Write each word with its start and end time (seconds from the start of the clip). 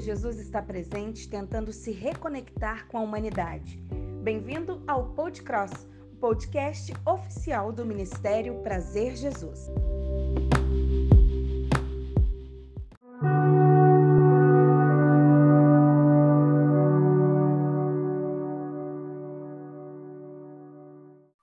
Jesus 0.00 0.38
está 0.38 0.62
presente, 0.62 1.28
tentando 1.28 1.72
se 1.72 1.90
reconectar 1.90 2.86
com 2.88 2.98
a 2.98 3.00
humanidade. 3.00 3.78
Bem-vindo 4.22 4.82
ao 4.86 5.14
Podcross, 5.14 5.72
o 6.12 6.16
podcast 6.16 6.92
oficial 7.06 7.72
do 7.72 7.84
Ministério 7.84 8.62
Prazer 8.62 9.16
Jesus. 9.16 9.70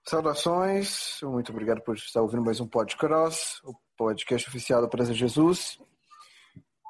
Saudações, 0.07 1.19
muito 1.23 1.51
obrigado 1.51 1.81
por 1.81 1.95
estar 1.95 2.21
ouvindo 2.21 2.43
mais 2.43 2.59
um 2.59 2.67
Podcross, 2.67 3.59
o 3.63 3.73
podcast 3.97 4.47
oficial 4.47 4.81
do 4.81 4.88
Prazer 4.88 5.16
Jesus. 5.16 5.80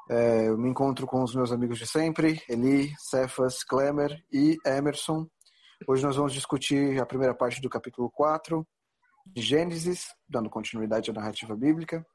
É, 0.08 0.46
eu 0.46 0.56
me 0.56 0.68
encontro 0.68 1.04
com 1.04 1.20
os 1.20 1.34
meus 1.34 1.50
amigos 1.50 1.78
de 1.78 1.86
sempre, 1.86 2.40
Eli, 2.48 2.94
Cefas, 2.96 3.64
Klemer 3.64 4.16
e 4.32 4.56
Emerson. 4.64 5.26
Hoje 5.84 6.04
nós 6.04 6.14
vamos 6.14 6.32
discutir 6.32 7.00
a 7.00 7.06
primeira 7.06 7.34
parte 7.34 7.60
do 7.60 7.68
capítulo 7.68 8.08
4 8.12 8.64
de 9.26 9.42
Gênesis, 9.42 10.06
dando 10.28 10.48
continuidade 10.48 11.10
à 11.10 11.12
narrativa 11.12 11.56
bíblica, 11.56 12.06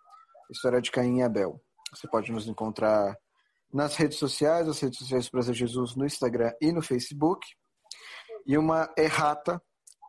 história 0.49 0.81
de 0.81 0.89
Caim 0.89 1.17
e 1.17 1.23
Abel. 1.23 1.61
Você 1.93 2.07
pode 2.07 2.31
nos 2.31 2.47
encontrar 2.47 3.13
nas 3.73 3.97
redes 3.97 4.17
sociais, 4.17 4.69
as 4.69 4.79
redes 4.79 4.99
sociais 4.99 5.29
Prazer 5.29 5.53
Jesus 5.53 5.93
no 5.93 6.05
Instagram 6.05 6.53
e 6.61 6.71
no 6.71 6.81
Facebook. 6.81 7.45
E 8.47 8.57
uma 8.57 8.89
errata 8.97 9.61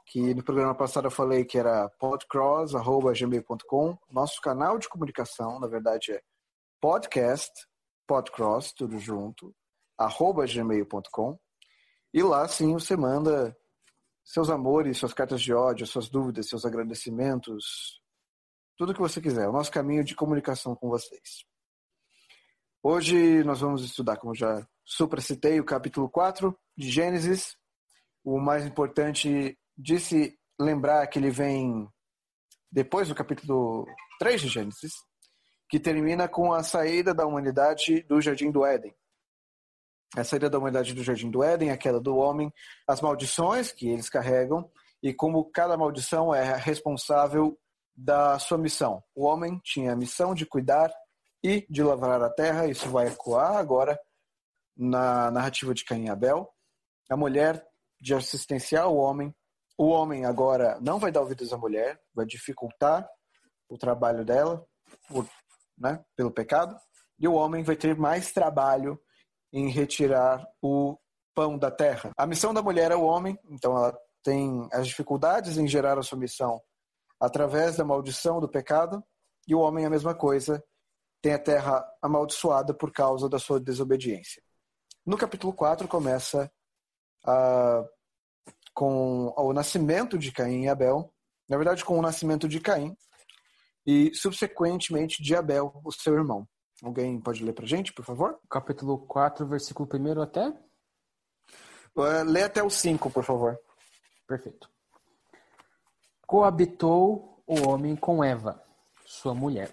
que 0.07 0.33
no 0.35 0.45
programa 0.45 0.75
passado 0.75 1.09
eu 1.09 1.11
falei 1.11 1.45
que 1.45 1.59
era 1.59 1.91
podcross.gmail.com. 1.99 3.99
Nosso 4.09 4.41
canal 4.41 4.79
de 4.79 4.89
comunicação, 4.89 5.59
na 5.59 5.67
verdade, 5.67 6.13
é 6.13 6.23
podcast, 6.81 7.51
podcross, 8.13 8.75
tudo 8.75 8.99
junto, 8.99 9.55
arroba 9.97 10.45
gmail.com. 10.45 11.39
E 12.13 12.23
lá 12.23 12.47
sim 12.47 12.75
você 12.75 12.95
manda 12.95 13.57
seus 14.23 14.51
amores, 14.51 14.99
suas 14.99 15.15
cartas 15.15 15.41
de 15.41 15.55
ódio, 15.55 15.87
suas 15.87 16.11
dúvidas, 16.11 16.47
seus 16.47 16.67
agradecimentos, 16.67 18.03
tudo 18.77 18.93
que 18.93 19.01
você 19.01 19.19
quiser. 19.19 19.49
O 19.49 19.53
nosso 19.53 19.71
caminho 19.71 20.05
de 20.05 20.15
comunicação 20.15 20.77
com 20.77 20.91
vocês. 20.91 21.47
Hoje 22.83 23.43
nós 23.45 23.61
vamos 23.61 23.83
estudar, 23.83 24.19
como 24.19 24.35
já 24.35 24.63
supracitei, 24.85 25.59
o 25.59 25.65
capítulo 25.65 26.11
4 26.11 26.55
de 26.77 26.91
Gênesis. 26.91 27.57
O 28.23 28.39
mais 28.39 28.67
importante 28.67 29.59
de 29.75 29.99
se 29.99 30.39
lembrar 30.61 31.07
que 31.07 31.19
ele 31.19 31.31
vem 31.31 31.89
depois 32.71 33.09
do 33.09 33.15
capítulo 33.15 33.87
3 34.19 34.43
de 34.43 34.49
Gênesis, 34.49 34.93
que 35.73 35.81
termina 35.81 36.29
com 36.29 36.53
a 36.53 36.63
saída 36.63 37.15
da 37.15 37.25
humanidade 37.25 38.03
do 38.03 38.21
Jardim 38.21 38.51
do 38.51 38.63
Éden. 38.63 38.95
A 40.15 40.23
saída 40.23 40.51
da 40.51 40.59
humanidade 40.59 40.93
do 40.93 41.03
Jardim 41.03 41.31
do 41.31 41.43
Éden, 41.43 41.71
a 41.71 41.79
queda 41.79 41.99
do 41.99 42.15
homem, 42.15 42.53
as 42.87 43.01
maldições 43.01 43.73
que 43.73 43.89
eles 43.89 44.11
carregam 44.11 44.71
e 45.03 45.15
como 45.15 45.51
cada 45.51 45.75
maldição 45.75 46.35
é 46.35 46.55
responsável 46.57 47.59
da 47.97 48.39
sua 48.39 48.59
missão. 48.59 49.03
O 49.15 49.25
homem 49.25 49.59
tinha 49.65 49.95
a 49.95 49.97
missão 49.97 50.35
de 50.35 50.45
cuidar 50.45 50.93
e 51.43 51.67
de 51.71 51.83
lavrar 51.83 52.21
a 52.21 52.29
terra, 52.29 52.67
isso 52.67 52.91
vai 52.91 53.07
ecoar 53.07 53.57
agora 53.57 53.99
na 54.77 55.31
narrativa 55.31 55.73
de 55.73 55.87
Caim 55.87 56.05
e 56.05 56.11
Abel. 56.11 56.53
A 57.09 57.17
mulher 57.17 57.67
de 57.99 58.15
assistenciar 58.15 58.89
o 58.89 58.97
homem 58.97 59.35
o 59.79 59.87
homem 59.89 60.27
agora 60.27 60.79
não 60.83 60.99
vai 60.99 61.11
dar 61.11 61.23
ouvidos 61.23 61.51
à 61.51 61.57
mulher, 61.57 61.99
vai 62.15 62.27
dificultar 62.27 63.09
o 63.71 63.79
trabalho 63.79 64.23
dela 64.23 64.63
por, 65.09 65.27
né, 65.77 66.03
pelo 66.17 66.31
pecado, 66.31 66.77
e 67.19 67.27
o 67.27 67.35
homem 67.35 67.63
vai 67.63 67.77
ter 67.77 67.97
mais 67.97 68.33
trabalho 68.33 69.01
em 69.53 69.69
retirar 69.69 70.47
o 70.61 70.99
pão 71.35 71.59
da 71.59 71.71
terra. 71.71 72.11
A 72.17 72.27
missão 72.27 72.53
da 72.53 72.63
mulher 72.63 72.91
é 72.91 72.97
o 72.97 73.05
homem, 73.05 73.39
então 73.49 73.77
ela 73.77 73.97
tem 74.23 74.69
as 74.73 74.87
dificuldades 74.87 75.59
em 75.59 75.67
gerar 75.67 75.99
a 75.99 76.03
sua 76.03 76.19
missão 76.19 76.61
através 77.21 77.77
da 77.77 77.85
maldição 77.85 78.41
do 78.41 78.49
pecado, 78.49 79.03
e 79.47 79.55
o 79.55 79.61
homem 79.61 79.85
é 79.85 79.87
a 79.87 79.91
mesma 79.91 80.15
coisa, 80.15 80.63
tem 81.21 81.35
a 81.35 81.39
terra 81.39 81.85
amaldiçoada 82.03 82.75
por 82.75 82.93
causa 82.93 83.29
da 83.29 83.39
sua 83.39 83.61
desobediência. 83.61 84.43
No 85.07 85.17
capítulo 85.17 85.53
4 85.53 85.87
começa 85.87 86.51
a 87.25 87.85
com 88.75 89.33
o 89.37 89.53
nascimento 89.53 90.19
de 90.19 90.33
Caim 90.33 90.65
e 90.65 90.69
Abel, 90.69 91.13
na 91.49 91.57
verdade, 91.57 91.85
com 91.85 91.99
o 91.99 92.03
nascimento 92.03 92.49
de 92.49 92.61
Caim 92.61 92.97
e, 93.87 94.15
subsequentemente, 94.15 95.23
de 95.23 95.35
Abel, 95.35 95.81
o 95.85 95.93
seu 95.93 96.15
irmão. 96.15 96.47
Alguém 96.83 97.21
pode 97.21 97.45
ler 97.45 97.53
pra 97.53 97.67
gente, 97.67 97.93
por 97.93 98.05
favor? 98.05 98.39
Capítulo 98.51 98.99
4, 98.99 99.47
versículo 99.47 99.89
1 99.93 100.21
até? 100.23 100.49
Uh, 101.95 102.25
lê 102.27 102.43
até 102.43 102.63
o 102.63 102.71
5, 102.71 103.11
por 103.11 103.23
favor. 103.23 103.59
Perfeito. 104.27 104.69
Coabitou 106.27 107.43
o 107.47 107.69
homem 107.69 107.95
com 107.95 108.25
Eva, 108.25 108.63
sua 109.05 109.35
mulher. 109.35 109.71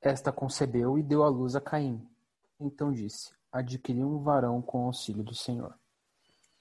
Esta 0.00 0.30
concebeu 0.30 0.98
e 0.98 1.02
deu 1.02 1.24
à 1.24 1.28
luz 1.28 1.56
a 1.56 1.60
Caim. 1.60 2.08
Então 2.60 2.92
disse: 2.92 3.32
Adquiri 3.50 4.04
um 4.04 4.18
varão 4.22 4.62
com 4.62 4.86
auxílio 4.86 5.24
do 5.24 5.34
Senhor. 5.34 5.74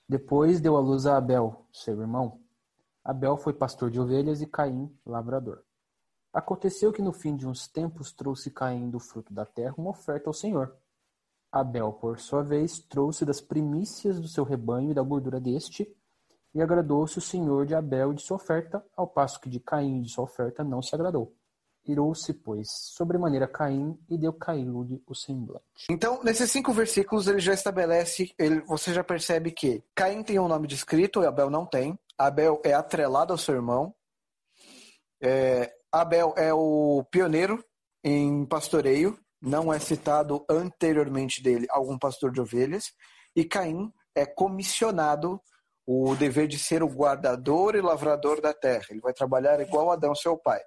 Depois 0.07 0.59
deu 0.59 0.75
à 0.77 0.79
luz 0.79 1.05
a 1.05 1.17
Abel, 1.17 1.65
seu 1.71 1.99
irmão. 1.99 2.39
Abel 3.03 3.38
foi 3.38 3.53
pastor 3.53 3.91
de 3.91 3.99
ovelhas 3.99 4.41
e 4.41 4.47
Caim, 4.47 4.91
lavrador. 5.05 5.63
Aconteceu 6.35 6.91
que 6.91 7.01
no 7.01 7.13
fim 7.13 7.34
de 7.34 7.47
uns 7.47 7.66
tempos 7.66 8.12
trouxe 8.12 8.51
Caim 8.51 8.90
do 8.90 9.00
fruto 9.00 9.34
da 9.34 9.46
terra 9.46 9.73
uma 9.78 9.91
oferta 9.91 10.29
ao 10.29 10.34
Senhor. 10.34 10.75
Abel, 11.50 11.94
por 11.94 12.19
sua 12.19 12.44
vez, 12.44 12.78
trouxe 12.78 13.23
das 13.23 13.40
primícias 13.40 14.19
do 14.19 14.28
seu 14.28 14.44
rebanho 14.44 14.91
e 14.91 14.94
da 14.94 15.01
gordura 15.01 15.40
deste, 15.40 15.90
e 16.53 16.62
agradou-se 16.62 17.18
o 17.18 17.22
Senhor 17.22 17.66
de 17.66 17.74
Abel 17.74 18.12
e 18.12 18.16
de 18.16 18.22
sua 18.22 18.35
oferta, 18.35 18.85
ao 18.97 19.07
passo 19.07 19.40
que 19.40 19.50
de 19.50 19.62
Caim 19.62 20.00
e 20.00 20.01
de 20.01 20.09
sua 20.09 20.25
oferta 20.25 20.62
não 20.62 20.81
se 20.81 20.94
agradou. 20.94 21.34
Irou-se, 21.88 22.34
pois, 22.34 22.68
sobremaneira 22.69 23.47
Caim 23.47 23.97
e 24.09 24.18
deu 24.18 24.34
Caim-lhe 24.34 25.01
o 25.07 25.16
semblante. 25.16 25.88
Então, 25.90 26.22
nesses 26.22 26.51
cinco 26.51 26.74
versículos, 26.74 27.28
ele 27.28 27.40
já 27.40 27.53
estabelece, 27.53 28.35
ele, 28.38 28.59
você 28.62 28.94
já 28.94 29.06
percebe 29.06 29.51
que 29.51 29.81
Caim 29.95 30.22
tem 30.22 30.38
um 30.38 30.50
nome 30.50 30.68
descrito 30.68 31.24
e 31.24 31.25
Abel 31.25 31.50
não 31.50 31.66
tem. 31.66 31.97
Abel 32.18 32.59
é 32.66 32.74
atrelado 32.74 33.31
ao 33.31 33.38
seu 33.38 33.56
irmão. 33.56 33.95
É, 35.22 35.75
Abel 35.95 36.33
é 36.35 36.53
o 36.53 37.06
pioneiro 37.09 37.63
em 38.03 38.45
pastoreio, 38.45 39.17
não 39.41 39.73
é 39.73 39.79
citado 39.79 40.45
anteriormente 40.50 41.41
dele 41.41 41.66
algum 41.69 41.97
pastor 41.97 42.33
de 42.33 42.41
ovelhas. 42.41 42.91
E 43.33 43.45
Caim 43.45 43.94
é 44.13 44.25
comissionado 44.25 45.41
o 45.88 46.13
dever 46.16 46.50
de 46.50 46.59
ser 46.59 46.83
o 46.83 46.89
guardador 46.89 47.75
e 47.75 47.81
lavrador 47.81 48.41
da 48.41 48.53
terra. 48.53 48.88
Ele 48.89 49.00
vai 49.00 49.13
trabalhar 49.13 49.61
igual 49.61 49.89
Adão, 49.89 50.13
seu 50.13 50.38
pai 50.38 50.59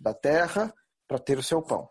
da 0.00 0.14
terra 0.14 0.72
para 1.08 1.18
ter 1.18 1.38
o 1.38 1.42
seu 1.42 1.60
pão. 1.60 1.90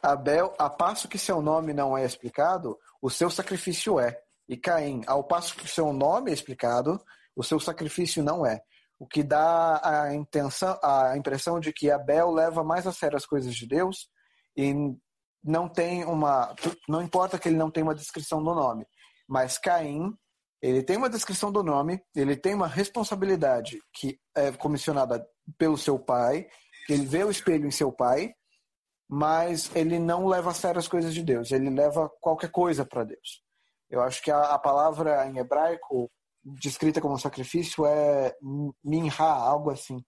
Abel, 0.00 0.54
a 0.60 0.70
passo 0.70 1.08
que 1.08 1.18
seu 1.18 1.42
nome 1.42 1.72
não 1.72 1.98
é 1.98 2.04
explicado, 2.04 2.78
o 3.02 3.10
seu 3.10 3.28
sacrifício 3.28 3.98
é. 3.98 4.16
E 4.48 4.56
Caim, 4.56 5.02
ao 5.08 5.24
passo 5.24 5.56
que 5.56 5.66
seu 5.66 5.92
nome 5.92 6.30
é 6.30 6.34
explicado, 6.34 7.02
o 7.34 7.42
seu 7.42 7.58
sacrifício 7.58 8.22
não 8.22 8.46
é. 8.46 8.62
O 8.98 9.06
que 9.06 9.22
dá 9.22 9.80
a, 9.82 10.14
intenção, 10.14 10.78
a 10.82 11.16
impressão 11.16 11.60
de 11.60 11.72
que 11.72 11.90
Abel 11.90 12.30
leva 12.30 12.64
mais 12.64 12.86
a 12.86 12.92
sério 12.92 13.16
as 13.16 13.26
coisas 13.26 13.54
de 13.54 13.66
Deus 13.66 14.08
e 14.56 14.74
não 15.44 15.68
tem 15.68 16.04
uma. 16.04 16.54
Não 16.88 17.02
importa 17.02 17.38
que 17.38 17.48
ele 17.48 17.56
não 17.56 17.70
tenha 17.70 17.84
uma 17.84 17.94
descrição 17.94 18.42
do 18.42 18.54
nome, 18.54 18.86
mas 19.28 19.58
Caim, 19.58 20.12
ele 20.62 20.82
tem 20.82 20.96
uma 20.96 21.10
descrição 21.10 21.52
do 21.52 21.62
nome, 21.62 22.00
ele 22.14 22.36
tem 22.36 22.54
uma 22.54 22.66
responsabilidade 22.66 23.78
que 23.92 24.18
é 24.34 24.50
comissionada 24.52 25.24
pelo 25.58 25.76
seu 25.76 25.98
pai 25.98 26.46
ele 26.88 27.04
vê 27.04 27.24
o 27.24 27.30
espelho 27.30 27.66
em 27.66 27.70
seu 27.70 27.92
pai, 27.92 28.32
mas 29.08 29.74
ele 29.74 29.98
não 29.98 30.26
leva 30.26 30.50
a 30.50 30.54
sério 30.54 30.78
as 30.78 30.88
coisas 30.88 31.14
de 31.14 31.22
Deus, 31.22 31.50
ele 31.50 31.70
leva 31.70 32.10
qualquer 32.20 32.50
coisa 32.50 32.84
para 32.84 33.04
Deus. 33.04 33.42
Eu 33.88 34.00
acho 34.00 34.22
que 34.22 34.30
a, 34.30 34.54
a, 34.54 34.58
palavra 34.58 35.26
em 35.26 35.38
hebraico, 35.38 36.10
descrita 36.54 37.00
como 37.00 37.18
sacrifício, 37.18 37.84
é 37.86 38.34
minha, 38.84 39.12
algo 39.18 39.70
assim, 39.70 40.04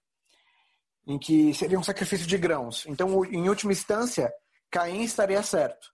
em 1.07 1.19
que 1.19 1.53
seria 1.53 1.79
um 1.79 1.83
sacrifício 1.83 2.27
de 2.27 2.39
grãos. 2.39 2.87
Então, 2.87 3.25
em 3.25 3.49
última 3.49 3.73
instância, 3.73 4.33
Caim 4.71 5.03
estaria 5.03 5.43
certo. 5.43 5.89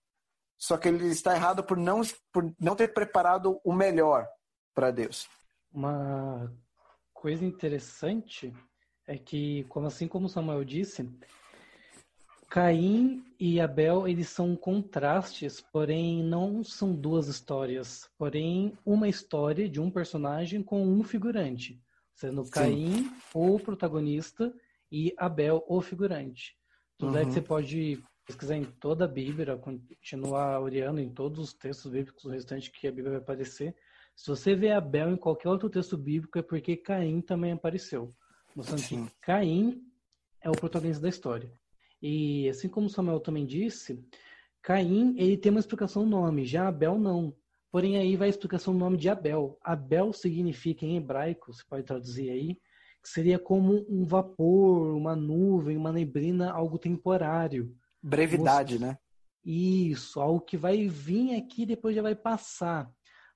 Só 0.59 0.77
que 0.77 0.89
ele 0.89 1.07
está 1.09 1.35
errado 1.35 1.65
por 1.65 1.77
não, 1.77 2.03
por 2.33 2.55
não 2.61 2.77
ter 2.77 2.93
preparado 2.93 3.61
o 3.65 3.73
melhor 3.73 4.29
para 4.75 4.91
Deus. 4.91 5.29
Uma 5.73 6.53
coisa 7.13 7.45
interessante 7.45 8.53
é 9.07 9.17
que, 9.17 9.65
como 9.65 9.87
assim 9.87 10.07
como 10.07 10.29
Samuel 10.29 10.65
disse, 10.65 11.11
Caim 12.55 13.25
e 13.37 13.61
Abel, 13.61 14.07
eles 14.07 14.29
são 14.29 14.55
contrastes, 14.55 15.61
porém 15.61 16.23
não 16.23 16.63
são 16.63 16.95
duas 16.95 17.27
histórias, 17.27 18.09
porém 18.17 18.79
uma 18.87 19.09
história 19.09 19.69
de 19.69 19.81
um 19.81 19.91
personagem 19.91 20.63
com 20.63 20.87
um 20.87 21.03
figurante, 21.03 21.83
sendo 22.15 22.45
Sim. 22.45 22.51
Caim 22.53 23.11
o 23.35 23.59
protagonista 23.59 24.55
e 24.89 25.13
Abel 25.19 25.65
o 25.67 25.81
figurante. 25.81 26.57
Tudo 26.97 27.15
uhum. 27.15 27.19
é 27.19 27.21
que 27.23 27.27
uhum. 27.27 27.33
você 27.33 27.43
pode 27.43 28.05
pesquisar 28.25 28.57
em 28.57 28.65
toda 28.65 29.05
a 29.05 29.09
Bíblia, 29.09 29.57
continuar 29.57 30.61
olhando 30.61 31.01
em 31.01 31.13
todos 31.13 31.41
os 31.41 31.53
textos 31.53 31.91
bíblicos, 31.91 32.25
o 32.25 32.31
restante 32.31 32.71
que 32.71 32.87
a 32.87 32.93
Bíblia 32.93 33.15
vai 33.15 33.21
aparecer, 33.21 33.75
se 34.15 34.29
você 34.29 34.55
vê 34.55 34.71
Abel 34.71 35.11
em 35.11 35.17
qualquer 35.17 35.49
outro 35.49 35.69
texto 35.69 35.99
bíblico, 35.99 36.39
é 36.39 36.43
porque 36.43 36.77
Caim 36.77 37.21
também 37.21 37.51
apareceu. 37.51 38.15
Mostrando 38.55 38.81
Sim. 38.81 39.07
que 39.07 39.13
Caim 39.23 39.83
é 40.41 40.49
o 40.49 40.53
protagonista 40.53 41.03
da 41.03 41.09
história. 41.09 41.53
E 42.07 42.51
assim 42.51 42.69
como 42.69 42.91
Samuel 42.91 43.19
também 43.19 43.47
disse, 43.47 43.99
Caim 44.61 45.15
ele 45.17 45.39
tem 45.39 45.51
uma 45.51 45.59
explicação 45.59 46.05
no 46.05 46.11
nome, 46.11 46.45
já 46.45 46.69
Abel 46.69 46.99
não. 46.99 47.35
Porém, 47.73 47.97
aí 47.97 48.15
vai 48.15 48.29
a 48.29 48.31
explicação 48.31 48.75
do 48.75 48.79
nome 48.79 48.99
de 48.99 49.09
Abel. 49.09 49.59
Abel 49.63 50.13
significa 50.13 50.85
em 50.85 50.99
hebraico, 50.99 51.51
você 51.51 51.63
pode 51.67 51.83
traduzir 51.83 52.29
aí, 52.29 52.59
que 53.03 53.09
seria 53.09 53.39
como 53.39 53.87
um 53.89 54.05
vapor, 54.05 54.95
uma 54.95 55.17
nuvem, 55.17 55.79
uma 55.79 55.91
neblina, 55.91 56.53
algo 56.53 56.79
temporário. 56.79 57.75
Brevidade, 58.03 58.79
né? 58.79 58.99
Isso, 59.43 60.21
algo 60.21 60.43
que 60.43 60.59
vai 60.59 60.87
vir 60.87 61.35
aqui 61.37 61.63
e 61.63 61.67
depois 61.67 61.97
já 61.97 62.03
vai 62.03 62.15
passar. 62.15 62.87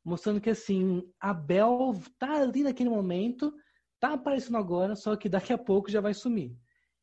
Mostrando 0.04 0.42
que 0.42 0.50
assim, 0.50 1.02
Abel 1.18 1.94
tá 2.18 2.42
ali 2.42 2.62
naquele 2.62 2.90
momento, 2.90 3.50
tá 3.98 4.12
aparecendo 4.12 4.58
agora, 4.58 4.94
só 4.94 5.16
que 5.16 5.26
daqui 5.26 5.54
a 5.54 5.58
pouco 5.58 5.90
já 5.90 6.02
vai 6.02 6.12
sumir. 6.12 6.54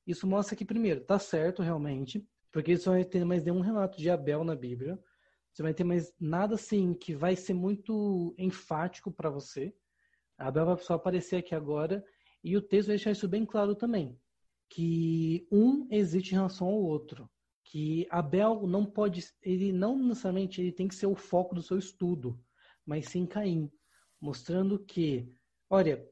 Isso 0.05 0.27
mostra 0.27 0.55
que, 0.55 0.65
primeiro, 0.65 1.01
tá 1.01 1.17
certo 1.17 1.61
realmente, 1.61 2.27
porque 2.51 2.77
você 2.77 2.89
vai 2.89 3.03
ter 3.03 3.25
mais 3.25 3.43
nenhum 3.43 3.61
relato 3.61 3.97
de 3.97 4.09
Abel 4.09 4.43
na 4.43 4.55
Bíblia. 4.55 4.99
Você 5.51 5.63
vai 5.63 5.73
ter 5.73 5.83
mais 5.83 6.13
nada 6.19 6.55
assim 6.55 6.93
que 6.93 7.15
vai 7.15 7.35
ser 7.35 7.53
muito 7.53 8.35
enfático 8.37 9.11
para 9.11 9.29
você. 9.29 9.73
Abel 10.37 10.65
vai 10.65 10.77
só 10.77 10.95
aparecer 10.95 11.37
aqui 11.37 11.55
agora 11.55 12.03
e 12.43 12.55
o 12.55 12.61
texto 12.61 12.87
vai 12.87 12.97
deixar 12.97 13.11
isso 13.11 13.27
bem 13.27 13.45
claro 13.45 13.73
também, 13.73 14.19
que 14.69 15.47
um 15.51 15.87
existe 15.89 16.31
em 16.31 16.35
relação 16.35 16.67
ao 16.67 16.75
outro, 16.75 17.29
que 17.63 18.05
Abel 18.11 18.67
não 18.67 18.85
pode, 18.85 19.25
ele 19.41 19.71
não 19.71 19.97
necessariamente 19.97 20.61
ele 20.61 20.71
tem 20.71 20.87
que 20.87 20.95
ser 20.95 21.07
o 21.07 21.15
foco 21.15 21.55
do 21.55 21.63
seu 21.63 21.79
estudo, 21.79 22.39
mas 22.85 23.07
sim 23.07 23.25
Caim, 23.25 23.71
mostrando 24.21 24.77
que, 24.77 25.33
olha, 25.69 26.07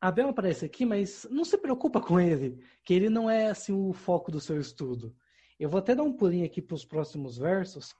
Abel 0.00 0.28
aparece 0.28 0.64
aqui, 0.64 0.84
mas 0.84 1.26
não 1.30 1.44
se 1.44 1.58
preocupa 1.58 2.00
com 2.00 2.20
ele, 2.20 2.62
que 2.84 2.94
ele 2.94 3.08
não 3.08 3.28
é 3.28 3.50
assim 3.50 3.72
o 3.72 3.92
foco 3.92 4.30
do 4.30 4.40
seu 4.40 4.60
estudo. 4.60 5.14
Eu 5.58 5.68
vou 5.68 5.78
até 5.78 5.94
dar 5.94 6.04
um 6.04 6.12
pulinho 6.12 6.46
aqui 6.46 6.62
para 6.62 6.74
os 6.74 6.84
próximos 6.84 7.36
versos, 7.36 7.94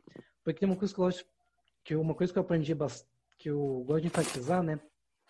porque 0.44 0.60
tem 0.60 0.68
uma 0.68 0.76
coisa 0.76 0.94
que 0.94 1.00
eu 1.00 1.04
gosto, 1.04 1.26
que 1.84 1.94
uma 1.96 2.14
coisa 2.14 2.32
que 2.32 2.38
eu 2.38 2.42
aprendi 2.42 2.76
que 3.36 3.50
eu 3.50 3.84
gosto 3.86 4.02
de 4.02 4.06
enfatizar, 4.06 4.62
né? 4.62 4.80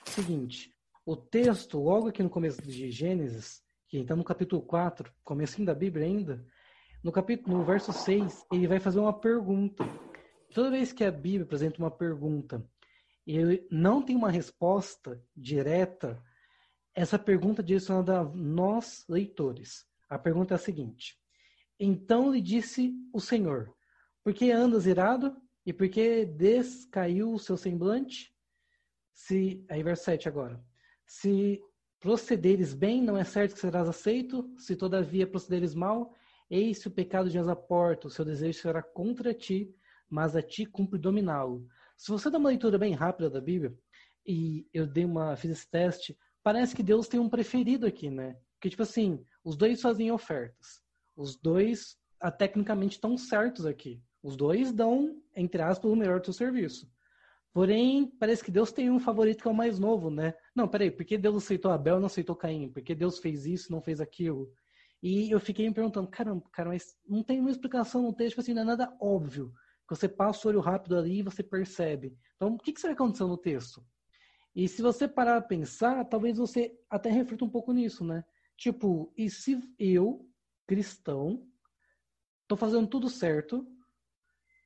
Seguinte, 0.05 0.75
o 1.05 1.17
texto, 1.17 1.79
logo 1.79 2.09
aqui 2.09 2.23
no 2.23 2.31
começo 2.31 2.61
de 2.63 2.91
Gênesis, 2.91 3.63
que 3.87 3.99
está 3.99 4.15
no 4.15 4.25
capítulo 4.25 4.61
4, 4.63 5.11
comecinho 5.25 5.67
da 5.67 5.75
Bíblia 5.75 6.05
ainda, 6.05 6.45
no 7.03 7.13
capítulo, 7.13 7.59
no 7.59 7.65
verso 7.65 7.93
6, 7.93 8.47
ele 8.53 8.67
vai 8.67 8.79
fazer 8.79 9.01
uma 9.01 9.13
pergunta. 9.13 9.85
Toda 10.53 10.71
vez 10.71 10.93
que 10.93 11.05
a 11.05 11.11
Bíblia 11.11 11.45
apresenta 11.45 11.79
uma 11.79 11.91
pergunta 11.91 12.63
ele 13.29 13.67
não 13.71 14.03
tem 14.03 14.17
uma 14.17 14.31
resposta 14.31 15.23
direta, 15.37 16.23
essa 16.99 17.19
pergunta 17.19 17.63
é 17.63 17.65
direcionada 17.65 18.21
a 18.21 18.25
nós, 18.25 19.05
leitores. 19.09 19.87
A 20.09 20.19
pergunta 20.19 20.55
é 20.55 20.57
a 20.57 20.59
seguinte: 20.59 21.17
Então 21.79 22.33
lhe 22.33 22.41
disse 22.41 22.93
o 23.13 23.21
Senhor: 23.21 23.73
por 24.29 24.35
que 24.35 24.51
andas 24.51 24.85
irado? 24.85 25.35
E 25.65 25.73
por 25.73 25.89
que 25.89 26.27
descaiu 26.27 27.33
o 27.33 27.39
seu 27.39 27.57
semblante? 27.57 28.31
Se, 29.11 29.65
aí 29.71 29.83
verso 29.83 30.05
7 30.05 30.29
agora. 30.29 30.63
Se 31.07 31.63
procederes 31.99 32.75
bem, 32.75 33.03
não 33.03 33.17
é 33.17 33.25
certo 33.25 33.55
que 33.55 33.61
serás 33.61 33.89
aceito. 33.89 34.55
Se 34.59 34.77
todavia 34.77 35.27
procederes 35.27 35.75
mal, 35.75 36.15
eis 36.51 36.85
o 36.85 36.91
pecado 36.91 37.31
de 37.31 37.39
a 37.39 37.57
porta, 37.57 38.07
o 38.07 38.11
seu 38.11 38.23
desejo 38.23 38.61
será 38.61 38.83
contra 38.83 39.33
ti, 39.33 39.75
mas 40.11 40.37
a 40.37 40.43
ti 40.43 40.67
cumpre 40.67 40.99
dominá-lo. 40.99 41.67
Se 41.97 42.11
você 42.11 42.29
dá 42.29 42.37
uma 42.37 42.51
leitura 42.51 42.77
bem 42.77 42.93
rápida 42.93 43.31
da 43.31 43.41
Bíblia, 43.41 43.75
e 44.27 44.69
eu 44.75 44.87
dei 44.87 45.07
uma, 45.07 45.35
fiz 45.37 45.53
esse 45.53 45.71
teste, 45.71 46.19
parece 46.49 46.75
que 46.75 46.83
Deus 46.83 47.07
tem 47.09 47.21
um 47.21 47.29
preferido 47.29 47.87
aqui, 47.87 48.09
né? 48.09 48.35
Porque, 48.55 48.71
tipo 48.71 48.83
assim, 48.83 49.23
os 49.45 49.55
dois 49.55 49.83
fazem 49.83 50.11
ofertas. 50.11 50.81
Os 51.15 51.37
dois, 51.37 51.99
a, 52.19 52.31
tecnicamente, 52.31 52.95
estão 52.95 53.19
certos 53.19 53.67
aqui. 53.67 54.03
Os 54.23 54.35
dois 54.35 54.73
dão, 54.73 55.21
entre 55.37 55.61
aspas, 55.61 55.93
o 55.93 55.95
melhor 55.95 56.21
do 56.21 56.25
seu 56.25 56.33
serviço. 56.33 56.91
Porém, 57.53 58.11
parece 58.19 58.43
que 58.43 58.51
Deus 58.51 58.73
tem 58.73 58.91
um 58.91 58.99
favorito 58.99 59.43
que 59.43 59.47
é 59.47 59.51
o 59.51 59.55
mais 59.55 59.79
novo, 59.79 60.09
né? 60.09 60.33
Não, 60.55 60.67
peraí, 60.67 60.91
por 60.91 61.05
que 61.05 61.19
Deus 61.19 61.37
aceitou 61.37 61.71
Abel 61.71 61.99
e 61.99 62.01
não 62.01 62.07
aceitou 62.07 62.35
Caim? 62.35 62.73
Por 62.73 62.83
que 62.83 62.95
Deus 62.95 63.19
fez 63.19 63.45
isso 63.45 63.69
e 63.69 63.73
não 63.73 63.83
fez 63.83 64.01
aquilo? 64.01 64.51
E 65.03 65.31
eu 65.31 65.39
fiquei 65.39 65.69
me 65.69 65.75
perguntando, 65.75 66.09
caramba, 66.09 66.43
cara, 66.51 66.71
mas 66.71 66.97
não 67.07 67.23
tem 67.23 67.41
uma 67.41 67.51
explicação 67.51 68.01
no 68.01 68.15
texto, 68.15 68.41
assim, 68.41 68.55
não 68.55 68.63
é 68.63 68.65
nada 68.65 68.97
óbvio. 69.03 69.53
Que 69.87 69.95
você 69.95 70.09
passa 70.09 70.49
o 70.49 70.51
olho 70.51 70.61
rápido 70.61 70.97
ali 70.97 71.19
e 71.19 71.23
você 71.23 71.43
percebe. 71.43 72.17
Então, 72.37 72.55
o 72.55 72.59
que, 72.59 72.73
que 72.73 72.81
será 72.81 72.95
que 72.97 73.03
aconteceu 73.03 73.29
no 73.29 73.37
texto? 73.37 73.85
E 74.59 74.67
se 74.67 74.83
você 74.83 75.07
parar 75.07 75.37
a 75.37 75.41
pensar, 75.41 76.05
talvez 76.07 76.37
você 76.37 76.77
até 76.91 77.09
reflita 77.13 77.45
um 77.45 77.49
pouco 77.49 77.73
nisso, 77.73 78.05
né? 78.05 78.25
Tipo, 78.57 79.15
e 79.17 79.31
se 79.31 79.57
eu, 79.79 80.29
cristão, 80.67 81.49
tô 82.49 82.57
fazendo 82.57 82.89
tudo 82.89 83.09
certo, 83.09 83.65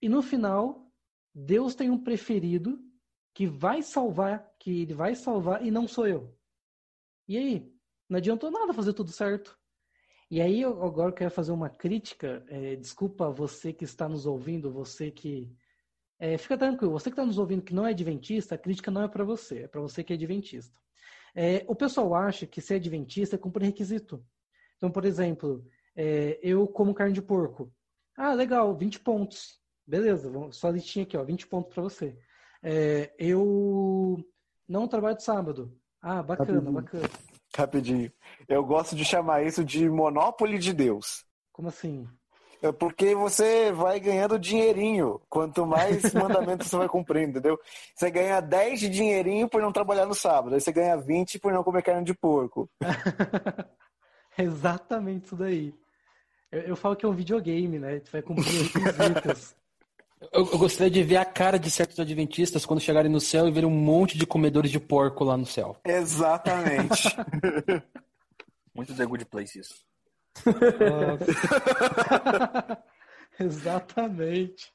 e 0.00 0.08
no 0.08 0.22
final, 0.22 0.90
Deus 1.34 1.74
tem 1.74 1.90
um 1.90 2.02
preferido 2.02 2.82
que 3.34 3.46
vai 3.46 3.82
salvar, 3.82 4.54
que 4.58 4.80
ele 4.80 4.94
vai 4.94 5.14
salvar 5.14 5.62
e 5.62 5.70
não 5.70 5.86
sou 5.86 6.08
eu. 6.08 6.34
E 7.28 7.36
aí? 7.36 7.76
Não 8.08 8.16
adiantou 8.16 8.50
nada 8.50 8.72
fazer 8.72 8.94
tudo 8.94 9.12
certo. 9.12 9.58
E 10.30 10.40
aí 10.40 10.62
eu 10.62 10.82
agora 10.82 11.12
quero 11.12 11.30
fazer 11.30 11.52
uma 11.52 11.68
crítica. 11.68 12.42
É, 12.48 12.76
desculpa 12.76 13.28
você 13.28 13.74
que 13.74 13.84
está 13.84 14.08
nos 14.08 14.24
ouvindo, 14.24 14.72
você 14.72 15.10
que 15.10 15.54
é, 16.22 16.38
fica 16.38 16.56
tranquilo, 16.56 16.92
você 16.92 17.10
que 17.10 17.14
está 17.14 17.26
nos 17.26 17.36
ouvindo 17.36 17.64
que 17.64 17.74
não 17.74 17.84
é 17.84 17.90
adventista, 17.90 18.54
a 18.54 18.58
crítica 18.58 18.92
não 18.92 19.02
é 19.02 19.08
para 19.08 19.24
você, 19.24 19.64
é 19.64 19.66
para 19.66 19.80
você 19.80 20.04
que 20.04 20.12
é 20.12 20.16
adventista. 20.16 20.72
É, 21.34 21.64
o 21.66 21.74
pessoal 21.74 22.14
acha 22.14 22.46
que 22.46 22.60
ser 22.60 22.76
adventista 22.76 23.34
é 23.34 23.38
cumprir 23.38 23.64
requisito. 23.66 24.24
Então, 24.76 24.88
por 24.88 25.04
exemplo, 25.04 25.66
é, 25.96 26.38
eu 26.40 26.68
como 26.68 26.94
carne 26.94 27.12
de 27.12 27.20
porco. 27.20 27.74
Ah, 28.16 28.34
legal, 28.34 28.72
20 28.76 29.00
pontos. 29.00 29.60
Beleza, 29.84 30.30
só 30.52 30.70
listinha 30.70 31.02
aqui, 31.02 31.16
ó, 31.16 31.24
20 31.24 31.48
pontos 31.48 31.74
para 31.74 31.82
você. 31.82 32.16
É, 32.62 33.12
eu 33.18 34.24
não 34.68 34.86
trabalho 34.86 35.16
de 35.16 35.24
sábado. 35.24 35.76
Ah, 36.00 36.22
bacana, 36.22 36.52
Rapidinho. 36.52 36.72
bacana. 36.72 37.10
Rapidinho. 37.56 38.12
Eu 38.48 38.64
gosto 38.64 38.94
de 38.94 39.04
chamar 39.04 39.44
isso 39.44 39.64
de 39.64 39.90
monopólio 39.90 40.60
de 40.60 40.72
Deus. 40.72 41.24
Como 41.50 41.66
assim? 41.66 42.06
É 42.62 42.70
porque 42.70 43.12
você 43.12 43.72
vai 43.72 43.98
ganhando 43.98 44.38
dinheirinho. 44.38 45.20
Quanto 45.28 45.66
mais 45.66 46.14
mandamentos 46.14 46.68
você 46.68 46.76
vai 46.76 46.88
cumprindo, 46.88 47.30
entendeu? 47.30 47.58
Você 47.92 48.08
ganha 48.08 48.40
10 48.40 48.78
de 48.78 48.88
dinheirinho 48.88 49.48
por 49.48 49.60
não 49.60 49.72
trabalhar 49.72 50.06
no 50.06 50.14
sábado. 50.14 50.54
Aí 50.54 50.60
você 50.60 50.70
ganha 50.70 50.96
20 50.96 51.40
por 51.40 51.52
não 51.52 51.64
comer 51.64 51.82
carne 51.82 52.04
de 52.04 52.14
porco. 52.14 52.70
Exatamente 54.38 55.26
isso 55.26 55.36
daí. 55.36 55.74
Eu, 56.52 56.60
eu, 56.60 56.76
falo 56.76 56.94
que 56.94 57.04
é 57.04 57.08
um 57.08 57.14
videogame, 57.14 57.80
né? 57.80 57.98
Você 57.98 58.12
vai 58.12 58.22
cumprir 58.22 58.62
requisitos. 58.62 59.56
Eu, 60.32 60.46
eu, 60.52 60.56
gostaria 60.56 60.88
de 60.88 61.02
ver 61.02 61.16
a 61.16 61.24
cara 61.24 61.58
de 61.58 61.68
certos 61.68 61.98
adventistas 61.98 62.64
quando 62.64 62.78
chegarem 62.78 63.10
no 63.10 63.20
céu 63.20 63.48
e 63.48 63.50
verem 63.50 63.68
um 63.68 63.74
monte 63.74 64.16
de 64.16 64.24
comedores 64.24 64.70
de 64.70 64.78
porco 64.78 65.24
lá 65.24 65.36
no 65.36 65.44
céu. 65.44 65.76
Exatamente. 65.84 67.08
Muito 68.72 68.94
The 68.94 69.04
Good 69.04 69.24
Place 69.24 69.58
isso. 69.58 69.74
Exatamente. 73.38 74.72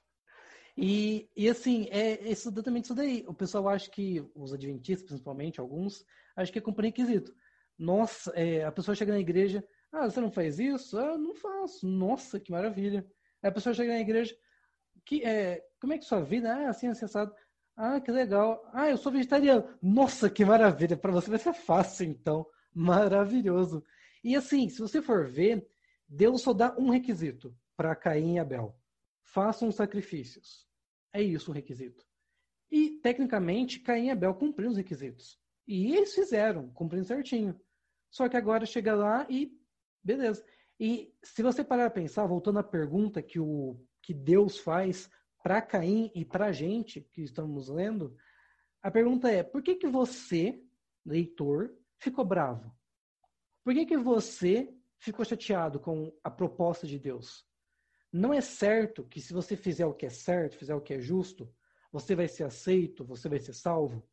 E, 0.78 1.28
e 1.36 1.50
assim, 1.50 1.88
é 1.90 2.30
exatamente 2.30 2.86
isso 2.86 2.96
daí. 2.96 3.26
O 3.28 3.34
pessoal 3.34 3.68
acha 3.70 3.90
que, 3.90 4.24
os 4.36 4.54
adventistas, 4.54 5.08
principalmente, 5.08 5.60
alguns, 5.60 6.06
acham 6.36 6.54
que 6.54 6.60
é 6.60 6.62
cumprir 6.62 6.88
requisito. 6.88 7.34
Nossa, 7.78 8.32
é, 8.36 8.64
a 8.64 8.72
pessoa 8.72 8.96
chega 8.96 9.12
na 9.12 9.20
igreja, 9.20 9.64
ah, 9.92 10.10
você 10.10 10.20
não 10.20 10.32
faz 10.32 10.60
isso? 10.60 10.98
Ah, 11.00 11.18
não 11.18 11.34
faço. 11.34 11.88
Nossa, 11.88 12.40
que 12.40 12.52
maravilha. 12.52 13.06
Aí 13.42 13.50
a 13.50 13.52
pessoa 13.52 13.74
chega 13.74 13.94
na 13.94 14.00
igreja, 14.00 14.36
que, 15.06 15.24
é, 15.24 15.64
como 15.80 15.94
é 15.94 15.98
que 15.98 16.06
sua 16.06 16.22
vida? 16.22 16.54
Ah, 16.54 16.70
assim, 16.70 16.88
acessado. 16.88 17.34
Ah, 17.76 18.02
que 18.02 18.12
legal. 18.12 18.62
Ah, 18.74 18.90
eu 18.90 18.98
sou 18.98 19.12
vegetariano. 19.12 19.68
Nossa, 19.82 20.30
que 20.30 20.44
maravilha. 20.44 20.98
Para 20.98 21.12
você 21.12 21.30
vai 21.30 21.40
ser 21.40 21.54
fácil, 21.54 22.08
então. 22.08 22.46
Maravilhoso. 22.74 23.84
E 24.24 24.36
assim, 24.36 24.70
se 24.70 24.80
você 24.80 25.02
for 25.02 25.28
ver, 25.28 25.68
Deus 26.08 26.42
só 26.42 26.54
dá 26.54 26.76
um 26.78 26.90
requisito 26.90 27.56
para 27.76 27.96
Caim 27.96 28.36
e 28.36 28.40
Abel. 28.40 28.78
Façam 29.22 29.72
sacrifícios. 29.72 30.68
É 31.14 31.22
isso 31.22 31.52
o 31.52 31.54
requisito. 31.54 32.06
E, 32.72 33.00
tecnicamente, 33.02 33.80
Caim 33.80 34.08
e 34.08 34.10
Abel 34.12 34.34
cumpriram 34.36 34.72
os 34.72 34.78
requisitos. 34.78 35.40
E 35.68 35.96
eles 35.96 36.14
fizeram, 36.14 36.70
cumprindo 36.72 37.06
certinho. 37.06 37.60
Só 38.10 38.28
que 38.28 38.38
agora 38.38 38.66
chega 38.66 38.96
lá 38.96 39.28
e 39.30 39.52
beleza. 40.04 40.44
E 40.80 41.14
se 41.24 41.42
você 41.42 41.64
parar 41.64 41.88
a 41.88 41.92
pensar, 41.92 42.26
voltando 42.26 42.60
à 42.60 42.64
pergunta 42.64 43.22
que 43.22 43.40
o 43.40 43.80
que 44.02 44.14
Deus 44.14 44.58
faz 44.58 45.10
para 45.44 45.62
Caim 45.62 46.12
e 46.16 46.24
para 46.24 46.48
a 46.48 46.52
gente 46.52 47.02
que 47.02 47.22
estamos 47.22 47.68
lendo, 47.68 48.16
a 48.82 48.92
pergunta 48.92 49.30
é: 49.30 49.44
por 49.44 49.62
que, 49.62 49.76
que 49.76 49.88
você, 49.88 50.62
leitor, 51.06 51.74
ficou 51.98 52.24
bravo? 52.24 52.74
Por 53.68 53.74
que, 53.74 53.86
que 53.86 53.98
você 53.98 54.74
ficou 54.98 55.26
chateado 55.26 55.78
com 55.78 56.18
a 56.24 56.32
proposta 56.32 56.88
de 56.88 56.98
Deus? 56.98 57.46
Não 58.14 58.34
é 58.34 58.40
certo 58.40 59.04
que 59.04 59.20
se 59.20 59.34
você 59.34 59.58
fizer 59.58 59.86
o 59.86 59.94
que 59.94 60.06
é 60.06 60.10
certo, 60.10 60.56
fizer 60.56 60.74
o 60.74 60.80
que 60.80 60.94
é 60.94 61.02
justo, 61.02 61.54
você 61.92 62.16
vai 62.16 62.30
ser 62.30 62.46
aceito, 62.46 63.04
você 63.04 63.28
vai 63.28 63.40
ser 63.40 63.52
salvo. 63.52 64.08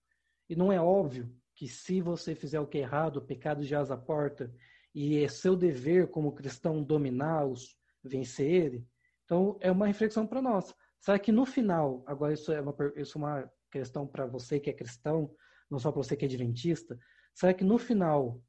E 0.49 0.57
não 0.57 0.73
é 0.73 0.81
óbvio 0.81 1.33
que 1.55 1.69
se 1.69 2.01
você 2.01 2.35
fizer 2.35 2.59
o 2.59 2.67
que 2.67 2.79
é 2.79 2.81
errado, 2.81 3.19
o 3.19 3.25
pecado 3.25 3.63
já 3.63 3.81
a 3.81 3.97
porta 3.97 4.53
e 4.93 5.23
é 5.23 5.29
seu 5.29 5.55
dever 5.55 6.09
como 6.09 6.35
cristão 6.35 6.83
dominá-los, 6.83 7.79
vencer 8.03 8.51
ele. 8.51 8.89
Então 9.25 9.57
é 9.61 9.71
uma 9.71 9.87
reflexão 9.87 10.27
para 10.27 10.43
nós. 10.43 10.75
Será 10.99 11.17
que 11.17 11.31
no 11.31 11.47
final, 11.47 12.03
agora 12.09 12.35
isso 12.35 12.51
é 12.51 12.61
uma, 12.61 12.75
isso 12.97 13.19
é 13.19 13.21
uma 13.21 13.53
questão 13.71 14.05
para 14.05 14.27
você 14.27 14.59
que 14.59 14.71
é 14.71 14.73
cristão, 14.73 15.33
não 15.71 15.79
só 15.79 15.93
para 15.93 16.03
você 16.03 16.17
que 16.17 16.25
é 16.25 16.27
adventista, 16.27 16.99
será 17.33 17.55
que 17.55 17.63
no 17.63 17.79
final 17.79 18.43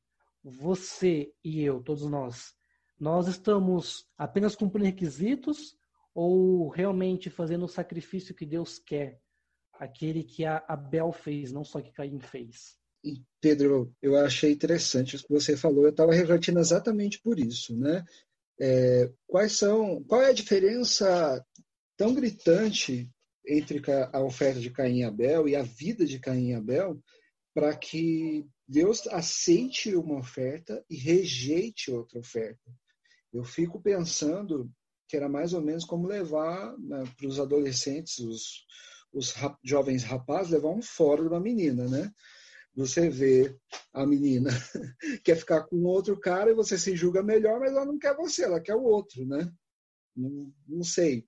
você 0.46 1.34
e 1.44 1.64
eu, 1.64 1.82
todos 1.82 2.04
nós, 2.04 2.54
nós 3.00 3.28
estamos 3.28 4.06
apenas 4.16 4.56
cumprindo 4.56 4.86
requisitos 4.86 5.76
ou 6.14 6.70
realmente 6.70 7.30
fazendo 7.30 7.66
o 7.66 7.70
sacrifício 7.70 8.36
que 8.36 8.46
Deus 8.46 8.78
quer? 8.78 9.20
Aquele 9.74 10.24
que 10.24 10.46
a 10.46 10.64
Abel 10.68 11.12
fez, 11.12 11.52
não 11.52 11.64
só 11.64 11.82
que 11.82 11.92
Caim 11.92 12.20
fez. 12.20 12.78
Pedro, 13.42 13.94
eu 14.02 14.16
achei 14.18 14.52
interessante 14.52 15.16
o 15.16 15.20
que 15.20 15.30
você 15.30 15.58
falou. 15.58 15.84
Eu 15.84 15.90
estava 15.90 16.14
refletindo 16.14 16.60
exatamente 16.60 17.20
por 17.22 17.40
isso, 17.40 17.78
né? 17.78 18.04
É, 18.60 19.12
quais 19.28 19.54
são, 19.54 20.04
qual 20.04 20.22
é 20.22 20.30
a 20.30 20.34
diferença 20.34 21.44
tão 21.98 22.14
gritante 22.14 23.10
entre 23.46 23.82
a 24.14 24.24
oferta 24.24 24.60
de 24.60 24.72
Caim 24.72 25.00
e 25.00 25.04
Abel 25.04 25.48
e 25.48 25.56
a 25.56 25.62
vida 25.62 26.06
de 26.06 26.20
Caim 26.20 26.52
e 26.52 26.54
Abel 26.54 27.00
para 27.54 27.76
que 27.76 28.48
Deus 28.68 29.06
aceite 29.08 29.96
uma 29.96 30.18
oferta 30.20 30.84
e 30.90 30.96
rejeite 30.96 31.92
outra 31.92 32.20
oferta? 32.20 32.72
Eu 33.32 33.44
fico 33.44 33.82
pensando 33.82 34.72
que 35.08 35.16
era 35.16 35.30
mais 35.30 35.54
ou 35.54 35.62
menos 35.62 35.86
como 35.86 36.08
levar 36.08 36.76
né, 36.80 37.04
para 37.16 37.28
os 37.28 37.40
adolescentes, 37.40 38.18
os, 38.20 38.66
os 39.14 39.32
rap, 39.34 39.58
jovens 39.64 40.04
rapazes, 40.04 40.52
levar 40.52 40.70
um 40.70 40.82
fora 40.82 41.22
de 41.22 41.28
uma 41.28 41.40
menina, 41.40 41.88
né? 41.88 42.12
Você 42.76 43.10
vê 43.10 43.56
a 43.94 44.06
menina 44.06 44.50
quer 45.24 45.38
ficar 45.38 45.64
com 45.64 45.84
outro 45.84 46.20
cara 46.20 46.52
e 46.52 46.56
você 46.56 46.78
se 46.78 46.96
julga 46.96 47.24
melhor, 47.24 47.60
mas 47.60 47.72
ela 47.72 47.86
não 47.86 47.98
quer 47.98 48.16
você, 48.16 48.44
ela 48.44 48.60
quer 48.60 48.76
o 48.76 48.84
outro, 48.84 49.26
né? 49.26 49.50
Não, 50.16 50.54
não 50.68 50.84
sei 50.84 51.26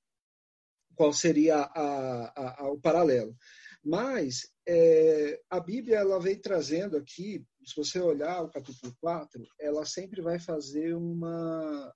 qual 0.95 1.13
seria 1.13 1.57
a, 1.57 2.27
a, 2.27 2.63
a, 2.63 2.71
o 2.71 2.79
paralelo. 2.79 3.35
Mas 3.83 4.51
é, 4.67 5.39
a 5.49 5.59
Bíblia 5.59 5.97
ela 5.97 6.19
vem 6.19 6.37
trazendo 6.37 6.97
aqui, 6.97 7.43
se 7.65 7.75
você 7.75 7.99
olhar 7.99 8.43
o 8.43 8.49
capítulo 8.49 8.93
4, 8.99 9.41
ela 9.59 9.85
sempre 9.85 10.21
vai 10.21 10.39
fazer 10.39 10.93
uma, 10.93 11.93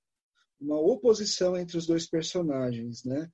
uma 0.59 0.79
oposição 0.79 1.57
entre 1.57 1.77
os 1.77 1.85
dois 1.85 2.07
personagens, 2.07 3.03
né? 3.03 3.29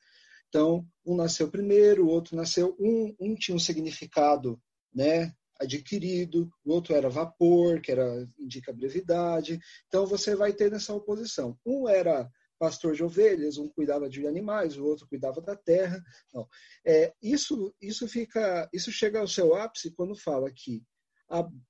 Então, 0.49 0.87
um 1.05 1.15
nasceu 1.15 1.51
primeiro, 1.51 2.05
o 2.05 2.09
outro 2.09 2.35
nasceu, 2.35 2.75
um, 2.79 3.15
um 3.19 3.35
tinha 3.35 3.55
um 3.55 3.59
significado, 3.59 4.59
né, 4.93 5.31
adquirido, 5.59 6.49
o 6.65 6.71
outro 6.71 6.95
era 6.95 7.09
vapor, 7.09 7.81
que 7.81 7.91
era 7.91 8.27
indica 8.39 8.73
brevidade. 8.73 9.59
Então 9.87 10.05
você 10.05 10.35
vai 10.35 10.53
ter 10.53 10.71
nessa 10.71 10.93
oposição. 10.93 11.57
Um 11.65 11.87
era 11.87 12.29
pastor 12.57 12.95
de 12.95 13.03
ovelhas, 13.03 13.57
um 13.57 13.69
cuidava 13.69 14.09
de 14.09 14.25
animais, 14.27 14.77
o 14.77 14.85
outro 14.85 15.07
cuidava 15.07 15.41
da 15.41 15.55
terra. 15.55 16.03
Não. 16.33 16.47
É, 16.85 17.13
isso, 17.21 17.73
isso 17.81 18.07
fica, 18.07 18.69
isso 18.73 18.91
chega 18.91 19.19
ao 19.19 19.27
seu 19.27 19.55
ápice 19.55 19.91
quando 19.91 20.15
fala 20.15 20.51
que 20.51 20.83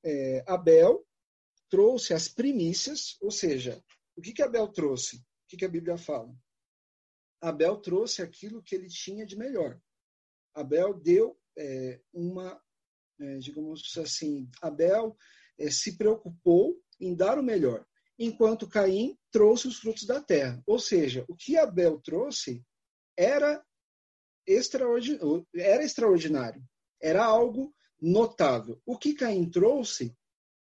é, 0.04 0.44
Abel 0.48 1.06
trouxe 1.70 2.14
as 2.14 2.28
primícias, 2.28 3.18
ou 3.22 3.32
seja, 3.32 3.84
o 4.16 4.22
que, 4.22 4.34
que 4.34 4.42
Abel 4.42 4.68
trouxe? 4.70 5.18
O 5.18 5.48
que, 5.50 5.58
que 5.58 5.66
a 5.66 5.70
Bíblia 5.70 5.98
fala? 5.98 6.34
Abel 7.42 7.78
trouxe 7.78 8.22
aquilo 8.22 8.64
que 8.64 8.76
ele 8.76 8.88
tinha 8.88 9.26
de 9.26 9.38
melhor. 9.38 9.80
Abel 10.54 10.94
deu 10.94 11.38
é, 11.58 12.00
uma 12.14 12.60
é, 13.20 13.38
digamos 13.40 13.98
assim, 13.98 14.50
Abel 14.62 15.18
é, 15.58 15.70
se 15.72 15.98
preocupou 15.98 16.80
em 17.00 17.16
dar 17.16 17.38
o 17.38 17.44
melhor, 17.44 17.86
enquanto 18.18 18.68
Caim 18.68 19.18
trouxe 19.32 19.68
os 19.68 19.78
frutos 19.78 20.06
da 20.06 20.22
terra. 20.22 20.62
Ou 20.66 20.80
seja, 20.80 21.26
o 21.28 21.36
que 21.36 21.58
Abel 21.58 22.00
trouxe 22.00 22.64
era, 23.16 23.64
extraordinário, 24.46 25.48
era 25.56 25.84
extraordinário, 25.84 26.64
era 27.02 27.24
algo 27.24 27.74
notável. 28.02 28.82
O 28.86 28.98
que 28.98 29.14
Caim 29.14 29.50
trouxe 29.50 30.16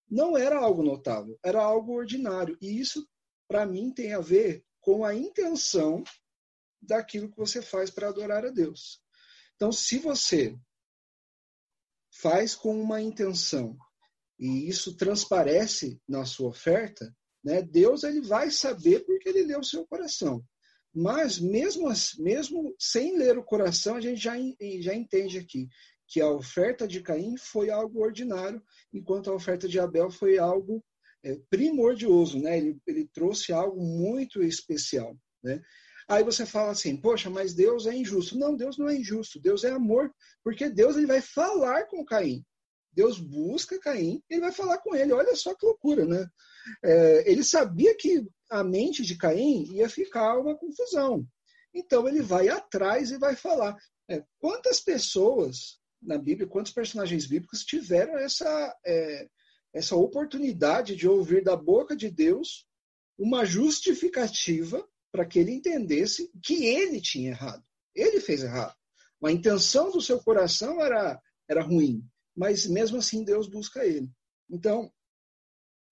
não 0.10 0.38
era 0.38 0.58
algo 0.58 0.84
notável, 0.84 1.40
era 1.44 1.62
algo 1.62 1.94
ordinário. 1.94 2.58
E 2.62 2.80
isso, 2.80 3.08
para 3.48 3.66
mim, 3.66 3.94
tem 3.94 4.14
a 4.14 4.20
ver 4.20 4.64
com 4.82 5.06
a 5.06 5.16
intenção 5.16 6.04
daquilo 6.82 7.30
que 7.30 7.38
você 7.38 7.62
faz 7.62 7.90
para 7.90 8.10
adorar 8.10 8.46
a 8.46 8.50
Deus. 8.50 9.02
Então, 9.56 9.72
se 9.72 10.00
você 10.00 10.58
faz 12.12 12.56
com 12.56 12.80
uma 12.82 13.02
intenção 13.02 13.78
e 14.38 14.68
isso 14.68 14.98
transparece 14.98 16.02
na 16.08 16.26
sua 16.26 16.50
oferta, 16.50 17.16
né, 17.44 17.62
Deus 17.62 18.04
ele 18.04 18.22
vai 18.22 18.52
saber 18.52 19.04
porque 19.06 19.30
ele 19.30 19.44
leu 19.44 19.60
o 19.60 19.66
seu 19.66 19.86
coração. 19.86 20.44
Mas 20.94 21.40
mesmo, 21.40 21.88
mesmo 22.20 22.76
sem 22.78 23.18
ler 23.18 23.38
o 23.38 23.44
coração, 23.44 23.96
a 23.96 24.02
gente 24.02 24.22
já, 24.22 24.34
já 24.80 24.94
entende 24.94 25.38
aqui 25.38 25.68
que 26.08 26.20
a 26.20 26.30
oferta 26.30 26.86
de 26.86 27.02
Caim 27.02 27.38
foi 27.38 27.70
algo 27.70 28.04
ordinário, 28.04 28.62
enquanto 28.94 29.30
a 29.30 29.34
oferta 29.34 29.68
de 29.68 29.80
Abel 29.80 30.12
foi 30.12 30.38
algo 30.38 30.84
é, 31.24 31.40
primordioso, 31.50 32.38
né? 32.40 32.58
Ele, 32.58 32.78
ele 32.86 33.08
trouxe 33.14 33.54
algo 33.54 33.82
muito 33.82 34.44
especial, 34.44 35.16
né? 35.42 35.62
Aí 36.10 36.26
você 36.26 36.46
fala 36.46 36.72
assim, 36.72 36.98
poxa, 36.98 37.30
mas 37.30 37.54
Deus 37.54 37.88
é 37.88 37.96
injusto. 37.96 38.38
Não, 38.38 38.58
Deus 38.58 38.78
não 38.78 38.90
é 38.90 38.96
injusto, 38.98 39.40
Deus 39.40 39.64
é 39.64 39.72
amor, 39.72 40.14
porque 40.44 40.70
Deus 40.70 40.98
ele 40.98 41.06
vai 41.06 41.22
falar 41.22 41.86
com 41.86 42.04
Caim. 42.04 42.44
Deus 42.94 43.20
busca 43.20 43.80
Caim, 43.80 44.22
ele 44.30 44.42
vai 44.42 44.52
falar 44.52 44.78
com 44.80 44.96
ele. 44.96 45.14
Olha 45.14 45.36
só 45.36 45.56
que 45.56 45.66
loucura, 45.66 46.06
né? 46.06 46.28
É, 46.84 47.32
ele 47.32 47.44
sabia 47.44 47.96
que 47.96 48.28
a 48.50 48.64
mente 48.64 49.04
de 49.04 49.18
Caim 49.18 49.64
ia 49.74 49.90
ficar 49.90 50.38
uma 50.38 50.58
confusão. 50.58 51.26
Então 51.74 52.08
ele 52.08 52.22
vai 52.22 52.50
atrás 52.50 53.12
e 53.12 53.18
vai 53.18 53.36
falar. 53.36 53.78
É, 54.10 54.24
quantas 54.40 54.82
pessoas 54.82 55.80
na 56.02 56.18
Bíblia, 56.18 56.48
quantos 56.48 56.72
personagens 56.72 57.26
bíblicos 57.26 57.64
tiveram 57.64 58.18
essa, 58.18 58.76
é, 58.86 59.30
essa 59.74 59.96
oportunidade 59.96 60.96
de 60.96 61.08
ouvir 61.08 61.44
da 61.44 61.56
boca 61.56 61.96
de 61.96 62.10
Deus 62.10 62.66
uma 63.18 63.46
justificativa 63.46 64.86
para 65.12 65.26
que 65.26 65.38
ele 65.38 65.52
entendesse 65.52 66.32
que 66.44 66.66
ele 66.66 67.00
tinha 67.00 67.30
errado. 67.30 67.64
Ele 67.94 68.20
fez 68.20 68.44
errado. 68.44 68.76
A 69.24 69.32
intenção 69.32 69.92
do 69.92 70.02
seu 70.02 70.20
coração 70.20 70.82
era, 70.82 71.22
era 71.48 71.62
ruim, 71.62 72.04
mas 72.36 72.66
mesmo 72.66 72.98
assim 72.98 73.24
Deus 73.24 73.48
busca 73.48 73.86
ele. 73.86 74.10
Então, 74.50 74.92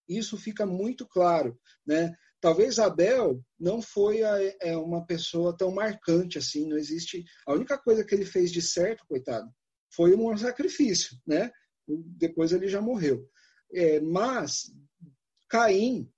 isso 0.07 0.37
fica 0.37 0.65
muito 0.65 1.07
claro. 1.07 1.57
Né? 1.85 2.13
Talvez 2.41 2.79
Abel 2.79 3.43
não 3.59 3.81
foi 3.81 4.23
a, 4.23 4.37
é, 4.61 4.75
uma 4.75 5.05
pessoa 5.05 5.55
tão 5.55 5.71
marcante 5.71 6.37
assim, 6.37 6.67
não 6.67 6.77
existe. 6.77 7.23
A 7.45 7.53
única 7.53 7.77
coisa 7.77 8.03
que 8.03 8.15
ele 8.15 8.25
fez 8.25 8.51
de 8.51 8.61
certo, 8.61 9.05
coitado, 9.07 9.49
foi 9.93 10.15
um 10.15 10.35
sacrifício. 10.37 11.17
Né? 11.27 11.51
Depois 11.87 12.51
ele 12.51 12.67
já 12.67 12.81
morreu. 12.81 13.29
É, 13.71 13.99
mas 13.99 14.71
Caim, 15.47 16.11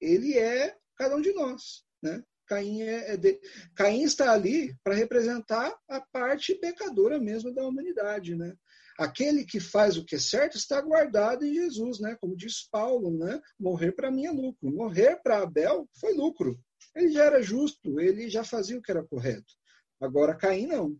ele 0.00 0.38
é 0.38 0.76
cada 0.96 1.16
um 1.16 1.20
de 1.20 1.32
nós. 1.32 1.84
Né? 2.02 2.22
Caim, 2.46 2.82
é, 2.82 3.12
é 3.12 3.16
de... 3.16 3.40
Caim 3.74 4.02
está 4.02 4.32
ali 4.32 4.76
para 4.84 4.94
representar 4.94 5.76
a 5.88 6.00
parte 6.00 6.54
pecadora 6.54 7.18
mesmo 7.18 7.52
da 7.52 7.66
humanidade. 7.66 8.36
Né? 8.36 8.54
Aquele 8.98 9.44
que 9.44 9.60
faz 9.60 9.96
o 9.96 10.04
que 10.04 10.16
é 10.16 10.18
certo 10.18 10.56
está 10.56 10.80
guardado 10.80 11.44
em 11.44 11.54
Jesus, 11.54 12.00
né? 12.00 12.16
como 12.20 12.36
diz 12.36 12.68
Paulo, 12.70 13.10
né? 13.16 13.40
morrer 13.58 13.92
para 13.92 14.10
mim 14.10 14.26
é 14.26 14.30
lucro. 14.30 14.70
Morrer 14.70 15.20
para 15.22 15.42
Abel 15.42 15.88
foi 16.00 16.14
lucro. 16.14 16.58
Ele 16.94 17.12
já 17.12 17.24
era 17.24 17.42
justo, 17.42 18.00
ele 18.00 18.28
já 18.30 18.42
fazia 18.42 18.78
o 18.78 18.82
que 18.82 18.90
era 18.90 19.04
correto. 19.04 19.52
Agora, 20.00 20.34
Caim 20.34 20.66
não. 20.66 20.96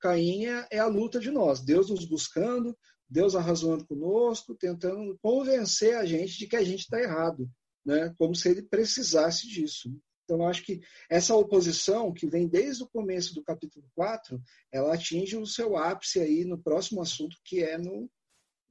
Caim 0.00 0.46
é, 0.46 0.66
é 0.70 0.78
a 0.78 0.86
luta 0.86 1.18
de 1.18 1.30
nós. 1.30 1.60
Deus 1.60 1.90
nos 1.90 2.04
buscando, 2.04 2.76
Deus 3.08 3.34
arrasando 3.34 3.86
conosco, 3.86 4.54
tentando 4.54 5.18
convencer 5.22 5.96
a 5.96 6.04
gente 6.04 6.38
de 6.38 6.46
que 6.46 6.56
a 6.56 6.64
gente 6.64 6.80
está 6.80 7.00
errado, 7.00 7.48
né? 7.84 8.14
como 8.18 8.34
se 8.34 8.48
ele 8.48 8.62
precisasse 8.62 9.46
disso. 9.46 9.90
Então, 10.24 10.46
acho 10.46 10.64
que 10.64 10.80
essa 11.10 11.34
oposição, 11.34 12.12
que 12.12 12.26
vem 12.26 12.48
desde 12.48 12.82
o 12.82 12.88
começo 12.88 13.34
do 13.34 13.44
capítulo 13.44 13.86
4, 13.94 14.42
ela 14.72 14.94
atinge 14.94 15.36
o 15.36 15.46
seu 15.46 15.76
ápice 15.76 16.18
aí 16.20 16.44
no 16.44 16.58
próximo 16.58 17.02
assunto, 17.02 17.36
que 17.44 17.62
é 17.62 17.76
no, 17.76 18.10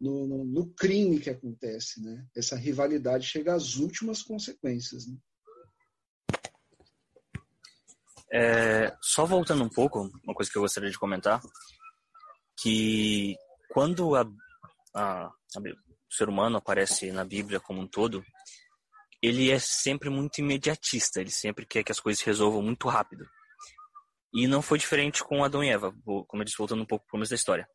no, 0.02 0.28
no, 0.28 0.44
no 0.44 0.74
crime 0.74 1.20
que 1.20 1.30
acontece. 1.30 2.02
Né? 2.02 2.26
Essa 2.36 2.56
rivalidade 2.56 3.28
chega 3.28 3.54
às 3.54 3.76
últimas 3.76 4.24
consequências. 4.24 5.08
Né? 5.08 5.18
É, 8.32 8.98
só 9.00 9.26
voltando 9.26 9.64
um 9.64 9.70
pouco, 9.70 10.10
uma 10.24 10.34
coisa 10.34 10.52
que 10.52 10.58
eu 10.58 10.64
gostaria 10.64 10.90
de 10.90 10.98
comentar, 10.98 11.40
que 12.60 13.36
quando 13.70 14.16
a, 14.16 14.22
a, 14.96 15.26
a, 15.26 15.60
o 15.60 16.14
ser 16.14 16.30
humano 16.30 16.58
aparece 16.58 17.12
na 17.12 17.24
Bíblia 17.24 17.60
como 17.60 17.80
um 17.80 17.88
todo, 17.88 18.26
ele 19.24 19.50
é 19.50 19.58
sempre 19.58 20.10
muito 20.10 20.40
imediatista, 20.40 21.22
ele 21.22 21.32
sempre 21.32 21.66
quer 21.66 21.82
que 21.82 21.94
as 21.94 22.00
coisas 22.00 22.22
resolvam 22.22 22.62
muito 22.62 22.90
rápido. 22.90 23.26
E 24.34 24.48
não 24.48 24.62
foi 24.62 24.78
diferente 24.78 25.24
com 25.24 25.46
Adão 25.46 25.64
e 25.64 25.70
Eva, 25.70 25.96
como 26.04 26.42
eu 26.42 26.44
disse, 26.44 26.58
voltando 26.58 26.84
um 26.84 26.86
pouco 26.86 27.06
para 27.06 27.12
o 27.12 27.12
começo 27.12 27.30
da 27.30 27.36
história. 27.36 27.66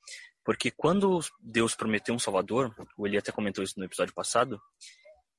Porque 0.44 0.70
quando 0.70 1.20
Deus 1.40 1.74
prometeu 1.74 2.14
um 2.14 2.18
Salvador, 2.18 2.74
o 2.98 3.06
Eli 3.06 3.16
até 3.16 3.32
comentou 3.32 3.64
isso 3.64 3.78
no 3.78 3.86
episódio 3.86 4.12
passado, 4.12 4.60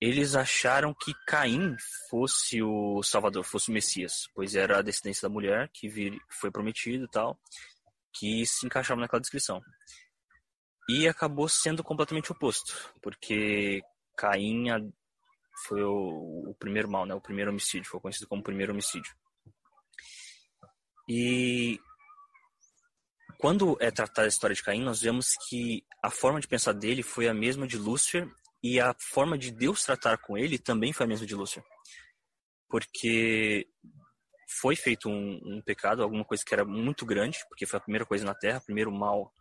eles 0.01 0.34
acharam 0.34 0.96
que 1.00 1.13
Caim 1.28 1.75
fosse 2.10 2.60
o 2.63 3.04
Salvador, 3.04 3.44
fosse 3.44 3.70
o 3.70 3.74
Messias, 3.74 4.28
pois 4.34 4.56
era 4.56 4.80
a 4.80 4.82
descendência 4.82 5.28
da 5.28 5.34
mulher 5.34 5.70
que 5.72 5.88
vir, 5.88 6.18
foi 6.39 6.50
prometido 6.50 7.06
e 7.06 7.10
tal, 7.10 7.39
que 8.18 8.46
se 8.48 8.66
encaixava 8.66 9.00
naquela 9.00 9.22
descrição. 9.22 9.62
E 10.89 11.08
acabou 11.08 11.48
sendo 11.48 11.84
completamente 11.84 12.32
oposto, 12.32 12.74
porque 13.00 13.84
Caim 14.18 14.92
foi 15.68 15.84
o, 15.84 16.50
o 16.50 16.56
primeiro 16.60 16.89
mal, 16.89 17.06
né? 17.06 17.13
o 17.13 17.22
primeiro 17.22 17.51
homicídio, 17.51 17.89
foi 17.89 18.00
conhecido 18.00 18.28
como 18.28 18.42
o 18.42 18.44
primeiro 18.44 18.72
homicídio. 18.72 19.13
E 21.08 21.80
quando 23.39 23.78
é 23.80 23.89
tratada 23.89 24.28
a 24.28 24.30
história 24.30 24.56
de 24.56 24.62
Caim, 24.62 24.84
nós 24.84 25.01
vemos 25.01 25.36
que 25.48 25.84
a 26.04 26.10
forma 26.10 26.39
de 26.39 26.48
pensar 26.48 26.74
dele 26.74 27.01
foi 27.01 27.28
a 27.28 27.34
mesma 27.34 27.66
de 27.66 27.78
Lúcifer 27.78 28.30
e 28.62 28.80
a 28.80 28.94
forma 29.00 29.38
de 29.38 29.51
Deus 29.51 29.84
tratar 29.84 30.18
com 30.18 30.38
ele 30.38 30.60
também 30.60 30.92
foi 30.92 31.06
a 31.06 31.10
mesma 31.10 31.25
de 31.25 31.36
Lúcifer. 31.36 31.63
Porque 32.68 33.68
foi 34.62 34.75
feito 34.75 35.08
um, 35.08 35.39
um, 35.44 35.62
pecado, 35.62 36.04
alguma 36.04 36.25
coisa 36.25 36.44
que 36.46 36.54
era 36.54 36.66
muito 36.66 37.06
grande, 37.06 37.39
porque 37.48 37.66
foi 37.66 37.78
a 37.78 37.82
primeira 37.82 38.06
coisa 38.06 38.25
na 38.25 38.36
Terra, 38.36 38.62
primeiro 38.62 38.92
mal, 38.92 39.32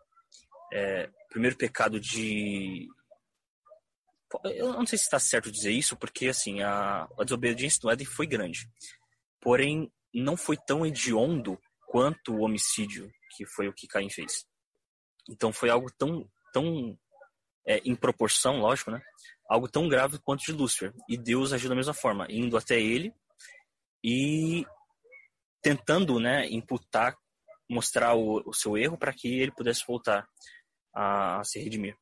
é, 0.73 1.11
primeiro 1.29 1.57
pecado 1.57 1.99
de. 1.99 2.87
Eu 4.45 4.73
não 4.73 4.87
sei 4.87 4.99
se 4.99 5.05
está 5.05 5.19
certo 5.19 5.51
dizer 5.51 5.71
isso, 5.71 5.97
porque 5.97 6.29
assim 6.29 6.61
a, 6.63 7.09
a 7.19 7.25
desobediência 7.25 7.81
do 7.81 7.91
Éden 7.91 8.07
foi 8.07 8.27
grande, 8.27 8.69
porém 9.41 9.91
não 10.15 10.37
foi 10.37 10.57
tão 10.57 10.85
hediondo 10.85 11.59
quanto 11.87 12.35
o 12.35 12.43
homicídio, 12.43 13.11
que 13.37 13.47
foi 13.47 13.69
o 13.69 13.73
que 13.73 13.87
Caim 13.87 14.11
fez. 14.11 14.47
Então 15.29 15.53
foi 15.53 15.71
algo 15.71 15.91
tão, 15.97 16.29
tão 16.53 16.99
é, 17.67 17.79
em 17.79 17.95
proporção, 17.95 18.59
lógico, 18.59 18.91
né? 18.91 19.01
Algo 19.49 19.69
tão 19.69 19.89
grave 19.89 20.19
quanto 20.19 20.45
de 20.45 20.53
Lúcifer. 20.53 20.93
E 21.09 21.17
Deus 21.17 21.53
agiu 21.53 21.69
da 21.69 21.75
mesma 21.75 21.95
forma, 21.95 22.27
indo 22.29 22.57
até 22.57 22.79
ele 22.81 23.15
e 24.05 24.67
tentando, 25.63 26.21
né, 26.21 26.47
imputar, 26.49 27.17
mostrar 27.69 28.15
o, 28.15 28.43
o 28.47 28.53
seu 28.53 28.77
erro 28.77 28.97
para 28.97 29.13
que 29.13 29.41
ele 29.41 29.53
pudesse 29.53 29.85
voltar 29.87 30.27
a, 30.95 31.41
a 31.41 31.45
se 31.45 31.59
redimir. 31.59 31.97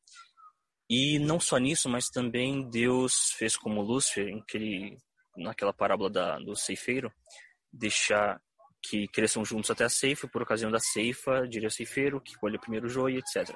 E 0.89 1.19
não 1.19 1.41
só 1.41 1.59
nisso, 1.59 1.89
mas 1.89 2.09
também 2.09 2.69
Deus 2.71 3.33
fez 3.37 3.57
como 3.57 3.83
Lúcifer, 3.83 4.29
em 4.29 4.43
que 4.43 4.57
ele, 4.57 4.99
naquela 5.37 5.73
parábola 5.73 6.09
da, 6.09 6.39
do 6.39 6.55
ceifeiro, 6.55 7.13
deixar 7.73 8.41
que 8.89 9.09
cresçam 9.09 9.45
juntos 9.45 9.71
até 9.71 9.85
a 9.85 9.89
ceifa, 9.89 10.29
por 10.29 10.43
ocasião 10.43 10.71
da 10.71 10.79
ceifa, 10.79 11.47
diria 11.49 11.69
o 11.69 11.73
ceifeiro, 11.73 12.21
que 12.21 12.37
colhe 12.37 12.57
o 12.57 12.61
primeiro 12.61 12.89
joio, 12.89 13.19
etc. 13.19 13.53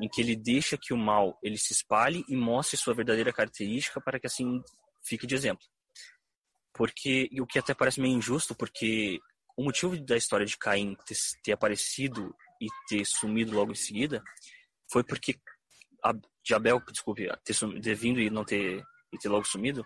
Em 0.00 0.08
que 0.08 0.22
ele 0.22 0.34
deixa 0.34 0.78
que 0.78 0.94
o 0.94 0.96
mal 0.96 1.38
ele 1.42 1.58
se 1.58 1.72
espalhe 1.72 2.24
e 2.28 2.36
mostre 2.36 2.78
sua 2.78 2.94
verdadeira 2.94 3.32
característica 3.32 4.00
para 4.00 4.18
que 4.18 4.26
assim 4.26 4.62
fique 5.02 5.26
de 5.26 5.34
exemplo. 5.34 5.64
Porque, 6.72 7.28
o 7.38 7.46
que 7.46 7.58
até 7.58 7.74
parece 7.74 8.00
meio 8.00 8.16
injusto, 8.16 8.54
porque 8.54 9.18
o 9.56 9.64
motivo 9.64 10.00
da 10.00 10.16
história 10.16 10.46
de 10.46 10.56
Caim 10.56 10.96
ter, 11.06 11.16
ter 11.42 11.52
aparecido 11.52 12.34
e 12.60 12.66
ter 12.88 13.04
sumido 13.04 13.54
logo 13.54 13.72
em 13.72 13.76
seguida 13.76 14.22
foi 14.90 15.04
porque 15.04 15.38
a, 16.02 16.14
de 16.44 16.54
Abel, 16.54 16.80
desculpe, 16.90 17.28
ter, 17.44 17.54
ter 17.80 17.94
vindo 17.94 18.20
e 18.20 18.30
não 18.30 18.44
ter, 18.44 18.82
e 19.12 19.18
ter 19.18 19.28
logo 19.28 19.46
sumido, 19.46 19.84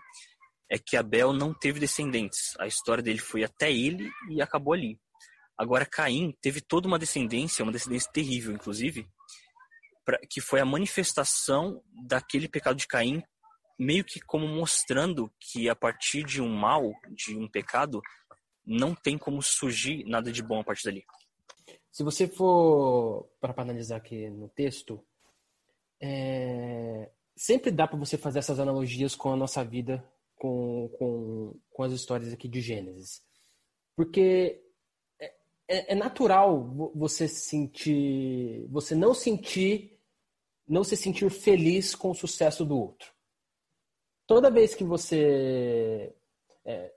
é 0.71 0.79
que 0.79 0.97
Abel 0.97 1.33
não 1.33 1.53
teve 1.53 1.79
descendentes. 1.79 2.55
A 2.59 2.67
história 2.67 3.03
dele 3.03 3.19
foi 3.19 3.45
até 3.45 3.73
ele 3.73 4.11
e 4.31 4.41
acabou 4.41 4.73
ali. 4.73 4.99
Agora 5.57 5.87
Caim 5.87 6.33
teve 6.41 6.61
toda 6.61 6.89
uma 6.89 6.99
descendência, 6.99 7.63
uma 7.63 7.73
descendência 7.73 8.11
terrível, 8.13 8.53
inclusive, 8.53 9.09
pra, 10.05 10.19
que 10.29 10.41
foi 10.41 10.61
a 10.61 10.65
manifestação 10.65 11.83
daquele 12.07 12.49
pecado 12.49 12.77
de 12.77 12.87
Caim, 12.87 13.23
meio 13.79 14.05
que 14.05 14.21
como 14.21 14.47
mostrando 14.49 15.33
que 15.39 15.69
a 15.69 15.77
partir 15.77 16.25
de 16.25 16.41
um 16.41 16.49
mal, 16.49 16.93
de 17.11 17.37
um 17.37 17.49
pecado, 17.49 18.01
não 18.67 18.95
tem 18.95 19.19
como 19.19 19.43
surgir 19.43 20.05
nada 20.05 20.33
de 20.33 20.43
bom 20.43 20.61
a 20.61 20.65
partir 20.65 20.85
dali. 20.85 21.05
Se 21.93 22.03
você 22.03 22.27
for 22.27 23.29
para 23.41 23.55
analisar 23.63 23.97
aqui 23.97 24.29
no 24.31 24.49
texto, 24.49 25.05
é... 26.01 27.11
sempre 27.37 27.71
dá 27.71 27.87
para 27.87 27.99
você 27.99 28.17
fazer 28.17 28.41
essas 28.41 28.59
analogias 28.59 29.15
com 29.15 29.33
a 29.33 29.37
nossa 29.37 29.65
vida 29.65 30.05
com, 30.37 30.91
com, 30.99 31.61
com 31.71 31.83
as 31.83 31.93
histórias 31.93 32.33
aqui 32.33 32.49
de 32.49 32.61
Gênesis. 32.61 33.23
Porque 33.97 34.63
é, 35.19 35.35
é, 35.69 35.93
é 35.93 35.95
natural 35.95 36.93
você 36.95 37.29
sentir, 37.29 38.67
você 38.69 38.95
não 38.95 39.15
sentir, 39.15 39.99
não 40.67 40.85
se 40.85 40.97
sentir 40.97 41.31
feliz 41.31 41.95
com 41.95 42.11
o 42.11 42.15
sucesso 42.15 42.65
do 42.65 42.79
outro. 42.79 43.13
Toda 44.27 44.51
vez 44.51 44.75
que 44.75 44.85
você 44.85 46.15
é, 46.65 46.93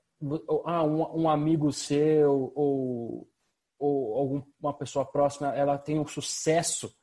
ah, 0.66 0.84
um, 0.84 1.22
um, 1.22 1.30
amigo 1.30 1.72
seu 1.72 2.52
ou, 2.56 3.30
ou 3.78 4.16
alguma 4.16 4.74
pessoa 4.74 5.06
próxima, 5.06 5.54
ela 5.56 5.78
tem 5.78 6.00
um 6.00 6.08
sucesso 6.08 6.94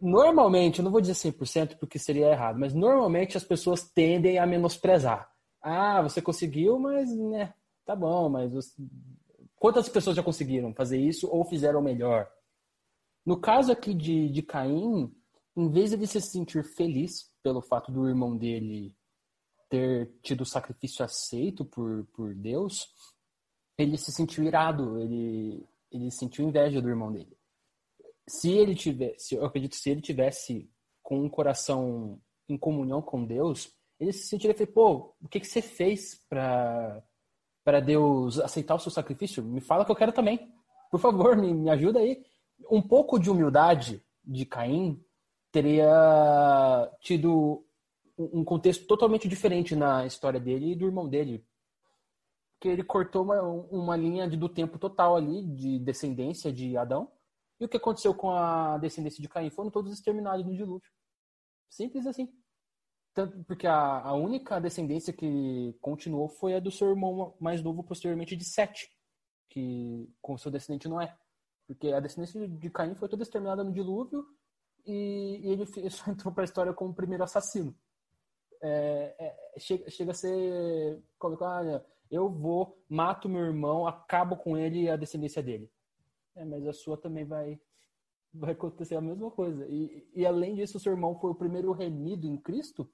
normalmente, 0.00 0.78
eu 0.78 0.84
não 0.84 0.90
vou 0.90 1.00
dizer 1.00 1.14
100% 1.14 1.76
porque 1.78 1.98
seria 1.98 2.30
errado, 2.30 2.58
mas 2.58 2.74
normalmente 2.74 3.36
as 3.36 3.44
pessoas 3.44 3.82
tendem 3.82 4.38
a 4.38 4.46
menosprezar. 4.46 5.30
Ah, 5.60 6.02
você 6.02 6.22
conseguiu, 6.22 6.78
mas 6.78 7.14
né, 7.14 7.54
tá 7.84 7.94
bom, 7.96 8.28
mas 8.28 8.52
você... 8.52 8.72
quantas 9.56 9.88
pessoas 9.88 10.16
já 10.16 10.22
conseguiram 10.22 10.72
fazer 10.74 10.98
isso 10.98 11.28
ou 11.30 11.44
fizeram 11.44 11.82
melhor? 11.82 12.30
No 13.24 13.40
caso 13.40 13.72
aqui 13.72 13.92
de, 13.92 14.28
de 14.28 14.42
Caim, 14.42 15.12
em 15.56 15.70
vez 15.70 15.90
de 15.90 15.96
ele 15.96 16.06
se 16.06 16.20
sentir 16.20 16.62
feliz 16.64 17.32
pelo 17.42 17.60
fato 17.60 17.90
do 17.90 18.08
irmão 18.08 18.36
dele 18.36 18.94
ter 19.68 20.12
tido 20.22 20.42
o 20.42 20.46
sacrifício 20.46 21.04
aceito 21.04 21.64
por, 21.64 22.06
por 22.12 22.34
Deus, 22.34 22.88
ele 23.76 23.96
se 23.96 24.12
sentiu 24.12 24.44
irado, 24.44 25.00
ele, 25.00 25.66
ele 25.90 26.10
sentiu 26.10 26.46
inveja 26.46 26.80
do 26.80 26.88
irmão 26.88 27.10
dele 27.12 27.36
se 28.28 28.50
ele 28.52 28.74
tivesse, 28.74 29.34
eu 29.34 29.44
acredito, 29.44 29.76
se 29.76 29.90
ele 29.90 30.00
tivesse 30.00 30.70
com 31.02 31.20
um 31.20 31.28
coração 31.28 32.20
em 32.48 32.56
comunhão 32.56 33.00
com 33.00 33.24
Deus, 33.24 33.72
ele 33.98 34.12
se 34.12 34.26
sentiria, 34.26 34.54
pô, 34.66 35.14
o 35.22 35.28
que, 35.28 35.40
que 35.40 35.46
você 35.46 35.62
fez 35.62 36.20
para 36.28 37.02
para 37.64 37.80
Deus 37.80 38.38
aceitar 38.38 38.76
o 38.76 38.78
seu 38.78 38.92
sacrifício? 38.92 39.42
Me 39.42 39.60
fala 39.60 39.84
que 39.84 39.90
eu 39.90 39.96
quero 39.96 40.12
também. 40.12 40.52
Por 40.88 41.00
favor, 41.00 41.36
me, 41.36 41.52
me 41.52 41.68
ajuda 41.68 41.98
aí. 41.98 42.24
Um 42.70 42.80
pouco 42.80 43.18
de 43.18 43.28
humildade 43.28 44.00
de 44.24 44.46
Caim 44.46 45.04
teria 45.50 46.88
tido 47.00 47.66
um 48.16 48.44
contexto 48.44 48.86
totalmente 48.86 49.26
diferente 49.28 49.74
na 49.74 50.06
história 50.06 50.38
dele 50.38 50.72
e 50.72 50.76
do 50.76 50.86
irmão 50.86 51.08
dele. 51.08 51.44
Porque 52.54 52.68
ele 52.68 52.84
cortou 52.84 53.24
uma, 53.24 53.42
uma 53.42 53.96
linha 53.96 54.28
de, 54.28 54.36
do 54.36 54.48
tempo 54.48 54.78
total 54.78 55.16
ali, 55.16 55.42
de 55.42 55.80
descendência 55.80 56.52
de 56.52 56.76
Adão, 56.76 57.10
e 57.58 57.64
o 57.64 57.68
que 57.68 57.76
aconteceu 57.76 58.14
com 58.14 58.30
a 58.30 58.78
descendência 58.78 59.22
de 59.22 59.28
Caim? 59.28 59.50
Foram 59.50 59.70
todos 59.70 59.92
exterminados 59.92 60.44
no 60.44 60.54
dilúvio. 60.54 60.90
Simples 61.70 62.06
assim. 62.06 62.32
Tanto 63.14 63.42
porque 63.44 63.66
a, 63.66 64.00
a 64.00 64.12
única 64.12 64.60
descendência 64.60 65.12
que 65.12 65.74
continuou 65.80 66.28
foi 66.28 66.54
a 66.54 66.60
do 66.60 66.70
seu 66.70 66.90
irmão 66.90 67.34
mais 67.40 67.62
novo, 67.62 67.82
posteriormente 67.82 68.36
de 68.36 68.44
Sete, 68.44 68.90
que 69.48 70.12
com 70.20 70.36
seu 70.36 70.50
descendente 70.50 70.88
não 70.88 71.00
é. 71.00 71.16
Porque 71.66 71.88
a 71.88 72.00
descendência 72.00 72.46
de 72.46 72.70
Caim 72.70 72.94
foi 72.94 73.08
toda 73.08 73.22
exterminada 73.22 73.64
no 73.64 73.72
dilúvio 73.72 74.26
e, 74.84 75.40
e 75.42 75.50
ele 75.50 75.64
só 75.90 76.10
entrou 76.10 76.32
para 76.32 76.44
a 76.44 76.44
história 76.44 76.74
como 76.74 76.90
o 76.90 76.94
primeiro 76.94 77.24
assassino. 77.24 77.74
É, 78.62 79.14
é, 79.18 79.58
chega, 79.58 79.90
chega 79.90 80.10
a 80.10 80.14
ser. 80.14 81.02
Ah, 81.42 81.82
eu 82.10 82.28
vou, 82.28 82.82
mato 82.88 83.28
meu 83.28 83.42
irmão, 83.44 83.86
acabo 83.86 84.36
com 84.36 84.56
ele 84.56 84.82
e 84.82 84.90
a 84.90 84.96
descendência 84.96 85.42
dele. 85.42 85.70
É, 86.36 86.44
mas 86.44 86.66
a 86.66 86.72
sua 86.72 86.96
também 86.96 87.24
vai 87.24 87.58
vai 88.38 88.52
acontecer 88.52 88.94
a 88.94 89.00
mesma 89.00 89.30
coisa. 89.30 89.66
E, 89.66 90.06
e 90.14 90.26
além 90.26 90.54
disso, 90.54 90.78
seu 90.78 90.92
irmão 90.92 91.18
foi 91.18 91.30
o 91.30 91.34
primeiro 91.34 91.72
remido 91.72 92.26
em 92.26 92.36
Cristo 92.36 92.88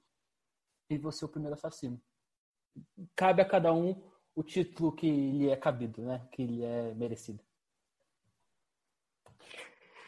e 0.89 0.97
você 0.97 1.23
é 1.23 1.27
o 1.27 1.29
primeiro 1.29 1.55
assassino. 1.55 2.01
Cabe 3.15 3.41
a 3.41 3.45
cada 3.45 3.73
um 3.73 4.01
o 4.35 4.43
título 4.43 4.91
que 4.91 5.09
lhe 5.09 5.49
é 5.49 5.55
cabido, 5.55 6.01
né? 6.01 6.27
Que 6.31 6.45
lhe 6.45 6.63
é 6.63 6.93
merecido. 6.93 7.43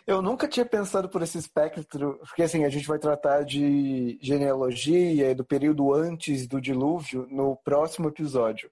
Eu 0.08 0.22
nunca 0.22 0.48
tinha 0.48 0.66
pensado 0.66 1.10
por 1.10 1.24
esse 1.24 1.38
espectro, 1.38 2.20
porque 2.20 2.44
assim, 2.44 2.64
a 2.64 2.70
gente 2.70 2.88
vai 2.88 3.00
tratar 3.00 3.44
de 3.44 4.20
genealogia 4.22 5.34
do 5.34 5.44
período 5.44 5.94
antes 5.94 6.48
do 6.48 6.62
dilúvio 6.62 7.28
no 7.30 7.56
próximo 7.58 8.08
episódio, 8.08 8.72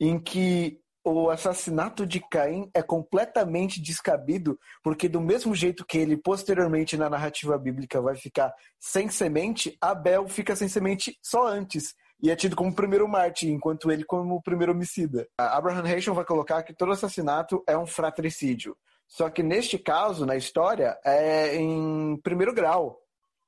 em 0.00 0.18
que 0.18 0.83
o 1.04 1.28
assassinato 1.28 2.06
de 2.06 2.18
Caim 2.18 2.70
é 2.72 2.82
completamente 2.82 3.80
descabido, 3.80 4.58
porque 4.82 5.06
do 5.06 5.20
mesmo 5.20 5.54
jeito 5.54 5.84
que 5.84 5.98
ele 5.98 6.16
posteriormente 6.16 6.96
na 6.96 7.10
narrativa 7.10 7.58
bíblica 7.58 8.00
vai 8.00 8.16
ficar 8.16 8.52
sem 8.80 9.10
semente, 9.10 9.76
Abel 9.80 10.26
fica 10.26 10.56
sem 10.56 10.66
semente 10.66 11.18
só 11.22 11.46
antes. 11.46 11.94
e 12.22 12.30
é 12.30 12.36
tido 12.36 12.56
como 12.56 12.70
o 12.70 12.74
primeiro 12.74 13.06
mártir, 13.06 13.50
enquanto 13.50 13.92
ele 13.92 14.02
como 14.02 14.36
o 14.36 14.42
primeiro 14.42 14.72
homicida. 14.72 15.28
A 15.36 15.58
Abraham 15.58 15.86
Heschel 15.86 16.14
vai 16.14 16.24
colocar 16.24 16.62
que 16.62 16.72
todo 16.72 16.92
assassinato 16.92 17.62
é 17.66 17.76
um 17.76 17.86
fratricídio. 17.86 18.74
Só 19.06 19.28
que 19.28 19.42
neste 19.42 19.78
caso, 19.78 20.24
na 20.24 20.34
história, 20.34 20.98
é 21.04 21.54
em 21.56 22.18
primeiro 22.22 22.54
grau, 22.54 22.98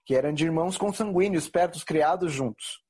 que 0.05 0.14
eram 0.14 0.33
de 0.33 0.45
irmãos 0.45 0.77
consanguíneos, 0.77 1.49
pertos, 1.49 1.83
criados 1.83 2.33
juntos. 2.33 2.83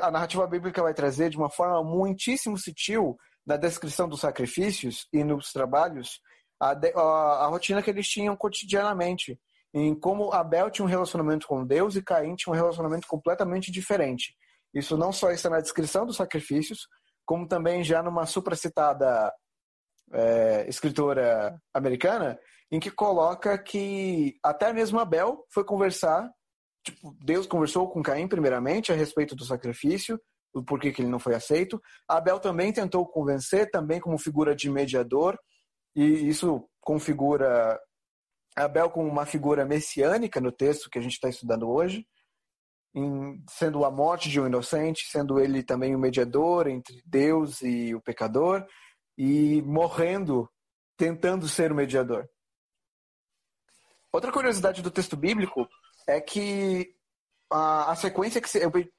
a 0.00 0.10
narrativa 0.10 0.46
bíblica 0.46 0.82
vai 0.82 0.94
trazer 0.94 1.30
de 1.30 1.36
uma 1.36 1.50
forma 1.50 1.82
muitíssimo 1.82 2.56
sutil, 2.56 3.18
na 3.46 3.56
descrição 3.56 4.08
dos 4.08 4.20
sacrifícios 4.20 5.06
e 5.12 5.24
nos 5.24 5.52
trabalhos, 5.52 6.20
a, 6.60 6.70
a, 6.70 7.44
a 7.44 7.46
rotina 7.46 7.82
que 7.82 7.90
eles 7.90 8.08
tinham 8.08 8.36
cotidianamente 8.36 9.38
em 9.74 9.94
como 9.94 10.32
Abel 10.32 10.70
tinha 10.70 10.84
um 10.84 10.88
relacionamento 10.88 11.46
com 11.46 11.64
Deus 11.64 11.96
e 11.96 12.02
Caim 12.02 12.36
tinha 12.36 12.52
um 12.52 12.56
relacionamento 12.56 13.06
completamente 13.08 13.72
diferente. 13.72 14.34
Isso 14.74 14.96
não 14.96 15.12
só 15.12 15.30
está 15.30 15.48
na 15.48 15.60
descrição 15.60 16.06
dos 16.06 16.16
sacrifícios, 16.16 16.86
como 17.24 17.48
também 17.48 17.82
já 17.82 18.02
numa 18.02 18.26
supracitada 18.26 19.32
é, 20.12 20.66
escritora 20.68 21.58
americana, 21.72 22.38
em 22.70 22.78
que 22.78 22.90
coloca 22.90 23.56
que 23.58 24.36
até 24.42 24.72
mesmo 24.72 24.98
Abel 24.98 25.44
foi 25.50 25.64
conversar, 25.64 26.30
tipo, 26.84 27.16
Deus 27.22 27.46
conversou 27.46 27.88
com 27.90 28.02
Caim 28.02 28.28
primeiramente 28.28 28.92
a 28.92 28.94
respeito 28.94 29.34
do 29.34 29.44
sacrifício, 29.44 30.20
o 30.54 30.62
porquê 30.62 30.92
que 30.92 31.02
ele 31.02 31.10
não 31.10 31.18
foi 31.18 31.34
aceito. 31.34 31.80
Abel 32.08 32.38
também 32.38 32.72
tentou 32.72 33.06
convencer, 33.06 33.70
também 33.70 34.00
como 34.00 34.18
figura 34.18 34.54
de 34.54 34.70
mediador, 34.70 35.38
e 35.94 36.28
isso 36.28 36.68
configura 36.80 37.78
Abel 38.56 38.90
como 38.90 39.08
uma 39.08 39.24
figura 39.24 39.64
messiânica 39.64 40.40
no 40.40 40.52
texto 40.52 40.90
que 40.90 40.98
a 40.98 41.02
gente 41.02 41.12
está 41.14 41.28
estudando 41.28 41.68
hoje, 41.70 42.06
em, 42.94 43.42
sendo 43.48 43.84
a 43.84 43.90
morte 43.90 44.28
de 44.28 44.40
um 44.40 44.46
inocente, 44.46 45.06
sendo 45.10 45.40
ele 45.40 45.62
também 45.62 45.94
o 45.94 45.98
mediador 45.98 46.66
entre 46.66 47.02
Deus 47.06 47.62
e 47.62 47.94
o 47.94 48.00
pecador, 48.00 48.66
e 49.16 49.62
morrendo 49.62 50.48
tentando 50.96 51.48
ser 51.48 51.72
o 51.72 51.74
mediador. 51.74 52.28
Outra 54.12 54.30
curiosidade 54.30 54.82
do 54.82 54.90
texto 54.90 55.16
bíblico 55.16 55.66
é 56.06 56.20
que 56.20 56.94
a, 57.52 57.92
a 57.92 57.96
sequência 57.96 58.40
que 58.40 58.48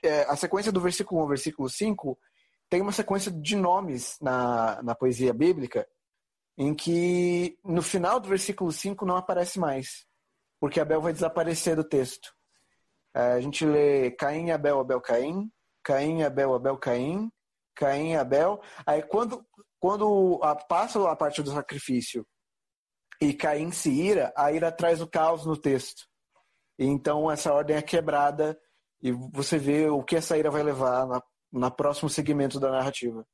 é, 0.04 0.24
a 0.24 0.36
sequência 0.36 0.72
do 0.72 0.80
versículo 0.80 1.20
1 1.20 1.24
ao 1.24 1.30
versículo 1.30 1.70
5 1.70 2.18
tem 2.70 2.82
uma 2.82 2.92
sequência 2.92 3.32
de 3.32 3.56
nomes 3.56 4.18
na, 4.22 4.82
na 4.82 4.96
poesia 4.96 5.34
bíblica 5.34 5.88
em 6.58 6.74
que 6.74 7.58
no 7.64 7.82
final 7.82 8.20
do 8.20 8.30
versículo 8.30 8.72
5 8.72 9.06
não 9.06 9.18
aparece 9.18 9.60
mais, 9.60 10.06
porque 10.60 10.80
Abel 10.80 11.02
vai 11.02 11.14
desaparecer 11.14 11.76
do 11.76 11.84
texto. 11.84 12.32
É, 13.14 13.34
a 13.34 13.42
gente 13.42 13.66
lê 13.66 14.12
Caim, 14.12 14.52
Abel, 14.52 14.80
Abel, 14.80 15.02
Caim, 15.02 15.52
Caim, 15.84 16.24
Abel, 16.24 16.54
Abel, 16.54 16.78
Caim, 16.78 17.32
Caim, 17.76 18.16
Abel. 18.16 18.62
Aí 18.86 19.02
quando, 19.02 19.46
quando 19.80 20.40
passa 20.68 21.10
a 21.10 21.16
parte 21.16 21.42
do 21.42 21.52
sacrifício 21.52 22.26
e 23.20 23.34
Caim 23.34 23.72
se 23.72 23.90
ira, 23.90 24.32
a 24.36 24.52
ira 24.52 24.72
traz 24.72 25.02
o 25.02 25.08
caos 25.08 25.46
no 25.46 25.58
texto. 25.58 26.08
Então 26.78 27.30
essa 27.30 27.54
ordem 27.54 27.76
é 27.76 27.82
quebrada 27.82 28.60
e 29.02 29.12
você 29.12 29.58
vê 29.58 29.88
o 29.90 30.04
que 30.04 30.16
essa 30.16 30.38
ira 30.38 30.50
vai 30.50 30.64
levar 30.64 31.06
na, 31.08 31.24
na 31.52 31.72
próximo 31.72 32.10
segmento 32.10 32.60
da 32.60 32.72
narrativa. 32.72 33.26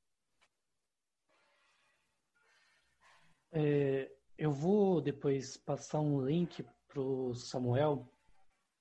É, 3.52 4.12
eu 4.38 4.52
vou 4.52 5.02
depois 5.02 5.58
passar 5.58 6.00
um 6.00 6.26
link 6.26 6.66
para 6.88 7.02
o 7.02 7.34
Samuel 7.34 8.08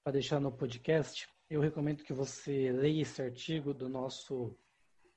para 0.03 0.13
deixar 0.13 0.41
no 0.41 0.53
podcast. 0.53 1.29
Eu 1.49 1.61
recomendo 1.61 2.05
que 2.05 2.13
você 2.13 2.71
leia 2.73 3.03
esse 3.03 3.21
artigo 3.23 3.73
do 3.73 3.89
nosso. 3.89 4.57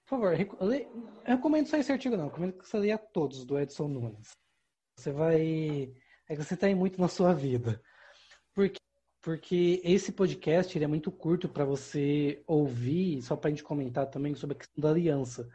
Por 0.05 0.17
favor, 0.17 0.33
le... 0.33 0.83
eu 1.25 1.35
recomendo 1.35 1.67
só 1.67 1.77
esse 1.77 1.91
artigo, 1.91 2.15
não. 2.15 2.25
Eu 2.25 2.29
recomendo 2.29 2.57
que 2.57 2.67
você 2.67 2.77
leia 2.77 2.97
todos 2.97 3.45
do 3.45 3.59
Edson 3.59 3.87
Nunes. 3.87 4.31
Você 4.97 5.11
vai. 5.11 5.93
É 6.27 6.35
que 6.35 6.43
você 6.43 6.53
está 6.53 6.73
muito 6.75 6.99
na 6.99 7.07
sua 7.07 7.33
vida. 7.33 7.81
Porque, 8.53 8.79
porque 9.21 9.79
esse 9.83 10.11
podcast 10.11 10.75
ele 10.75 10.85
é 10.85 10.87
muito 10.87 11.11
curto 11.11 11.47
para 11.47 11.63
você 11.63 12.41
ouvir, 12.47 13.21
só 13.21 13.35
para 13.35 13.49
a 13.49 13.51
gente 13.51 13.63
comentar 13.63 14.07
também 14.07 14.33
sobre 14.33 14.55
a 14.55 14.59
questão 14.59 14.81
da 14.81 14.89
aliança. 14.89 15.47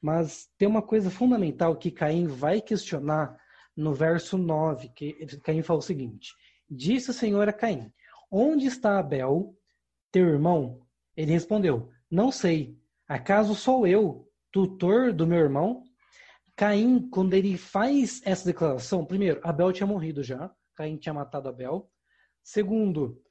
Mas 0.00 0.48
tem 0.56 0.68
uma 0.68 0.82
coisa 0.82 1.10
fundamental 1.10 1.76
que 1.76 1.90
Caim 1.90 2.26
vai 2.26 2.60
questionar 2.60 3.36
no 3.76 3.92
verso 3.92 4.38
9, 4.38 4.90
que 4.90 5.14
Caim 5.42 5.62
fala 5.62 5.80
o 5.80 5.82
seguinte: 5.82 6.32
Disse 6.70 7.10
o 7.10 7.14
Senhor 7.14 7.48
a 7.48 7.52
Caim: 7.52 7.92
Onde 8.30 8.66
está 8.66 8.98
Abel, 8.98 9.56
teu 10.12 10.26
irmão? 10.28 10.86
Ele 11.16 11.32
respondeu: 11.32 11.90
Não 12.08 12.30
sei. 12.30 12.78
Acaso 13.08 13.54
sou 13.54 13.86
eu, 13.86 14.30
tutor 14.52 15.12
do 15.12 15.26
meu 15.26 15.38
irmão? 15.38 15.82
Caim, 16.54 17.08
quando 17.08 17.34
ele 17.34 17.56
faz 17.56 18.20
essa 18.24 18.44
declaração, 18.44 19.04
primeiro, 19.04 19.40
Abel 19.42 19.72
tinha 19.72 19.86
morrido 19.86 20.22
já, 20.22 20.52
Caim 20.76 20.96
tinha 20.96 21.14
matado 21.14 21.48
Abel. 21.48 21.90
Segundo, 22.48 23.22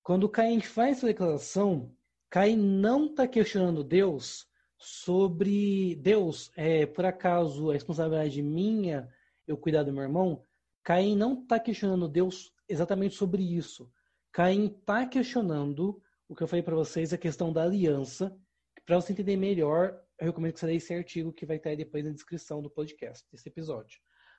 quando 0.00 0.28
Caim 0.28 0.60
faz 0.60 0.98
essa 0.98 1.08
declaração, 1.08 1.92
Caim 2.30 2.56
não 2.56 3.06
está 3.06 3.26
questionando 3.26 3.82
Deus 3.82 4.46
sobre 4.78 5.96
Deus, 5.96 6.52
é, 6.54 6.86
por 6.86 7.04
acaso 7.04 7.70
a 7.70 7.72
responsabilidade 7.72 8.40
minha 8.42 9.08
eu 9.44 9.56
cuidar 9.56 9.82
do 9.82 9.92
meu 9.92 10.04
irmão? 10.04 10.40
Caim 10.84 11.16
não 11.16 11.42
está 11.42 11.58
questionando 11.58 12.08
Deus 12.08 12.54
exatamente 12.68 13.16
sobre 13.16 13.42
isso. 13.42 13.90
Caim 14.30 14.66
está 14.66 15.04
questionando 15.04 16.00
o 16.28 16.36
que 16.36 16.44
eu 16.44 16.48
falei 16.48 16.62
para 16.62 16.76
vocês, 16.76 17.12
a 17.12 17.18
questão 17.18 17.52
da 17.52 17.64
aliança. 17.64 18.38
Para 18.86 19.00
você 19.00 19.12
entender 19.12 19.36
melhor, 19.36 20.00
eu 20.16 20.26
recomendo 20.26 20.52
que 20.52 20.60
você 20.60 20.66
leia 20.66 20.76
esse 20.76 20.94
artigo 20.94 21.32
que 21.32 21.44
vai 21.44 21.56
estar 21.56 21.70
aí 21.70 21.76
depois 21.76 22.04
na 22.04 22.12
descrição 22.12 22.62
do 22.62 22.70
podcast, 22.70 23.26
desse 23.32 23.48
episódio. 23.48 23.98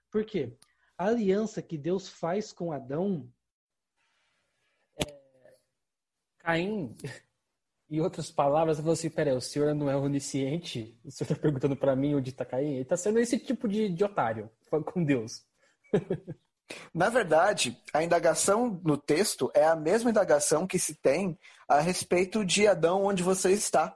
Por 0.09 0.23
quê? 0.23 0.57
A 0.97 1.07
aliança 1.07 1.61
que 1.61 1.77
Deus 1.77 2.07
faz 2.07 2.53
com 2.53 2.71
Adão. 2.71 3.29
É... 5.05 5.25
Caim 6.45 6.95
em 7.89 7.99
outras 7.99 8.31
palavras, 8.31 8.77
falou 8.77 8.93
assim: 8.93 9.09
peraí, 9.09 9.35
o 9.35 9.41
senhor 9.41 9.73
não 9.73 9.89
é 9.89 9.95
onisciente? 9.97 10.97
O 11.03 11.11
senhor 11.11 11.31
está 11.31 11.41
perguntando 11.41 11.75
para 11.75 11.95
mim 11.95 12.15
onde 12.15 12.29
está 12.29 12.45
caindo? 12.45 12.73
Ele 12.73 12.81
está 12.81 12.95
sendo 12.95 13.19
esse 13.19 13.39
tipo 13.39 13.67
de, 13.67 13.89
de 13.89 14.03
otário 14.03 14.49
com 14.85 15.03
Deus. 15.03 15.43
Na 16.93 17.09
verdade, 17.09 17.79
a 17.93 18.03
indagação 18.03 18.81
no 18.83 18.97
texto 18.97 19.51
é 19.53 19.65
a 19.65 19.75
mesma 19.75 20.09
indagação 20.09 20.65
que 20.65 20.79
se 20.79 20.95
tem 20.95 21.37
a 21.67 21.79
respeito 21.79 22.43
de 22.43 22.67
Adão, 22.67 23.03
onde 23.03 23.21
você 23.21 23.51
está, 23.51 23.95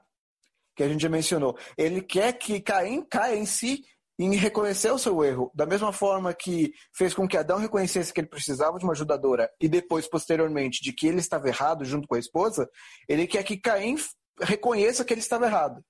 que 0.75 0.83
a 0.83 0.87
gente 0.87 1.01
já 1.01 1.09
mencionou. 1.09 1.57
Ele 1.75 1.99
quer 1.99 2.33
que 2.33 2.61
Caim 2.61 3.01
caia 3.01 3.35
em 3.35 3.45
si 3.45 3.83
em 4.19 4.35
reconhecer 4.35 4.91
o 4.91 4.97
seu 4.97 5.23
erro, 5.23 5.49
da 5.55 5.65
mesma 5.65 5.93
forma 5.93 6.33
que 6.33 6.73
fez 6.93 7.13
com 7.13 7.25
que 7.25 7.37
Adão 7.37 7.57
reconhecesse 7.57 8.13
que 8.13 8.19
ele 8.19 8.27
precisava 8.27 8.77
de 8.77 8.83
uma 8.83 8.91
ajudadora 8.91 9.49
e 9.61 9.69
depois, 9.69 10.09
posteriormente, 10.09 10.83
de 10.83 10.91
que 10.91 11.07
ele 11.07 11.19
estava 11.19 11.47
errado 11.47 11.85
junto 11.85 12.05
com 12.05 12.15
a 12.15 12.19
esposa, 12.19 12.69
ele 13.07 13.25
quer 13.25 13.43
que 13.43 13.57
Caim 13.57 13.95
reconheça 14.41 15.05
que 15.05 15.13
ele 15.13 15.21
estava 15.21 15.45
errado. 15.45 15.81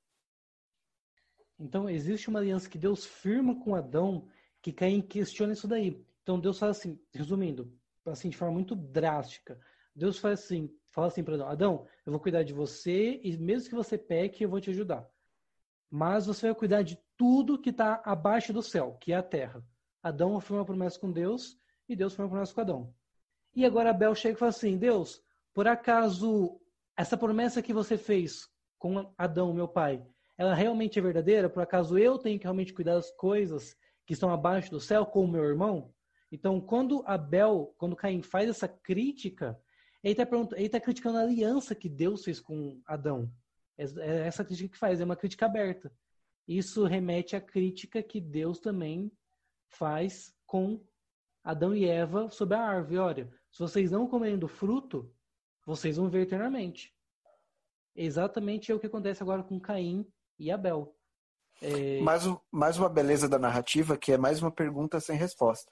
Então, 1.59 1.89
existe 1.89 2.29
uma 2.29 2.39
aliança 2.39 2.69
que 2.69 2.77
Deus 2.77 3.03
firma 3.03 3.59
com 3.63 3.73
Adão 3.73 4.27
que 4.61 4.71
Caim 4.71 5.01
questiona 5.01 5.53
isso 5.53 5.67
daí. 5.67 5.99
Então, 6.21 6.39
Deus 6.39 6.59
fala 6.59 6.71
assim, 6.71 6.99
resumindo, 7.11 7.73
assim, 8.05 8.29
de 8.29 8.37
forma 8.37 8.53
muito 8.53 8.75
drástica, 8.75 9.59
Deus 9.95 10.19
fala 10.19 10.35
assim, 10.35 10.69
fala 10.91 11.07
assim 11.07 11.23
para 11.23 11.33
Adão, 11.33 11.47
Adão, 11.47 11.87
eu 12.05 12.11
vou 12.11 12.21
cuidar 12.21 12.43
de 12.43 12.53
você 12.53 13.19
e 13.23 13.35
mesmo 13.37 13.69
que 13.69 13.75
você 13.75 13.97
peque, 13.97 14.43
eu 14.43 14.49
vou 14.49 14.61
te 14.61 14.69
ajudar. 14.69 15.09
Mas 15.89 16.25
você 16.25 16.47
vai 16.47 16.55
cuidar 16.55 16.83
de 16.83 16.99
tudo 17.17 17.59
que 17.59 17.69
está 17.69 18.01
abaixo 18.05 18.53
do 18.53 18.61
céu, 18.61 18.97
que 19.01 19.11
é 19.11 19.15
a 19.15 19.23
terra. 19.23 19.63
Adão 20.01 20.39
foi 20.39 20.57
uma 20.57 20.65
promessa 20.65 20.99
com 20.99 21.11
Deus 21.11 21.57
e 21.87 21.95
Deus 21.95 22.13
foi 22.13 22.25
uma 22.25 22.31
promessa 22.31 22.53
com 22.53 22.61
Adão. 22.61 22.93
E 23.55 23.65
agora 23.65 23.89
Abel 23.89 24.13
chega 24.15 24.35
e 24.35 24.39
fala 24.39 24.49
assim: 24.49 24.77
Deus, 24.77 25.21
por 25.53 25.67
acaso 25.67 26.59
essa 26.95 27.17
promessa 27.17 27.61
que 27.61 27.73
você 27.73 27.97
fez 27.97 28.47
com 28.77 29.11
Adão, 29.17 29.53
meu 29.53 29.67
pai, 29.67 30.05
ela 30.37 30.53
realmente 30.53 30.99
é 30.99 31.01
verdadeira? 31.01 31.49
Por 31.49 31.63
acaso 31.63 31.97
eu 31.97 32.17
tenho 32.17 32.37
que 32.37 32.45
realmente 32.45 32.73
cuidar 32.73 32.95
das 32.95 33.11
coisas 33.11 33.75
que 34.05 34.13
estão 34.13 34.31
abaixo 34.31 34.71
do 34.71 34.79
céu 34.79 35.05
com 35.05 35.23
o 35.23 35.27
meu 35.27 35.43
irmão? 35.43 35.93
Então, 36.31 36.61
quando 36.61 37.03
Abel, 37.05 37.73
quando 37.77 37.95
Caim 37.95 38.21
faz 38.21 38.49
essa 38.49 38.67
crítica, 38.67 39.59
ele 40.03 40.13
está 40.13 40.25
tá 40.25 40.79
criticando 40.79 41.17
a 41.17 41.21
aliança 41.21 41.75
que 41.75 41.89
Deus 41.89 42.23
fez 42.23 42.39
com 42.39 42.79
Adão. 42.85 43.31
É, 43.79 43.83
é 43.83 44.27
essa 44.27 44.43
crítica 44.43 44.69
que 44.69 44.77
faz, 44.77 44.99
é 44.99 45.05
uma 45.05 45.15
crítica 45.15 45.45
aberta. 45.45 45.89
Isso 46.45 46.83
remete 46.83 47.35
à 47.35 47.41
crítica 47.41 48.03
que 48.03 48.19
Deus 48.19 48.59
também 48.59 49.09
faz 49.69 50.35
com 50.45 50.83
Adão 51.43 51.73
e 51.73 51.85
Eva 51.85 52.29
sobre 52.29 52.57
a 52.57 52.61
árvore. 52.61 52.97
Olha, 52.97 53.33
se 53.49 53.59
vocês 53.59 53.89
não 53.89 54.07
comerem 54.07 54.37
do 54.37 54.47
fruto, 54.47 55.09
vocês 55.65 55.95
vão 55.95 56.09
ver 56.09 56.23
eternamente. 56.23 56.93
Exatamente 57.95 58.71
é 58.71 58.75
o 58.75 58.79
que 58.79 58.87
acontece 58.87 59.23
agora 59.23 59.43
com 59.43 59.59
Caim 59.59 60.05
e 60.37 60.51
Abel. 60.51 60.93
É... 61.61 62.01
Mais, 62.01 62.23
mais 62.51 62.77
uma 62.77 62.89
beleza 62.89 63.29
da 63.29 63.39
narrativa 63.39 63.97
que 63.97 64.11
é 64.11 64.17
mais 64.17 64.41
uma 64.41 64.51
pergunta 64.51 64.99
sem 64.99 65.15
resposta. 65.15 65.71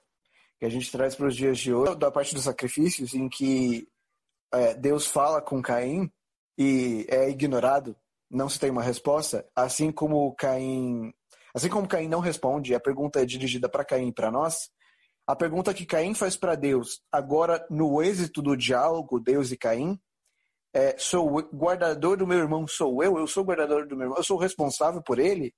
Que 0.58 0.64
a 0.64 0.68
gente 0.70 0.90
traz 0.90 1.14
para 1.14 1.28
os 1.28 1.36
dias 1.36 1.58
de 1.58 1.74
hoje, 1.74 1.96
da 1.96 2.10
parte 2.10 2.34
dos 2.34 2.44
sacrifícios, 2.44 3.14
em 3.14 3.28
que 3.28 3.86
é, 4.52 4.74
Deus 4.74 5.06
fala 5.06 5.42
com 5.42 5.60
Caim 5.60 6.10
e 6.58 7.06
é 7.08 7.30
ignorado 7.30 7.96
não 8.30 8.48
se 8.48 8.58
tem 8.58 8.70
uma 8.70 8.82
resposta, 8.82 9.48
assim 9.56 9.90
como 9.90 10.34
Caim, 10.34 11.12
assim 11.54 11.68
como 11.68 11.88
Caim 11.88 12.08
não 12.08 12.20
responde, 12.20 12.74
a 12.74 12.80
pergunta 12.80 13.22
é 13.22 13.24
dirigida 13.24 13.68
para 13.68 13.84
Caim 13.84 14.08
e 14.08 14.12
para 14.12 14.30
nós. 14.30 14.68
A 15.26 15.36
pergunta 15.36 15.72
que 15.72 15.86
Caim 15.86 16.14
faz 16.14 16.36
para 16.36 16.54
Deus, 16.54 17.00
agora 17.12 17.64
no 17.70 18.02
êxito 18.02 18.42
do 18.42 18.56
diálogo 18.56 19.20
Deus 19.20 19.50
e 19.50 19.56
Caim, 19.56 19.98
é, 20.74 20.96
sou 20.98 21.40
guardador 21.54 22.16
do 22.16 22.26
meu 22.26 22.38
irmão, 22.38 22.66
sou 22.66 23.02
eu, 23.02 23.18
eu 23.18 23.26
sou 23.26 23.44
guardador 23.44 23.86
do 23.86 23.96
meu 23.96 24.06
irmão, 24.06 24.18
eu 24.18 24.24
sou 24.24 24.36
responsável 24.36 25.02
por 25.02 25.18
ele, 25.18 25.54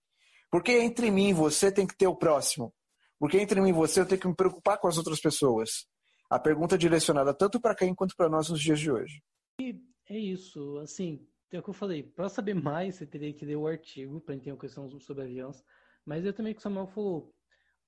porque 0.51 0.73
entre 0.73 1.11
mim 1.11 1.31
e 1.31 1.35
você 1.35 1.73
tem 1.73 1.87
que 1.87 1.97
ter 1.97 2.07
o 2.07 2.17
próximo, 2.17 2.73
porque 3.19 3.39
entre 3.39 3.61
mim 3.61 3.71
e 3.71 3.73
você 3.73 4.01
eu 4.01 4.07
tenho 4.07 4.21
que 4.21 4.29
me 4.29 4.35
preocupar 4.35 4.79
com 4.79 4.87
as 4.87 4.97
outras 4.97 5.21
pessoas. 5.21 5.87
A 6.29 6.39
pergunta 6.39 6.77
é 6.77 6.79
direcionada 6.79 7.35
tanto 7.35 7.61
para 7.61 7.75
Caim 7.75 7.95
quanto 7.95 8.15
para 8.17 8.29
nós 8.29 8.49
nos 8.49 8.61
dias 8.61 8.79
de 8.79 8.91
hoje. 8.91 9.21
E 9.61 9.75
é 10.11 10.18
isso, 10.18 10.79
assim, 10.79 11.27
é 11.53 11.59
o 11.59 11.62
que 11.62 11.70
eu 11.70 11.75
falei, 11.75 12.03
para 12.03 12.29
saber 12.29 12.55
mais 12.55 12.96
você 12.96 13.07
teria 13.07 13.33
que 13.33 13.44
ler 13.44 13.57
o 13.57 13.66
artigo 13.66 14.20
para 14.20 14.35
entender 14.35 14.57
a 14.57 14.61
questão 14.61 14.88
sobre 15.01 15.25
aliança, 15.25 15.64
mas 16.05 16.25
eu 16.25 16.33
também 16.33 16.53
que 16.53 16.61
o 16.61 16.62
Samuel 16.62 16.87
falou, 16.87 17.35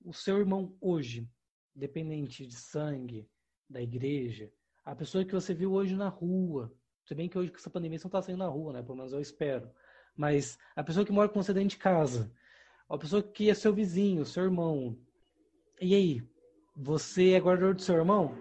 o 0.03 0.13
seu 0.13 0.37
irmão 0.37 0.75
hoje, 0.79 1.29
dependente 1.75 2.45
de 2.45 2.55
sangue, 2.55 3.27
da 3.69 3.81
igreja, 3.81 4.51
a 4.85 4.95
pessoa 4.95 5.23
que 5.23 5.33
você 5.33 5.53
viu 5.53 5.73
hoje 5.73 5.95
na 5.95 6.09
rua, 6.09 6.73
se 7.05 7.15
bem 7.15 7.27
que 7.27 7.37
hoje 7.37 7.51
com 7.51 7.57
essa 7.57 7.69
pandemia 7.69 7.97
você 7.97 8.05
não 8.05 8.09
está 8.09 8.21
saindo 8.21 8.39
na 8.39 8.47
rua, 8.47 8.73
né? 8.73 8.81
Pelo 8.81 8.97
menos 8.97 9.13
eu 9.13 9.19
espero. 9.19 9.69
Mas 10.15 10.57
a 10.75 10.83
pessoa 10.83 11.05
que 11.05 11.11
mora 11.11 11.29
com 11.29 11.41
você 11.41 11.53
dentro 11.53 11.69
de 11.69 11.77
casa, 11.77 12.31
a 12.87 12.97
pessoa 12.97 13.23
que 13.23 13.49
é 13.49 13.53
seu 13.53 13.73
vizinho, 13.73 14.25
seu 14.25 14.43
irmão. 14.43 14.97
E 15.81 15.95
aí? 15.95 16.23
Você 16.75 17.31
é 17.31 17.39
guardador 17.39 17.75
do 17.75 17.81
seu 17.81 17.95
irmão? 17.95 18.35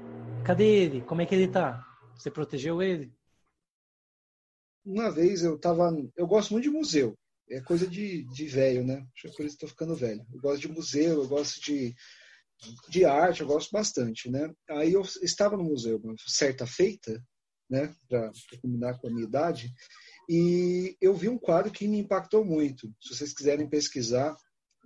Cadê 0.44 0.64
ele? 0.64 1.00
Como 1.02 1.20
é 1.20 1.26
que 1.26 1.34
ele 1.34 1.48
tá? 1.48 1.84
Você 2.14 2.30
protegeu 2.30 2.82
ele? 2.82 3.12
Uma 4.84 5.10
vez 5.10 5.42
eu 5.42 5.58
tava. 5.58 5.90
Eu 6.16 6.26
gosto 6.26 6.52
muito 6.52 6.64
de 6.64 6.70
museu. 6.70 7.16
É 7.50 7.60
coisa 7.60 7.86
de, 7.86 8.24
de 8.24 8.46
velho, 8.46 8.84
né? 8.84 9.06
Acho 9.14 9.28
que 9.28 9.36
por 9.36 9.46
isso 9.46 9.58
tô 9.58 9.68
ficando 9.68 9.94
velho. 9.94 10.24
Eu 10.32 10.40
gosto 10.40 10.60
de 10.62 10.68
museu, 10.68 11.22
eu 11.22 11.28
gosto 11.28 11.60
de, 11.60 11.94
de 12.88 13.04
arte, 13.04 13.40
eu 13.40 13.46
gosto 13.46 13.70
bastante, 13.70 14.30
né? 14.30 14.50
Aí 14.70 14.92
eu 14.92 15.02
estava 15.22 15.56
no 15.56 15.64
museu, 15.64 16.00
uma 16.02 16.14
certa 16.26 16.66
feita, 16.66 17.22
né, 17.68 17.94
para 18.08 18.30
combinar 18.60 18.98
com 18.98 19.08
a 19.08 19.10
minha 19.10 19.24
idade, 19.24 19.72
e 20.28 20.96
eu 21.00 21.14
vi 21.14 21.28
um 21.28 21.38
quadro 21.38 21.72
que 21.72 21.88
me 21.88 21.98
impactou 21.98 22.44
muito. 22.44 22.92
Se 23.00 23.14
vocês 23.14 23.32
quiserem 23.32 23.68
pesquisar, 23.68 24.36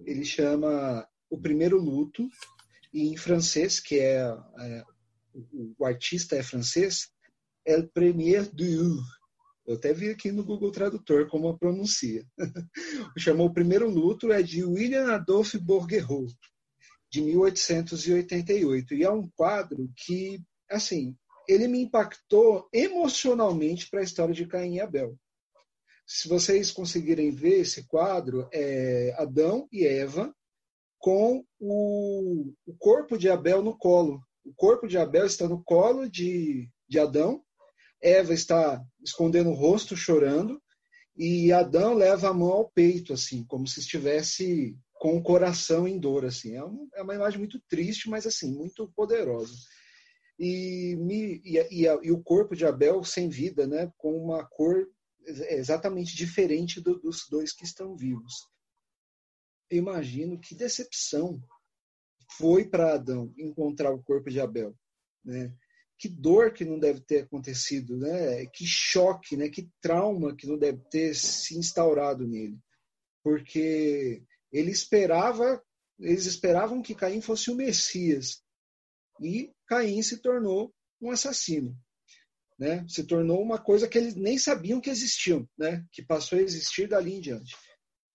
ele 0.05 0.25
chama 0.25 1.07
O 1.29 1.39
Primeiro 1.39 1.79
Luto, 1.79 2.29
e 2.93 3.09
em 3.09 3.17
francês, 3.17 3.81
que 3.81 3.99
é, 3.99 4.23
é 4.61 4.85
o, 5.79 5.85
artista 5.85 6.37
é 6.37 6.43
francês, 6.43 7.11
o 7.67 7.87
Premier 7.89 8.49
du 8.49 9.03
eu 9.67 9.75
até 9.75 9.93
vi 9.93 10.11
aqui 10.11 10.31
no 10.31 10.45
Google 10.45 10.71
Tradutor 10.71 11.27
como 11.29 11.49
a 11.49 11.59
pronuncia. 11.59 12.25
Chamou 13.19 13.49
O 13.49 13.53
Primeiro 13.53 13.91
Luto, 13.91 14.33
é 14.33 14.43
de 14.43 14.65
William 14.65 15.13
Adolphe 15.13 15.59
Bourguerot, 15.59 16.33
de 17.11 17.21
1888. 17.21 18.95
E 18.95 19.03
é 19.03 19.11
um 19.11 19.29
quadro 19.31 19.91
que, 19.97 20.41
assim, 20.71 21.17
ele 21.49 21.67
me 21.67 21.81
impactou 21.81 22.69
emocionalmente 22.73 23.89
para 23.91 24.01
a 24.01 24.05
história 24.05 24.35
de 24.35 24.47
Caim 24.47 24.75
e 24.75 24.81
Abel. 24.81 25.17
Se 26.07 26.29
vocês 26.29 26.71
conseguirem 26.71 27.33
ver 27.33 27.61
esse 27.61 27.87
quadro, 27.89 28.49
é 28.53 29.13
Adão 29.19 29.67
e 29.73 29.85
Eva 29.85 30.33
com 30.99 31.45
o, 31.59 32.53
o 32.65 32.77
corpo 32.79 33.19
de 33.19 33.29
Abel 33.29 33.63
no 33.63 33.77
colo. 33.77 34.21
O 34.45 34.55
corpo 34.55 34.87
de 34.87 34.97
Abel 34.97 35.27
está 35.27 35.49
no 35.49 35.63
colo 35.65 36.09
de, 36.09 36.71
de 36.89 37.01
Adão, 37.01 37.43
Eva 38.01 38.35
está 38.35 38.83
escondendo 39.03 39.51
o 39.51 39.55
rosto, 39.55 39.97
chorando, 39.97 40.61
e 41.17 41.53
Adão 41.53 41.95
leva 41.95 42.29
a 42.29 42.35
mão 42.35 42.51
ao 42.51 42.71
peito, 42.71 43.13
assim, 43.13 43.45
como 43.45 43.67
se 43.67 43.81
estivesse 43.81 44.77
com 44.95 45.17
o 45.17 45.23
coração 45.23 45.89
em 45.89 45.99
dor, 45.99 46.25
assim. 46.25 46.55
É, 46.57 46.65
um, 46.65 46.89
é 46.95 47.03
uma 47.03 47.15
imagem 47.15 47.39
muito 47.39 47.61
triste, 47.69 48.09
mas 48.09 48.27
assim 48.27 48.53
muito 48.53 48.91
poderosa 48.95 49.55
e, 50.39 50.97
me, 50.97 51.41
e, 51.45 51.59
e, 51.71 51.85
e, 51.85 52.13
o 52.13 52.23
corpo 52.23 52.55
de 52.55 52.67
Abel 52.67 53.03
sem 53.05 53.29
vida, 53.29 53.67
né, 53.67 53.91
com 53.97 54.17
uma 54.17 54.45
cor 54.45 54.87
exatamente 55.27 56.15
diferente 56.15 56.81
do, 56.81 56.99
dos 57.01 57.27
dois 57.29 57.53
que 57.53 57.65
estão 57.65 57.97
vivos. 57.97 58.33
Eu 59.69 59.79
imagino 59.79 60.39
que 60.39 60.55
decepção 60.55 61.43
foi 62.39 62.69
para 62.69 62.95
Adão 62.95 63.33
encontrar 63.37 63.93
o 63.93 64.03
corpo 64.03 64.31
de 64.31 64.41
Abel, 64.41 64.77
né? 65.25 65.53
Que 65.99 66.09
dor 66.09 66.53
que 66.53 66.65
não 66.65 66.79
deve 66.79 67.01
ter 67.01 67.23
acontecido, 67.23 67.97
né? 67.97 68.45
Que 68.47 68.67
choque, 68.67 69.37
né? 69.37 69.49
Que 69.49 69.69
trauma 69.81 70.37
que 70.37 70.47
não 70.47 70.59
deve 70.59 70.83
ter 70.91 71.15
se 71.15 71.57
instaurado 71.59 72.27
nele, 72.27 72.59
porque 73.23 74.23
ele 74.53 74.71
esperava, 74.71 75.63
eles 75.99 76.27
esperavam 76.27 76.83
que 76.83 76.95
Caim 76.95 77.21
fosse 77.21 77.51
o 77.51 77.57
Messias, 77.57 78.43
e 79.21 79.53
Caim 79.67 80.03
se 80.03 80.19
tornou 80.19 80.73
um 81.01 81.11
assassino. 81.11 81.77
Né? 82.59 82.87
Se 82.89 83.05
tornou 83.05 83.43
uma 83.43 83.59
coisa 83.59 83.87
que 83.87 83.99
eles 83.99 84.15
nem 84.15 84.39
sabiam 84.39 84.81
que 84.81 84.89
existiam, 84.89 85.49
né? 85.59 85.85
que 85.93 86.03
passou 86.03 86.39
a 86.39 86.43
existir 86.43 86.89
dali 86.89 87.15
em 87.15 87.21
diante. 87.21 87.55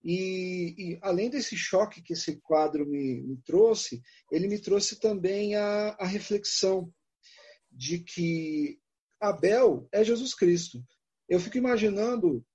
E, 0.04 0.74
e 0.78 1.00
além 1.02 1.30
desse 1.30 1.56
choque 1.56 2.02
que 2.02 2.14
esse 2.14 2.38
quadro 2.42 2.88
me, 2.88 3.22
me 3.22 3.38
trouxe, 3.46 4.02
ele 4.32 4.48
me 4.48 4.58
trouxe 4.58 5.00
também 5.00 5.56
a, 5.56 5.90
a 6.00 6.06
reflexão 6.06 6.92
de 7.72 8.00
que 8.00 8.80
Abel 9.20 9.88
é 9.92 10.04
Jesus 10.04 10.34
Cristo. 10.34 10.84
Eu 11.30 11.40
fico 11.40 11.58
imaginando, 11.58 12.46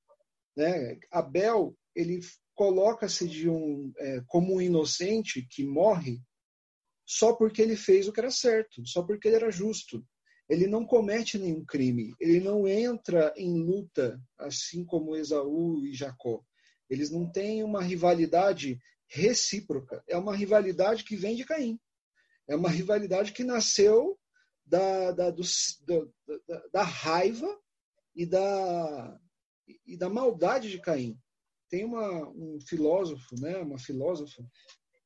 né, 0.57 0.99
Abel, 1.11 1.77
ele 1.95 2.21
coloca-se 2.55 3.29
de 3.29 3.49
um 3.49 3.93
é, 3.99 4.23
como 4.27 4.55
um 4.55 4.61
inocente 4.61 5.47
que 5.49 5.65
morre 5.65 6.21
só 7.07 7.33
porque 7.33 7.63
ele 7.63 7.77
fez 7.77 8.09
o 8.09 8.13
que 8.13 8.19
era 8.19 8.31
certo, 8.31 8.85
só 8.85 9.03
porque 9.03 9.29
ele 9.29 9.37
era 9.37 9.51
justo. 9.51 10.05
Ele 10.49 10.67
não 10.67 10.85
comete 10.85 11.39
nenhum 11.39 11.65
crime, 11.65 12.15
ele 12.21 12.41
não 12.41 12.69
entra 12.69 13.33
em 13.37 13.59
luta, 13.59 14.21
assim 14.39 14.85
como 14.85 15.17
Esaú 15.17 15.85
e 15.85 15.93
Jacó. 15.93 16.43
Eles 16.89 17.11
não 17.11 17.31
têm 17.31 17.65
uma 17.65 17.83
rivalidade 17.83 18.79
recíproca, 19.09 20.03
é 20.09 20.17
uma 20.17 20.35
rivalidade 20.37 21.05
que 21.05 21.17
vem 21.17 21.37
de 21.37 21.45
Caim. 21.45 21.79
É 22.49 22.55
uma 22.55 22.71
rivalidade 22.71 23.33
que 23.33 23.43
nasceu 23.43 24.19
da, 24.67 25.13
da, 25.13 25.31
do, 25.31 25.43
da, 26.47 26.63
da 26.73 26.83
raiva 26.83 27.59
e 28.15 28.27
da, 28.27 29.21
e 29.87 29.97
da 29.97 30.09
maldade 30.09 30.71
de 30.71 30.81
Caim. 30.81 31.19
Tem 31.71 31.85
uma, 31.85 32.29
um 32.31 32.59
filósofo, 32.61 33.41
né, 33.41 33.59
uma 33.59 33.79
filósofa, 33.79 34.45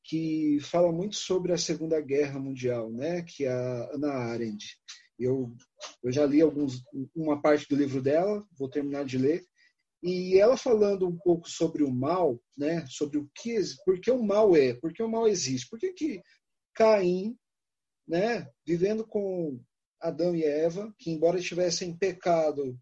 que 0.03 0.59
fala 0.61 0.91
muito 0.91 1.15
sobre 1.15 1.53
a 1.53 1.57
Segunda 1.57 1.99
Guerra 2.01 2.39
Mundial, 2.39 2.91
né? 2.91 3.21
Que 3.21 3.45
é 3.45 3.51
a 3.51 3.91
Ana 3.93 4.11
Arendt. 4.11 4.77
Eu, 5.17 5.55
eu 6.03 6.11
já 6.11 6.25
li 6.25 6.41
alguns, 6.41 6.83
uma 7.15 7.41
parte 7.41 7.67
do 7.69 7.75
livro 7.75 8.01
dela, 8.01 8.45
vou 8.57 8.69
terminar 8.69 9.05
de 9.05 9.17
ler. 9.17 9.45
E 10.03 10.39
ela 10.39 10.57
falando 10.57 11.07
um 11.07 11.15
pouco 11.15 11.47
sobre 11.47 11.83
o 11.83 11.91
mal, 11.91 12.41
né? 12.57 12.85
Sobre 12.87 13.19
o 13.19 13.29
que, 13.35 13.55
por 13.85 13.99
que 13.99 14.09
o 14.09 14.23
mal 14.23 14.55
é, 14.55 14.73
por 14.73 14.91
que 14.91 15.03
o 15.03 15.09
mal 15.09 15.27
existe, 15.27 15.69
por 15.69 15.79
que 15.79 15.93
que 15.93 16.21
Caim, 16.73 17.37
né? 18.11 18.47
Vivendo 18.63 19.07
com 19.07 19.59
Adão 19.99 20.35
e 20.35 20.43
Eva, 20.43 20.93
que 20.99 21.09
embora 21.09 21.39
estivessem 21.39 21.89
em 21.89 21.97
pecado, 21.97 22.77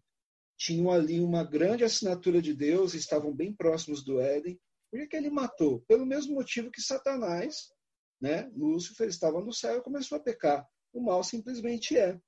tinham 0.58 0.90
ali 0.90 1.20
uma 1.20 1.42
grande 1.42 1.84
assinatura 1.84 2.42
de 2.42 2.52
Deus, 2.52 2.92
estavam 2.92 3.34
bem 3.34 3.54
próximos 3.54 4.04
do 4.04 4.20
Éden 4.20 4.60
por 4.90 5.08
que, 5.08 5.16
ele 5.16 5.30
matou? 5.30 5.80
Pelo 5.82 6.04
mesmo 6.04 6.34
motivo 6.34 6.70
que 6.70 6.82
Satanás, 6.82 7.72
né, 8.20 8.50
Lúcifer, 8.56 9.08
estava 9.08 9.40
no 9.40 9.52
céu 9.52 9.78
e 9.78 9.82
começou 9.82 10.18
a 10.18 10.20
pecar. 10.20 10.68
O 10.92 11.00
mal 11.00 11.22
simplesmente 11.22 11.96
é. 11.96 12.20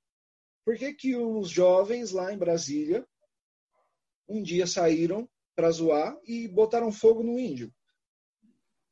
Por 0.65 0.77
que, 0.77 0.93
que 0.93 1.15
os 1.15 1.49
jovens 1.49 2.11
lá 2.11 2.33
em 2.33 2.37
Brasília 2.37 3.05
um 4.29 4.41
dia 4.41 4.65
saíram 4.65 5.29
para 5.53 5.71
zoar 5.71 6.17
e 6.23 6.47
botaram 6.47 6.89
fogo 6.89 7.21
no 7.21 7.37
índio? 7.37 7.69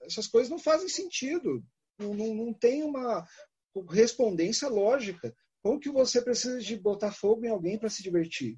Essas 0.02 0.28
coisas 0.28 0.50
não 0.50 0.60
fazem 0.60 0.89
sentido. 0.89 1.63
Não, 1.97 2.13
não, 2.13 2.36
não 2.36 2.54
tem 2.54 2.84
uma 2.84 3.26
correspondência 3.73 4.67
lógica. 4.67 5.34
Como 5.62 5.79
que 5.79 5.89
você 5.89 6.21
precisa 6.21 6.60
de 6.60 6.75
botar 6.77 7.12
fogo 7.12 7.45
em 7.45 7.49
alguém 7.49 7.77
para 7.77 7.89
se 7.89 8.01
divertir? 8.01 8.57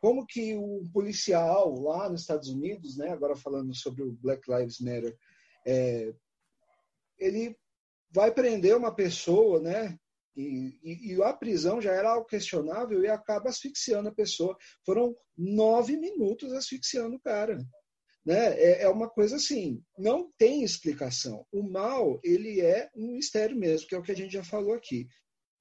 como 0.00 0.26
que 0.26 0.54
o 0.56 0.84
policial 0.92 1.80
lá 1.80 2.08
nos 2.08 2.22
Estados 2.22 2.48
Unidos, 2.48 2.96
né, 2.96 3.10
agora 3.10 3.36
falando 3.36 3.74
sobre 3.74 4.02
o 4.02 4.12
Black 4.12 4.48
Lives 4.50 4.80
Matter, 4.80 5.16
é, 5.66 6.14
ele 7.18 7.56
vai 8.10 8.32
prender 8.32 8.76
uma 8.76 8.94
pessoa, 8.94 9.60
né, 9.60 9.98
e, 10.36 10.78
e, 10.82 11.14
e, 11.14 11.22
a 11.22 11.32
prisão 11.32 11.80
já 11.80 11.92
era 11.92 12.10
algo 12.10 12.26
questionável 12.26 13.02
e 13.02 13.08
acaba 13.08 13.48
asfixiando 13.48 14.08
a 14.08 14.14
pessoa. 14.14 14.56
Foram 14.86 15.16
nove 15.36 15.96
minutos 15.96 16.52
asfixiando 16.52 17.16
o 17.16 17.20
cara. 17.20 17.58
Né? 18.28 18.60
É, 18.60 18.82
é 18.82 18.88
uma 18.90 19.08
coisa 19.08 19.36
assim, 19.36 19.82
não 19.96 20.30
tem 20.36 20.62
explicação. 20.62 21.46
O 21.50 21.62
mal, 21.62 22.20
ele 22.22 22.60
é 22.60 22.90
um 22.94 23.14
mistério 23.14 23.56
mesmo, 23.56 23.88
que 23.88 23.94
é 23.94 23.98
o 23.98 24.02
que 24.02 24.12
a 24.12 24.14
gente 24.14 24.34
já 24.34 24.44
falou 24.44 24.74
aqui. 24.74 25.08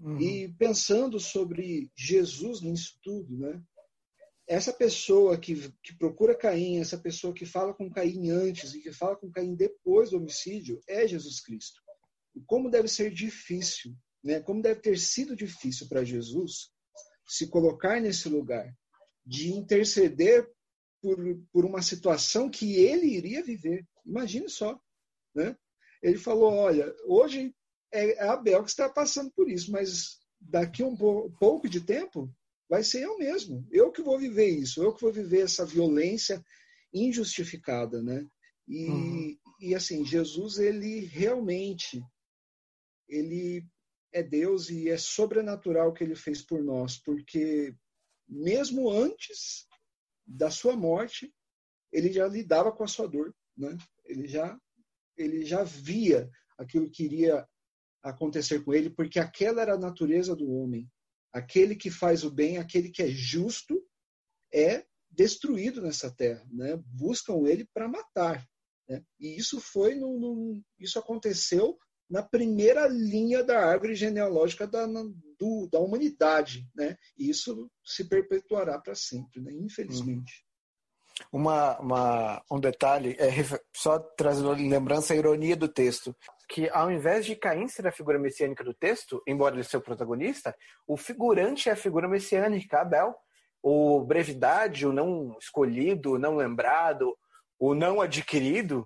Uhum. 0.02 0.20
E 0.20 0.54
pensando 0.56 1.18
sobre 1.18 1.90
Jesus 1.96 2.60
nisso 2.60 3.00
tudo, 3.02 3.38
né? 3.38 3.64
essa 4.46 4.74
pessoa 4.74 5.38
que, 5.38 5.72
que 5.82 5.98
procura 5.98 6.38
Caim, 6.38 6.80
essa 6.80 6.98
pessoa 6.98 7.34
que 7.34 7.46
fala 7.46 7.74
com 7.74 7.90
Caim 7.90 8.32
antes 8.32 8.74
e 8.74 8.82
que 8.82 8.92
fala 8.92 9.16
com 9.16 9.32
Caim 9.32 9.56
depois 9.56 10.10
do 10.10 10.18
homicídio, 10.18 10.82
é 10.90 11.08
Jesus 11.08 11.40
Cristo. 11.40 11.80
E 12.36 12.42
como 12.42 12.70
deve 12.70 12.90
ser 12.90 13.14
difícil, 13.14 13.96
né? 14.22 14.42
como 14.42 14.62
deve 14.62 14.82
ter 14.82 15.00
sido 15.00 15.38
difícil 15.38 15.88
para 15.88 16.04
Jesus 16.04 16.70
se 17.26 17.48
colocar 17.48 18.02
nesse 18.02 18.28
lugar, 18.28 18.76
de 19.26 19.54
interceder 19.54 20.50
por, 21.02 21.18
por 21.52 21.66
uma 21.66 21.82
situação 21.82 22.50
que 22.50 22.76
ele 22.76 23.08
iria 23.08 23.44
viver. 23.44 23.86
Imagine 24.06 24.50
só. 24.50 24.80
Né? 25.34 25.56
Ele 26.02 26.18
falou: 26.18 26.54
olha, 26.54 26.94
hoje 27.06 27.54
é 27.92 28.22
a 28.24 28.34
Abel 28.34 28.64
que 28.64 28.70
está 28.70 28.90
passando 28.90 29.32
por 29.32 29.50
isso, 29.50 29.72
mas 29.72 30.18
daqui 30.40 30.84
a 30.84 30.88
um 30.88 30.96
pouco 30.96 31.68
de 31.70 31.82
tempo 31.82 32.32
vai 32.70 32.84
ser 32.84 33.04
eu 33.04 33.18
mesmo. 33.18 33.66
Eu 33.72 33.92
que 33.92 34.02
vou 34.02 34.20
viver 34.20 34.50
isso, 34.50 34.84
eu 34.84 34.94
que 34.94 35.02
vou 35.02 35.12
viver 35.12 35.42
essa 35.42 35.66
violência 35.66 36.44
injustificada, 36.94 38.02
né? 38.02 38.26
E, 38.68 38.90
uhum. 38.90 39.38
e 39.62 39.76
assim, 39.76 40.06
Jesus, 40.06 40.58
ele 40.58 41.00
realmente, 41.06 42.04
ele 43.08 43.66
é 44.12 44.22
Deus 44.22 44.70
e 44.70 44.90
é 44.90 44.98
sobrenatural 44.98 45.90
o 45.90 45.94
que 45.94 46.04
ele 46.04 46.16
fez 46.16 46.42
por 46.42 46.62
nós, 46.62 46.98
porque 46.98 47.74
mesmo 48.28 48.90
antes 48.90 49.67
da 50.28 50.52
sua 50.52 50.76
morte, 50.76 51.34
ele 51.92 52.12
já 52.12 52.28
lidava 52.28 52.72
com 52.72 52.84
a 52.84 52.88
sua 52.88 53.08
dor, 53.08 53.34
né? 53.58 53.78
Ele 54.06 54.28
já 54.28 54.60
ele 55.18 55.44
já 55.44 55.64
via 55.64 56.30
aquilo 56.60 56.92
que 56.92 57.04
iria 57.04 57.48
acontecer 58.04 58.64
com 58.64 58.74
ele, 58.74 58.90
porque 58.90 59.20
aquela 59.20 59.62
era 59.62 59.74
a 59.74 59.80
natureza 59.80 60.36
do 60.36 60.48
homem. 60.52 60.88
Aquele 61.34 61.76
que 61.76 61.90
faz 61.90 62.24
o 62.24 62.30
bem, 62.30 62.58
aquele 62.58 62.90
que 62.92 63.02
é 63.02 63.08
justo, 63.08 63.84
é 64.54 64.86
destruído 65.10 65.82
nessa 65.82 66.12
terra, 66.12 66.46
né? 66.52 66.80
Buscam 66.86 67.48
ele 67.48 67.68
para 67.74 67.88
matar, 67.88 68.48
né? 68.88 69.04
E 69.20 69.36
isso 69.36 69.60
foi 69.60 69.96
no, 69.96 70.20
no, 70.20 70.64
isso 70.80 71.00
aconteceu 71.00 71.78
na 72.10 72.24
primeira 72.24 72.88
linha 72.88 73.44
da 73.44 73.66
árvore 73.66 73.96
genealógica 73.96 74.66
da, 74.68 74.88
do, 75.40 75.68
da 75.72 75.80
humanidade, 75.80 76.68
né? 76.76 76.98
E 77.18 77.30
isso 77.30 77.70
se 77.84 78.08
perpetuará 78.08 78.80
para 78.80 78.96
sempre, 78.96 79.42
né? 79.42 79.52
Infelizmente. 79.54 80.46
Uma, 81.32 81.80
uma, 81.80 82.44
um 82.52 82.60
detalhe, 82.60 83.16
é, 83.20 83.28
só 83.76 83.98
trazendo 84.00 84.52
lembrança 84.52 85.14
a 85.14 85.18
ironia 85.18 85.56
do 85.56 85.68
texto, 85.68 86.16
que 86.48 86.70
ao 86.70 86.92
invés 86.92 87.26
de 87.26 87.36
Caim 87.36 87.68
ser 87.68 87.88
a 87.88 87.92
figura 87.92 88.20
messiânica 88.20 88.64
do 88.64 88.74
texto, 88.74 89.22
embora 89.28 89.56
ele 89.56 89.64
seja 89.64 89.80
o 89.80 89.82
protagonista, 89.82 90.56
o 90.88 90.96
figurante 90.96 91.70
é 91.70 91.72
a 91.72 91.78
figura 91.78 92.08
messiânica, 92.08 92.82
Abel. 92.82 93.16
O 93.62 94.02
brevidade, 94.02 94.86
o 94.86 94.94
não 94.94 95.36
escolhido, 95.40 96.14
o 96.14 96.20
não 96.20 96.36
lembrado, 96.36 97.18
o 97.60 97.74
não 97.74 98.00
adquirido, 98.00 98.86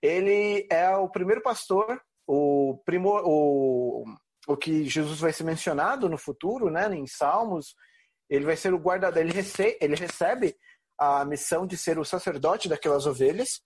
ele 0.00 0.66
é 0.70 0.88
o 0.96 1.08
primeiro 1.08 1.42
pastor, 1.42 2.00
o, 2.26 2.80
primor, 2.84 3.22
o, 3.24 4.04
o 4.46 4.56
que 4.56 4.84
Jesus 4.84 5.20
vai 5.20 5.32
ser 5.32 5.44
mencionado 5.44 6.08
no 6.08 6.18
futuro, 6.18 6.70
né, 6.70 6.92
em 6.94 7.06
Salmos, 7.06 7.74
ele 8.28 8.44
vai 8.44 8.56
ser 8.56 8.72
o 8.72 8.78
guardador, 8.78 9.20
ele, 9.20 9.32
rece, 9.32 9.76
ele 9.80 9.94
recebe 9.94 10.56
a 10.98 11.24
missão 11.24 11.66
de 11.66 11.76
ser 11.76 11.98
o 11.98 12.04
sacerdote 12.04 12.68
daquelas 12.68 13.06
ovelhas 13.06 13.60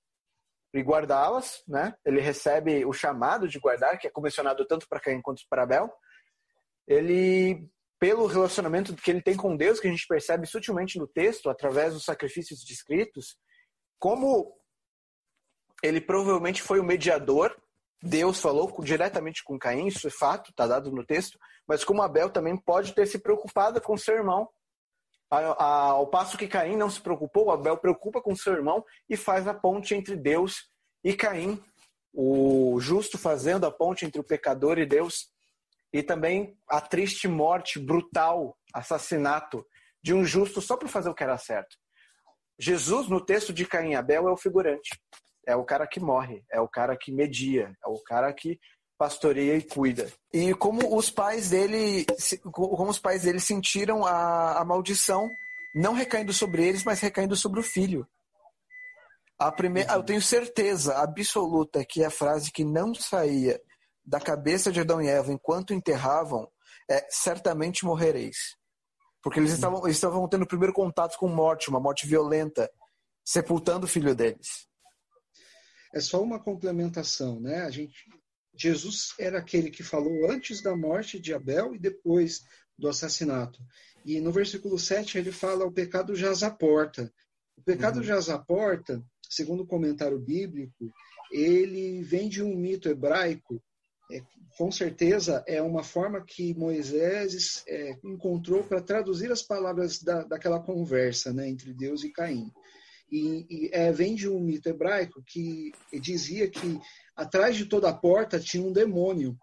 e 0.75 0.83
guardá-las, 0.83 1.63
né? 1.67 1.95
Ele 2.05 2.21
recebe 2.21 2.85
o 2.85 2.93
chamado 2.93 3.49
de 3.49 3.59
guardar, 3.59 3.99
que 3.99 4.07
é 4.07 4.11
comissionado 4.11 4.67
tanto 4.67 4.89
para 4.89 5.01
Caim 5.01 5.21
quanto 5.23 5.43
para 5.49 5.63
Abel. 5.63 5.91
Ele, 6.87 7.69
pelo 7.99 8.27
relacionamento 8.27 8.95
que 8.95 9.11
ele 9.11 9.23
tem 9.23 9.37
com 9.37 9.57
Deus, 9.57 9.81
que 9.81 9.89
a 9.89 9.91
gente 9.91 10.07
percebe 10.07 10.47
sutilmente 10.47 10.99
no 10.99 11.07
texto, 11.07 11.49
através 11.49 11.95
dos 11.95 12.05
sacrifícios 12.05 12.65
descritos, 12.65 13.37
como 13.99 14.53
ele 15.83 16.01
provavelmente 16.01 16.63
foi 16.63 16.81
o 16.81 16.85
mediador. 16.85 17.57
Deus 18.03 18.41
falou 18.41 18.75
diretamente 18.83 19.43
com 19.43 19.59
Caim, 19.59 19.87
isso 19.87 20.07
é 20.07 20.11
fato, 20.11 20.51
está 20.51 20.67
dado 20.67 20.91
no 20.91 21.05
texto, 21.05 21.39
mas 21.67 21.85
como 21.85 22.03
Abel 22.03 22.31
também 22.31 22.57
pode 22.57 22.95
ter 22.95 23.07
se 23.07 23.19
preocupado 23.19 23.81
com 23.81 23.97
seu 23.97 24.15
irmão 24.15 24.49
ao 25.29 26.07
passo 26.07 26.39
que 26.39 26.47
Caim 26.47 26.77
não 26.77 26.89
se 26.89 27.01
preocupou, 27.01 27.51
Abel 27.51 27.77
preocupa 27.77 28.23
com 28.23 28.35
seu 28.37 28.53
irmão 28.53 28.85
e 29.09 29.17
faz 29.17 29.49
a 29.49 29.55
ponte 29.55 29.95
entre 29.95 30.15
Deus 30.17 30.71
e 31.03 31.15
Caim, 31.15 31.63
o 32.13 32.79
justo 32.81 33.19
fazendo 33.19 33.67
a 33.67 33.71
ponte 33.71 34.07
entre 34.07 34.21
o 34.21 34.25
pecador 34.25 34.79
e 34.79 34.87
Deus, 34.87 35.31
e 35.93 36.03
também 36.03 36.57
a 36.69 36.81
triste 36.81 37.27
morte 37.27 37.79
brutal, 37.79 38.57
assassinato 38.73 39.67
de 40.03 40.15
um 40.15 40.25
justo 40.25 40.61
só 40.61 40.77
para 40.77 40.89
fazer 40.89 41.09
o 41.09 41.15
que 41.15 41.25
era 41.25 41.39
certo. 41.39 41.77
Jesus, 42.59 43.09
no 43.09 43.21
texto 43.21 43.53
de 43.53 43.67
Caim 43.67 43.91
e 43.91 43.95
Abel, 43.97 44.29
é 44.29 44.33
o 44.33 44.37
figurante. 44.37 44.91
É 45.47 45.55
o 45.55 45.65
cara 45.65 45.87
que 45.87 46.01
morre, 46.01 46.45
é 46.51 46.61
o 46.61 46.69
cara 46.69 46.97
que 46.97 47.13
media, 47.13 47.73
é 47.85 47.89
o 47.89 48.03
cara 48.03 48.33
que 48.33 48.59
pastoreia 48.99 49.57
e 49.57 49.63
cuida. 49.63 50.11
E 50.33 50.55
como 50.55 50.97
os 50.97 51.11
pais 51.11 51.51
dele, 51.51 52.05
como 52.51 52.91
os 52.91 52.99
pais 52.99 53.23
dele 53.23 53.39
sentiram 53.39 54.05
a, 54.05 54.59
a 54.59 54.65
maldição 54.65 55.29
não 55.75 55.93
recaindo 55.93 56.33
sobre 56.33 56.67
eles, 56.67 56.83
mas 56.85 57.01
recaindo 57.01 57.37
sobre 57.37 57.61
o 57.61 57.63
filho. 57.63 58.09
A 59.39 59.53
primeira, 59.53 59.93
eu 59.93 60.03
tenho 60.03 60.23
certeza 60.23 60.97
absoluta 60.97 61.85
que 61.85 62.03
a 62.03 62.11
frase 62.11 62.51
que 62.51 62.65
não 62.65 62.95
saía 62.95 63.61
da 64.05 64.19
cabeça 64.19 64.73
de 64.73 64.81
Adão 64.81 65.03
e 65.03 65.09
Eva 65.09 65.31
enquanto 65.31 65.75
enterravam 65.75 66.49
é 66.91 67.07
certamente 67.11 67.85
morrereis. 67.85 68.57
Porque 69.23 69.41
eles 69.41 69.53
estavam, 69.53 69.85
eles 69.85 69.97
estavam 69.97 70.27
tendo 70.29 70.43
o 70.43 70.49
primeiro 70.49 70.73
contato 70.73 71.19
com 71.19 71.29
morte, 71.29 71.69
uma 71.69 71.81
morte 71.81 72.07
violenta, 72.07 72.71
sepultando 73.25 73.85
o 73.85 73.89
filho 73.89 74.15
deles. 74.15 74.67
É 75.95 76.01
só 76.01 76.23
uma 76.23 76.39
complementação, 76.39 77.41
né? 77.41 77.63
A 77.63 77.71
gente 77.71 78.05
Jesus 78.57 79.13
era 79.19 79.39
aquele 79.39 79.71
que 79.71 79.83
falou 79.83 80.31
antes 80.31 80.63
da 80.63 80.75
morte 80.75 81.21
de 81.21 81.35
Abel 81.35 81.75
e 81.75 81.79
depois 81.79 82.43
do 82.77 82.89
assassinato. 82.89 83.63
E 84.05 84.21
no 84.21 84.33
versículo 84.33 84.79
7 84.79 85.19
ele 85.19 85.31
fala: 85.31 85.67
o 85.67 85.73
pecado 85.73 86.17
jaz 86.17 86.43
à 86.43 86.51
porta. 86.51 87.13
O 87.57 87.63
pecado 87.63 87.99
uhum. 87.99 88.03
jaz 88.03 88.29
à 88.31 88.39
porta, 88.39 89.03
segundo 89.29 89.63
o 89.63 89.67
comentário 89.67 90.19
bíblico, 90.19 90.91
ele 91.31 92.03
vem 92.03 92.29
de 92.29 92.43
um 92.43 92.57
mito 92.57 92.89
hebraico. 92.89 93.63
É, 94.11 94.23
com 94.57 94.71
certeza 94.71 95.43
é 95.47 95.61
uma 95.61 95.83
forma 95.83 96.25
que 96.25 96.55
Moisés 96.55 97.65
é, 97.67 97.99
encontrou 98.05 98.63
para 98.63 98.81
traduzir 98.81 99.33
as 99.33 99.43
palavras 99.43 100.01
da, 100.01 100.23
daquela 100.23 100.61
conversa 100.61 101.33
né, 101.33 101.49
entre 101.49 101.75
Deus 101.75 102.05
e 102.05 102.11
Caim. 102.11 102.51
E, 103.11 103.47
e 103.49 103.71
é, 103.73 103.93
vem 103.93 104.15
de 104.15 104.29
um 104.29 104.41
mito 104.41 104.69
hebraico 104.69 105.23
que 105.27 105.73
dizia 106.01 106.51
que 106.51 106.79
atrás 107.15 107.57
de 107.57 107.67
toda 107.67 107.93
porta 107.93 108.41
tinha 108.41 108.63
um 108.63 108.73
demônio. 108.73 109.37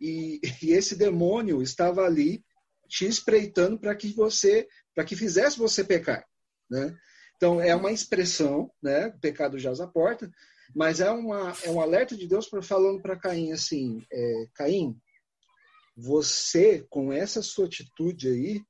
E, 0.00 0.40
e 0.62 0.72
esse 0.72 0.96
demônio 0.96 1.62
estava 1.62 2.04
ali 2.04 2.44
te 2.88 3.06
espreitando 3.06 3.78
para 3.78 3.94
que 3.94 4.12
você, 4.12 4.68
para 4.94 5.04
que 5.04 5.16
fizesse 5.16 5.58
você 5.58 5.82
pecar, 5.84 6.24
né? 6.70 6.96
Então 7.36 7.60
é 7.60 7.74
uma 7.74 7.92
expressão, 7.92 8.70
né? 8.82 9.08
O 9.08 9.20
pecado 9.20 9.58
jaz 9.58 9.80
à 9.80 9.86
porta, 9.86 10.30
mas 10.74 11.00
é 11.00 11.10
uma 11.10 11.54
é 11.62 11.70
um 11.70 11.80
alerta 11.80 12.16
de 12.16 12.26
Deus 12.26 12.48
para 12.48 12.62
falando 12.62 13.00
para 13.00 13.18
Caim 13.18 13.52
assim, 13.52 14.04
é, 14.12 14.46
Caim, 14.54 14.96
você 15.96 16.84
com 16.88 17.12
essa 17.12 17.42
sua 17.42 17.66
atitude 17.66 18.28
aí, 18.28 18.62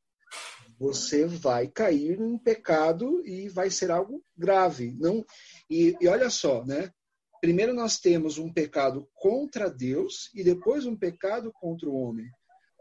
você 0.85 1.25
vai 1.25 1.67
cair 1.67 2.21
em 2.21 2.37
pecado 2.37 3.27
e 3.27 3.49
vai 3.49 3.71
ser 3.71 3.91
algo 3.91 4.23
grave, 4.37 4.95
não? 5.01 5.25
E, 5.71 5.97
e 5.99 6.07
olha 6.07 6.29
só, 6.29 6.63
né? 6.63 6.93
Primeiro 7.41 7.73
nós 7.73 7.99
temos 7.99 8.37
um 8.37 8.53
pecado 8.53 9.09
contra 9.15 9.71
Deus 9.71 10.31
e 10.35 10.45
depois 10.45 10.85
um 10.85 10.95
pecado 10.95 11.51
contra 11.55 11.89
o 11.89 11.95
homem. 11.95 12.27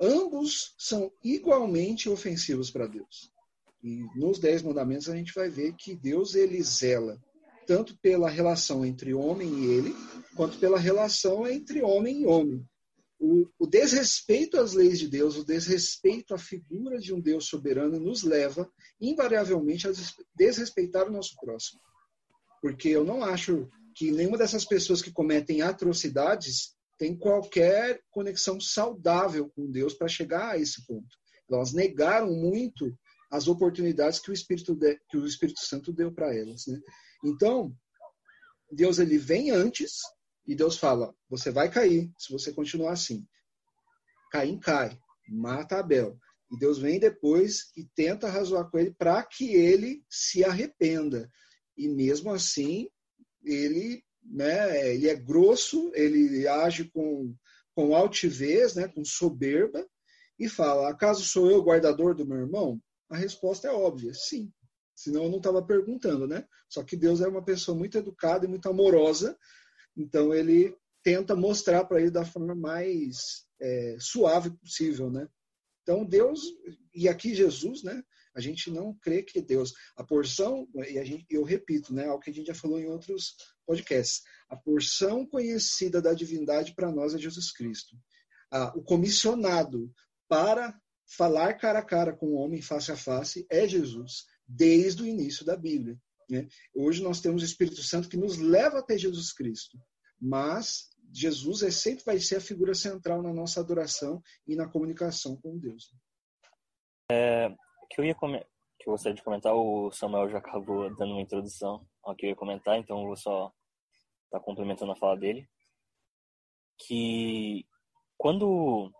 Ambos 0.01 0.75
são 0.77 1.09
igualmente 1.23 2.09
ofensivos 2.09 2.69
para 2.69 2.87
Deus. 2.87 3.31
E 3.81 4.05
nos 4.17 4.37
Dez 4.37 4.61
Mandamentos 4.61 5.09
a 5.09 5.15
gente 5.15 5.33
vai 5.33 5.49
ver 5.49 5.73
que 5.73 5.95
Deus 5.95 6.35
ele 6.35 6.61
zela 6.61 7.17
tanto 7.65 7.97
pela 7.99 8.29
relação 8.29 8.85
entre 8.85 9.13
homem 9.13 9.47
e 9.47 9.65
ele, 9.65 9.95
quanto 10.35 10.59
pela 10.59 10.77
relação 10.77 11.47
entre 11.47 11.81
homem 11.81 12.23
e 12.23 12.25
homem. 12.25 12.65
O, 13.25 13.47
o, 13.57 13.65
desrespeito 13.65 14.59
às 14.59 14.73
leis 14.73 14.99
de 14.99 15.07
Deus, 15.07 15.37
o 15.37 15.45
desrespeito 15.45 16.35
à 16.35 16.37
figura 16.37 16.99
de 16.99 17.13
um 17.13 17.21
Deus 17.21 17.45
soberano 17.45 17.97
nos 17.97 18.21
leva, 18.21 18.69
invariavelmente, 18.99 19.87
a 19.87 19.91
desrespeitar 20.35 21.07
o 21.07 21.11
nosso 21.11 21.33
próximo. 21.39 21.79
Porque 22.61 22.89
eu 22.89 23.05
não 23.05 23.23
acho 23.23 23.69
que 23.95 24.11
nenhuma 24.11 24.37
dessas 24.37 24.65
pessoas 24.65 25.01
que 25.01 25.09
cometem 25.09 25.61
atrocidades 25.61 26.75
tem 26.97 27.17
qualquer 27.17 28.01
conexão 28.11 28.59
saudável 28.59 29.49
com 29.55 29.71
Deus 29.71 29.93
para 29.93 30.09
chegar 30.09 30.51
a 30.51 30.57
esse 30.57 30.85
ponto. 30.85 31.15
Elas 31.49 31.71
negaram 31.71 32.29
muito 32.29 32.93
as 33.31 33.47
oportunidades 33.47 34.19
que 34.19 34.31
o 34.31 34.33
Espírito, 34.33 34.75
de, 34.75 34.99
que 35.09 35.15
o 35.15 35.25
Espírito 35.25 35.61
Santo 35.61 35.93
deu 35.93 36.11
para 36.11 36.35
elas. 36.35 36.67
Né? 36.67 36.77
Então, 37.23 37.73
Deus 38.69 38.99
ele 38.99 39.17
vem 39.17 39.49
antes 39.49 40.01
e 40.45 40.55
Deus 40.55 40.77
fala: 40.77 41.13
você 41.29 41.51
vai 41.51 41.71
cair 41.71 42.11
se 42.17 42.31
você 42.31 42.51
continuar 42.51 42.93
assim. 42.93 43.25
Caim 44.31 44.59
cai, 44.59 44.97
mata 45.29 45.79
Abel. 45.79 46.17
E 46.51 46.57
Deus 46.57 46.77
vem 46.77 46.99
depois 46.99 47.71
e 47.75 47.83
tenta 47.95 48.29
razoar 48.29 48.69
com 48.69 48.77
ele 48.77 48.93
para 48.93 49.23
que 49.23 49.55
ele 49.55 50.03
se 50.09 50.43
arrependa. 50.43 51.31
E 51.75 51.87
mesmo 51.87 52.31
assim, 52.31 52.87
ele, 53.43 54.03
né, 54.23 54.93
ele 54.93 55.09
é 55.09 55.15
grosso, 55.15 55.91
ele 55.95 56.47
age 56.47 56.91
com, 56.91 57.35
com 57.75 57.95
altivez, 57.95 58.75
né, 58.75 58.87
com 58.87 59.03
soberba, 59.03 59.87
e 60.37 60.47
fala: 60.47 60.89
Acaso 60.89 61.23
sou 61.23 61.49
eu 61.49 61.63
guardador 61.63 62.13
do 62.13 62.25
meu 62.25 62.37
irmão? 62.37 62.79
A 63.09 63.17
resposta 63.17 63.67
é 63.67 63.71
óbvia: 63.71 64.13
sim. 64.13 64.51
Senão 64.95 65.23
eu 65.23 65.29
não 65.29 65.37
estava 65.37 65.65
perguntando, 65.65 66.27
né? 66.27 66.45
Só 66.69 66.83
que 66.83 66.95
Deus 66.95 67.19
é 67.19 67.27
uma 67.27 67.43
pessoa 67.43 67.75
muito 67.75 67.97
educada 67.97 68.45
e 68.45 68.49
muito 68.49 68.69
amorosa, 68.69 69.37
então 69.95 70.33
ele 70.33 70.75
tenta 71.03 71.35
mostrar 71.35 71.83
para 71.85 72.01
ele 72.01 72.11
da 72.11 72.25
forma 72.25 72.55
mais 72.55 73.45
é, 73.61 73.97
suave 73.99 74.51
possível, 74.51 75.09
né? 75.09 75.27
Então 75.81 76.05
Deus 76.05 76.41
e 76.93 77.07
aqui 77.09 77.35
Jesus, 77.35 77.83
né? 77.83 78.03
A 78.35 78.41
gente 78.41 78.71
não 78.71 78.95
crê 78.95 79.21
que 79.21 79.41
Deus, 79.41 79.73
a 79.95 80.03
porção 80.03 80.67
e 80.89 80.97
a 80.97 81.03
gente, 81.03 81.25
eu 81.29 81.43
repito, 81.43 81.93
né? 81.93 82.07
Algo 82.07 82.23
que 82.23 82.31
a 82.31 82.33
gente 82.33 82.47
já 82.47 82.55
falou 82.55 82.79
em 82.79 82.87
outros 82.87 83.35
podcasts, 83.65 84.23
a 84.49 84.55
porção 84.55 85.25
conhecida 85.25 86.01
da 86.01 86.13
divindade 86.13 86.73
para 86.73 86.91
nós 86.91 87.13
é 87.13 87.17
Jesus 87.17 87.51
Cristo. 87.51 87.95
Ah, 88.51 88.73
o 88.75 88.81
comissionado 88.81 89.91
para 90.27 90.75
falar 91.05 91.53
cara 91.55 91.79
a 91.79 91.85
cara 91.85 92.15
com 92.15 92.27
o 92.27 92.35
homem 92.35 92.61
face 92.61 92.91
a 92.91 92.97
face 92.97 93.45
é 93.49 93.67
Jesus, 93.67 94.25
desde 94.47 95.03
o 95.03 95.05
início 95.05 95.45
da 95.45 95.55
Bíblia. 95.55 95.99
Né? 96.29 96.47
Hoje 96.73 97.01
nós 97.03 97.21
temos 97.21 97.41
o 97.41 97.45
Espírito 97.45 97.81
Santo 97.81 98.09
que 98.09 98.17
nos 98.17 98.37
leva 98.37 98.79
até 98.79 98.97
Jesus 98.97 99.33
Cristo, 99.33 99.77
mas 100.19 100.89
Jesus 101.13 101.61
é, 101.63 101.71
sempre 101.71 102.03
vai 102.03 102.19
ser 102.19 102.37
a 102.37 102.41
figura 102.41 102.73
central 102.73 103.21
na 103.21 103.33
nossa 103.33 103.59
adoração 103.59 104.21
e 104.47 104.55
na 104.55 104.67
comunicação 104.67 105.35
com 105.37 105.57
Deus. 105.57 105.93
É, 107.11 107.49
que 107.89 108.01
eu 108.01 108.05
ia 108.05 108.15
que 108.15 108.89
eu 108.89 108.91
gostaria 108.91 109.15
de 109.15 109.23
comentar, 109.23 109.53
o 109.53 109.91
Samuel 109.91 110.29
já 110.29 110.39
acabou 110.39 110.89
dando 110.95 111.13
uma 111.13 111.21
introdução 111.21 111.87
ao 112.03 112.15
que 112.15 112.25
eu 112.25 112.29
ia 112.31 112.35
comentar, 112.35 112.77
então 112.77 112.99
eu 112.99 113.07
vou 113.07 113.15
só 113.15 113.53
estar 114.25 114.39
tá 114.39 114.43
complementando 114.43 114.91
a 114.91 114.95
fala 114.95 115.17
dele. 115.17 115.47
Que 116.77 117.65
quando 118.17 118.91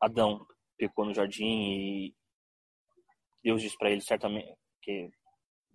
Adão 0.00 0.46
pecou 0.76 1.04
no 1.04 1.14
jardim 1.14 1.44
e 1.44 2.14
Deus 3.44 3.60
disse 3.62 3.76
para 3.76 3.90
ele 3.90 4.00
certamente 4.00 4.56
que 4.82 5.10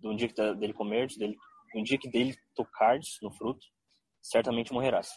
do 0.00 0.14
dia 0.14 0.28
que 0.28 0.54
dele 0.54 0.72
comer, 0.72 1.08
dele, 1.16 1.36
do 1.74 1.82
dia 1.82 1.98
que 1.98 2.08
dele 2.08 2.36
tocares 2.54 3.18
no 3.22 3.30
fruto, 3.30 3.66
certamente 4.20 4.72
morrerás. 4.72 5.10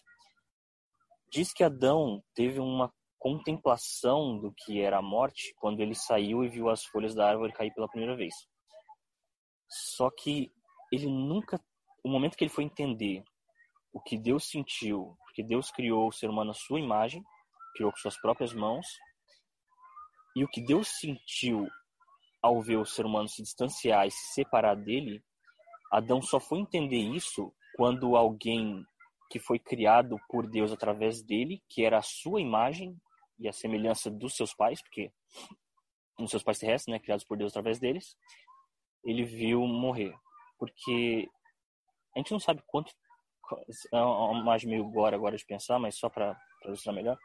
Diz 1.32 1.52
que 1.52 1.64
Adão 1.64 2.24
teve 2.36 2.60
uma 2.60 2.94
contemplação 3.18 4.38
do 4.38 4.54
que 4.54 4.82
era 4.82 4.98
a 4.98 5.02
morte 5.02 5.54
quando 5.58 5.80
ele 5.80 5.96
saiu 5.96 6.44
e 6.44 6.50
viu 6.50 6.70
as 6.70 6.84
folhas 6.84 7.16
da 7.16 7.28
árvore 7.28 7.54
cair 7.54 7.74
pela 7.74 7.88
primeira 7.88 8.16
vez. 8.16 8.34
Só 9.68 10.10
que 10.12 10.52
ele 10.92 11.08
nunca, 11.08 11.60
o 12.04 12.10
momento 12.10 12.36
que 12.36 12.44
ele 12.44 12.52
foi 12.52 12.66
entender 12.66 13.24
o 13.94 14.02
que 14.02 14.18
Deus 14.18 14.50
sentiu, 14.50 15.18
porque 15.24 15.42
Deus 15.42 15.72
criou 15.72 16.10
o 16.10 16.12
ser 16.12 16.30
humano 16.30 16.52
à 16.52 16.54
sua 16.54 16.80
imagem, 16.80 17.24
criou 17.76 17.92
com 17.92 17.98
suas 17.98 18.20
próprias 18.20 18.54
mãos, 18.54 18.86
e 20.36 20.44
o 20.44 20.48
que 20.48 20.62
Deus 20.62 20.90
sentiu 21.00 21.68
ao 22.44 22.62
ver 22.62 22.78
o 22.78 22.86
ser 22.86 23.06
humano 23.06 23.30
se 23.30 23.42
distanciar 23.42 24.06
e 24.06 24.12
se 24.12 24.34
separar 24.34 24.76
dele, 24.76 25.24
Adão 25.90 26.22
só 26.22 26.40
foi 26.40 26.60
entender 26.60 26.98
isso 26.98 27.54
quando 27.76 28.18
alguém 28.18 28.86
que 29.30 29.40
foi 29.40 29.58
criado 29.58 30.18
por 30.30 30.46
Deus 30.46 30.72
através 30.72 31.24
dele, 31.24 31.64
que 31.70 31.86
era 31.86 31.98
a 31.98 32.04
sua 32.04 32.42
imagem 32.42 32.96
e 33.40 33.48
a 33.48 33.54
semelhança 33.54 34.12
dos 34.12 34.36
seus 34.36 34.54
pais, 34.54 34.82
porque 34.82 35.12
os 36.20 36.30
seus 36.30 36.44
pais 36.44 36.60
terrestres, 36.60 36.92
né, 36.92 37.00
criados 37.00 37.26
por 37.26 37.38
Deus 37.38 37.52
através 37.52 37.80
deles, 37.80 38.16
ele 39.04 39.24
viu 39.24 39.66
morrer. 39.66 40.14
Porque 40.60 41.28
a 42.16 42.20
gente 42.20 42.32
não 42.32 42.40
sabe 42.40 42.62
quanto 42.68 42.94
é 43.92 44.02
uma 44.02 44.40
imagem 44.40 44.70
meio 44.70 44.86
gore 44.90 45.16
agora 45.16 45.38
de 45.38 45.46
pensar, 45.46 45.80
mas 45.80 45.98
só 45.98 46.10
para 46.10 46.40
ilustrar 46.66 46.94
melhor. 46.94 47.18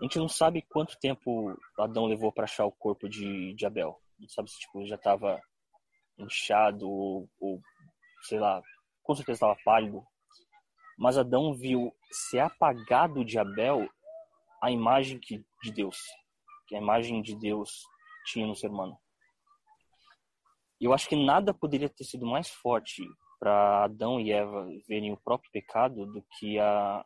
A 0.00 0.04
gente 0.04 0.18
não 0.18 0.28
sabe 0.28 0.62
quanto 0.62 0.98
tempo 0.98 1.56
Adão 1.78 2.06
levou 2.06 2.32
para 2.32 2.44
achar 2.44 2.66
o 2.66 2.72
corpo 2.72 3.08
de, 3.08 3.54
de 3.54 3.66
Abel. 3.66 4.00
Não 4.18 4.28
sabe 4.28 4.50
se 4.50 4.58
tipo 4.58 4.84
já 4.86 4.96
estava 4.96 5.40
inchado 6.18 6.88
ou, 6.88 7.28
ou 7.38 7.60
sei 8.22 8.38
lá, 8.38 8.62
com 9.02 9.14
certeza 9.14 9.36
estava 9.36 9.56
pálido. 9.64 10.02
Mas 10.98 11.18
Adão 11.18 11.54
viu 11.54 11.94
ser 12.10 12.40
apagado 12.40 13.24
de 13.24 13.38
Abel 13.38 13.88
a 14.62 14.70
imagem 14.70 15.18
que, 15.18 15.44
de 15.62 15.70
Deus, 15.70 15.98
que 16.66 16.74
a 16.74 16.78
imagem 16.78 17.20
de 17.20 17.36
Deus 17.36 17.82
tinha 18.24 18.46
no 18.46 18.56
ser 18.56 18.68
humano. 18.68 18.98
Eu 20.80 20.92
acho 20.92 21.08
que 21.08 21.16
nada 21.16 21.54
poderia 21.54 21.88
ter 21.88 22.04
sido 22.04 22.26
mais 22.26 22.48
forte 22.48 23.02
para 23.38 23.84
Adão 23.84 24.18
e 24.18 24.32
Eva 24.32 24.66
verem 24.88 25.12
o 25.12 25.20
próprio 25.20 25.50
pecado 25.50 26.06
do 26.06 26.22
que 26.38 26.58
a 26.58 27.04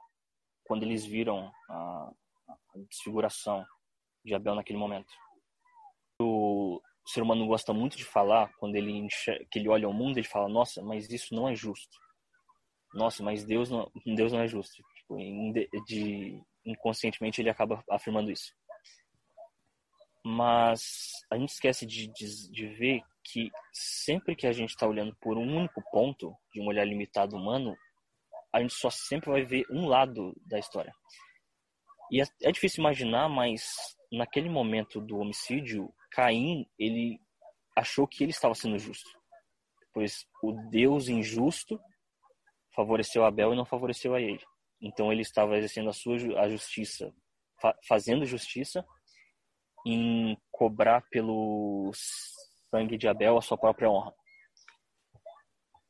quando 0.64 0.84
eles 0.84 1.04
viram 1.04 1.52
a, 1.68 2.12
a 2.48 2.78
desfiguração 2.88 3.66
de 4.24 4.34
Abel 4.34 4.54
naquele 4.54 4.78
momento. 4.78 5.12
O 6.22 6.80
ser 7.08 7.22
humano 7.22 7.46
gosta 7.46 7.72
muito 7.72 7.96
de 7.96 8.04
falar 8.04 8.52
quando 8.58 8.76
ele 8.76 9.06
que 9.50 9.58
ele 9.58 9.68
olha 9.68 9.86
ao 9.86 9.92
mundo 9.92 10.18
ele 10.18 10.26
fala 10.26 10.48
nossa 10.48 10.82
mas 10.82 11.10
isso 11.10 11.34
não 11.34 11.48
é 11.48 11.54
justo. 11.54 11.96
Nossa 12.94 13.22
mas 13.22 13.44
Deus 13.44 13.70
não 13.70 13.90
Deus 14.04 14.32
não 14.32 14.40
é 14.40 14.46
justo. 14.46 14.82
Tipo, 14.96 15.16
de, 15.86 16.42
inconscientemente 16.64 17.40
ele 17.40 17.50
acaba 17.50 17.82
afirmando 17.90 18.30
isso. 18.30 18.54
Mas 20.24 20.82
a 21.30 21.38
gente 21.38 21.50
esquece 21.50 21.86
de, 21.86 22.08
de, 22.08 22.50
de 22.50 22.66
ver 22.66 23.02
que 23.24 23.50
sempre 23.72 24.36
que 24.36 24.46
a 24.46 24.52
gente 24.52 24.70
está 24.70 24.86
olhando 24.86 25.16
por 25.20 25.38
um 25.38 25.56
único 25.56 25.82
ponto 25.90 26.36
de 26.52 26.60
um 26.60 26.66
olhar 26.66 26.84
limitado 26.84 27.36
humano 27.36 27.76
a 28.52 28.60
gente 28.60 28.74
só 28.74 28.90
sempre 28.90 29.30
vai 29.30 29.44
ver 29.44 29.64
um 29.70 29.86
lado 29.86 30.34
da 30.44 30.58
história. 30.58 30.92
E 32.10 32.20
é, 32.20 32.24
é 32.42 32.52
difícil 32.52 32.80
imaginar 32.80 33.28
mas 33.28 33.96
naquele 34.12 34.48
momento 34.48 35.00
do 35.00 35.18
homicídio 35.18 35.92
Caim, 36.10 36.68
ele 36.78 37.20
achou 37.76 38.06
que 38.06 38.24
ele 38.24 38.32
estava 38.32 38.54
sendo 38.54 38.78
justo, 38.78 39.08
pois 39.92 40.26
o 40.42 40.52
Deus 40.70 41.08
injusto 41.08 41.80
favoreceu 42.74 43.24
Abel 43.24 43.52
e 43.52 43.56
não 43.56 43.64
favoreceu 43.64 44.14
a 44.14 44.20
ele. 44.20 44.44
Então 44.80 45.12
ele 45.12 45.22
estava 45.22 45.56
exercendo 45.56 45.90
a 45.90 45.92
sua 45.92 46.16
a 46.40 46.48
justiça, 46.48 47.12
fa 47.60 47.76
fazendo 47.86 48.24
justiça 48.24 48.84
em 49.86 50.36
cobrar 50.50 51.02
pelo 51.10 51.90
sangue 52.70 52.96
de 52.96 53.08
Abel 53.08 53.36
a 53.36 53.42
sua 53.42 53.58
própria 53.58 53.90
honra. 53.90 54.14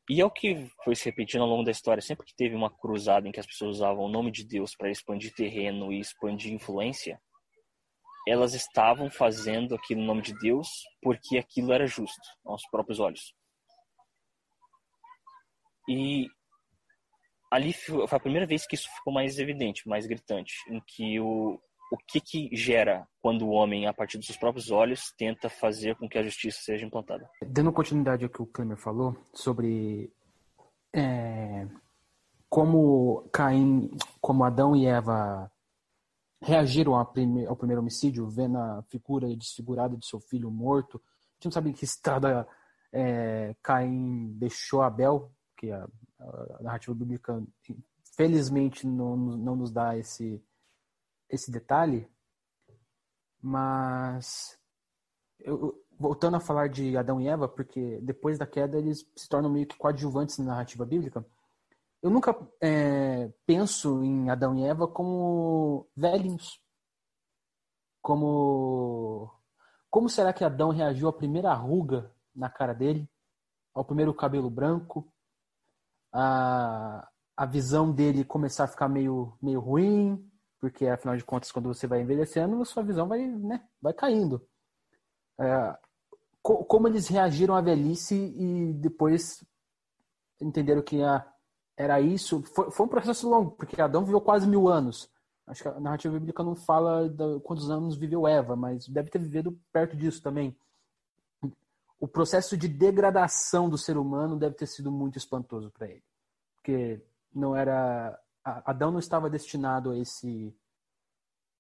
E 0.09 0.21
é 0.21 0.25
o 0.25 0.31
que 0.31 0.69
foi 0.83 0.97
se 0.97 1.05
repetindo 1.05 1.43
ao 1.43 1.49
longo 1.49 1.63
da 1.63 1.71
história. 1.71 2.03
Sempre 2.03 2.27
que 2.27 2.35
teve 2.35 2.57
uma 2.57 2.69
cruzada 2.69 3.29
em 3.29 3.33
que 3.33 3.39
as 3.39 3.47
pessoas 3.47 3.77
usavam 3.77 4.05
o 4.05 4.09
nome 4.09 4.33
de 4.33 4.45
Deus 4.45 4.75
para 4.75 4.91
expandir 4.91 5.33
terreno 5.33 5.93
e 5.93 6.01
expandir 6.01 6.53
influência, 6.53 7.21
elas 8.27 8.55
estavam 8.55 9.11
fazendo 9.11 9.75
aquilo 9.75 10.01
em 10.01 10.07
nome 10.07 10.23
de 10.23 10.35
Deus 10.39 10.69
porque 11.03 11.39
aquilo 11.39 11.73
era 11.73 11.87
justo 11.87 12.21
aos 12.45 12.63
próprios 12.71 13.01
olhos. 13.01 13.35
E 15.89 16.29
ali 17.51 17.73
foi 17.73 18.05
a 18.11 18.21
primeira 18.21 18.47
vez 18.47 18.67
que 18.67 18.75
isso 18.75 18.89
ficou 18.97 19.13
mais 19.13 19.39
evidente, 19.39 19.89
mais 19.89 20.07
gritante, 20.07 20.55
em 20.69 20.81
que 20.87 21.19
o, 21.19 21.61
o 21.91 21.97
que 21.97 22.21
que 22.21 22.57
gera 22.57 23.09
quando 23.21 23.47
o 23.47 23.51
homem, 23.51 23.87
a 23.87 23.93
partir 23.93 24.17
dos 24.17 24.27
seus 24.27 24.39
próprios 24.39 24.71
olhos, 24.71 25.13
tenta 25.19 25.49
fazer 25.49 25.97
com 25.97 26.09
que 26.09 26.19
a 26.19 26.23
justiça 26.23 26.61
seja 26.63 26.87
implantada. 26.87 27.29
Dando 27.43 27.73
continuidade 27.73 28.25
ao 28.25 28.31
que 28.31 28.43
o 28.43 28.47
Klemer 28.47 28.77
falou 28.77 29.17
sobre 29.35 30.13
é, 30.95 31.67
como 32.49 33.29
Caim, 33.33 33.91
como 34.21 34.45
Adão 34.45 34.77
e 34.77 34.87
Eva 34.87 35.51
reagiram 36.41 36.95
ao, 36.95 37.07
prime 37.07 37.47
ao 37.47 37.57
primeiro 37.57 37.83
homicídio, 37.83 38.29
vendo 38.29 38.59
a 38.59 38.83
figura 38.89 39.35
desfigurada 39.37 39.97
de 39.97 40.07
seu 40.07 40.21
filho 40.21 40.51
morto. 40.51 41.01
A 41.05 41.35
gente 41.35 41.45
não 41.47 41.53
sabe 41.53 41.71
em 41.71 41.73
que 41.73 41.85
estrada 41.85 42.47
é, 42.93 43.55
Caim 43.63 44.33
deixou 44.39 44.83
Abel, 44.83 45.31
que 45.57 45.71
a, 45.71 45.87
a 46.19 46.63
narrativa 46.63 46.95
bíblica 46.95 47.43
felizmente 48.17 48.87
não, 48.87 49.17
não 49.17 49.57
nos 49.57 49.71
dá 49.71 49.97
esse, 49.97 50.43
esse 51.29 51.51
detalhe. 51.51 52.09
Mas 53.43 54.59
eu, 55.39 55.83
voltando 55.99 56.37
a 56.37 56.41
falar 56.41 56.69
de 56.69 56.97
Adão 56.97 57.21
e 57.21 57.29
Eva, 57.29 57.49
porque 57.49 58.01
depois 58.03 58.39
da 58.39 58.47
queda 58.47 58.79
eles 58.79 59.07
se 59.15 59.29
tornam 59.29 59.51
meio 59.51 59.67
que 59.67 59.77
coadjuvantes 59.77 60.39
na 60.39 60.47
narrativa 60.47 60.85
bíblica 60.85 61.25
eu 62.03 62.11
nunca 62.11 62.35
é, 62.63 63.29
penso 63.47 64.03
em 64.03 64.31
Adão 64.31 64.55
e 64.57 64.65
Eva 64.65 64.89
como 64.89 65.89
velhinhos. 65.97 66.61
Como. 68.03 69.31
Como 69.91 70.09
será 70.09 70.33
que 70.33 70.45
Adão 70.45 70.71
reagiu 70.71 71.09
à 71.09 71.13
primeira 71.13 71.53
ruga 71.55 72.15
na 72.35 72.49
cara 72.49 72.73
dele? 72.75 73.09
Ao 73.75 73.85
primeiro 73.85 74.15
cabelo 74.15 74.51
branco? 74.51 75.13
A, 76.13 77.09
a 77.37 77.47
visão 77.47 77.93
dele 77.93 78.25
começar 78.25 78.65
a 78.65 78.69
ficar 78.69 78.89
meio, 78.89 79.37
meio 79.43 79.61
ruim? 79.61 80.31
Porque, 80.61 80.87
afinal 80.87 81.17
de 81.17 81.25
contas, 81.25 81.53
quando 81.53 81.73
você 81.73 81.87
vai 81.87 82.03
envelhecendo, 82.03 82.65
sua 82.65 82.83
visão 82.83 83.09
vai, 83.09 83.27
né, 83.27 83.67
vai 83.81 83.93
caindo. 83.95 84.47
é, 85.39 85.79
co 86.43 86.65
como 86.65 86.89
eles 86.89 87.09
reagiram 87.09 87.55
à 87.55 87.61
velhice 87.61 88.15
e 88.15 88.73
depois 88.75 89.45
entenderam 90.41 90.83
que 90.83 91.03
a, 91.03 91.27
era 91.77 92.01
isso. 92.01 92.43
Foi, 92.55 92.71
foi, 92.71 92.87
um 92.87 92.89
processo 92.89 93.29
longo, 93.29 93.53
porque 93.53 93.81
Adão 93.81 94.05
viveu 94.05 94.21
quase 94.21 94.47
mil 94.47 94.69
anos. 94.69 95.11
Acho 95.47 95.63
que 95.63 95.69
a 95.69 95.81
narrativa 95.81 96.19
bíblica 96.19 96.43
não 96.43 96.55
fala 96.55 97.09
de 97.09 97.41
quantos 97.41 97.71
anos 97.71 97.97
viveu 97.97 98.27
Eva, 98.27 98.55
mas 98.55 98.87
deve 98.87 99.11
ter 99.11 99.19
vivido 99.19 99.59
perto 99.73 99.97
disso 99.97 100.23
também. 100.23 100.57
O 101.99 102.07
processo 102.07 102.57
de 102.57 102.69
degradação 102.69 103.69
do 103.69 103.77
ser 103.77 103.97
humano 103.97 104.39
deve 104.39 104.55
ter 104.55 104.67
sido 104.67 104.91
muito 104.91 105.19
espantoso 105.19 105.71
para 105.71 105.89
ele, 105.89 106.05
porque 106.57 107.03
não 107.35 107.55
era 107.55 108.19
Adão 108.45 108.91
não 108.91 108.99
estava 108.99 109.29
destinado 109.29 109.91
a 109.91 109.99
esse 109.99 110.55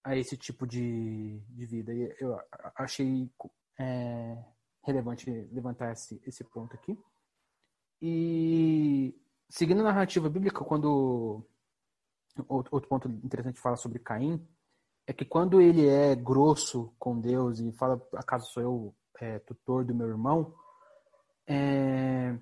a 0.02 0.16
esse 0.16 0.36
tipo 0.36 0.66
de, 0.66 1.40
de 1.48 1.66
vida. 1.66 1.92
E 1.92 2.14
eu 2.18 2.38
achei 2.76 3.30
é, 3.78 4.38
relevante 4.82 5.30
levantar 5.52 5.92
esse, 5.92 6.20
esse 6.26 6.42
ponto 6.44 6.74
aqui. 6.74 6.98
E 8.00 9.14
seguindo 9.50 9.80
a 9.80 9.84
narrativa 9.84 10.30
bíblica, 10.30 10.64
quando 10.64 11.44
outro 12.48 12.88
ponto 12.88 13.08
interessante 13.08 13.60
fala 13.60 13.76
sobre 13.76 13.98
Caim 13.98 14.46
é 15.06 15.12
que 15.12 15.24
quando 15.24 15.60
ele 15.60 15.86
é 15.86 16.14
grosso 16.14 16.94
com 16.98 17.20
Deus 17.20 17.58
e 17.58 17.72
fala 17.72 18.00
acaso 18.14 18.50
sou 18.50 18.62
eu 18.62 18.94
é, 19.20 19.38
tutor 19.40 19.84
do 19.84 19.94
meu 19.94 20.08
irmão 20.08 20.54
é, 21.46 22.38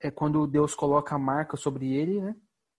é 0.00 0.10
quando 0.10 0.46
Deus 0.46 0.74
coloca 0.74 1.14
a 1.14 1.18
marca 1.18 1.56
sobre 1.56 1.92
ele 1.92 2.20
né 2.20 2.34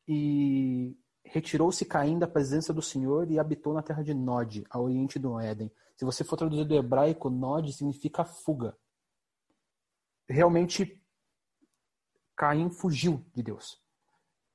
e 0.07 0.97
retirou-se 1.23 1.85
Caim 1.85 2.19
da 2.19 2.27
presença 2.27 2.73
do 2.73 2.81
Senhor 2.81 3.29
e 3.31 3.39
habitou 3.39 3.73
na 3.73 3.81
terra 3.81 4.03
de 4.03 4.13
Nod, 4.13 4.65
a 4.69 4.79
oriente 4.79 5.17
do 5.17 5.39
Éden. 5.39 5.71
Se 5.95 6.03
você 6.03 6.23
for 6.23 6.35
traduzir 6.35 6.65
do 6.65 6.75
hebraico, 6.75 7.29
Nod 7.29 7.71
significa 7.71 8.25
fuga. 8.25 8.75
Realmente, 10.27 11.00
Caim 12.41 12.71
fugiu 12.71 13.23
de 13.35 13.43
Deus. 13.43 13.79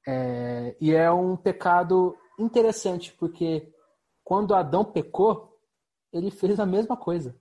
É, 0.05 0.77
e 0.81 0.93
é 0.93 1.09
um 1.09 1.37
pecado 1.37 2.19
interessante, 2.37 3.13
porque 3.13 3.73
quando 4.25 4.57
Adão 4.57 4.85
pecou, 4.85 5.57
ele 6.13 6.33
fez 6.33 6.59
a 6.59 6.67
mesma 6.67 6.97
coisa. 6.97 7.41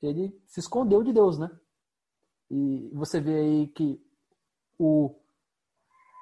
Ele 0.00 0.34
se 0.46 0.58
escondeu 0.58 1.02
de 1.02 1.12
Deus, 1.12 1.38
né? 1.38 1.50
E 2.50 2.90
você 2.94 3.20
vê 3.20 3.40
aí 3.40 3.66
que 3.66 4.02
o, 4.78 5.14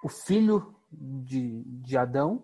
o 0.03 0.09
filho 0.09 0.75
de, 0.91 1.63
de 1.63 1.97
Adão, 1.97 2.43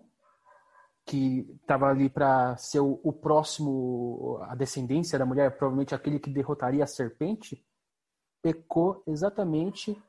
que 1.05 1.39
estava 1.61 1.89
ali 1.89 2.09
para 2.09 2.55
ser 2.55 2.79
o, 2.79 2.97
o, 3.03 3.11
próximo, 3.11 4.37
a 4.43 4.55
descendência 4.55 5.19
da 5.19 5.25
mulher, 5.25 5.57
provavelmente 5.57 5.93
aquele 5.93 6.17
que 6.17 6.29
derrotaria 6.29 6.85
a 6.85 6.87
serpente, 6.87 7.61
pecou 8.41 9.03
exatamente 9.05 10.01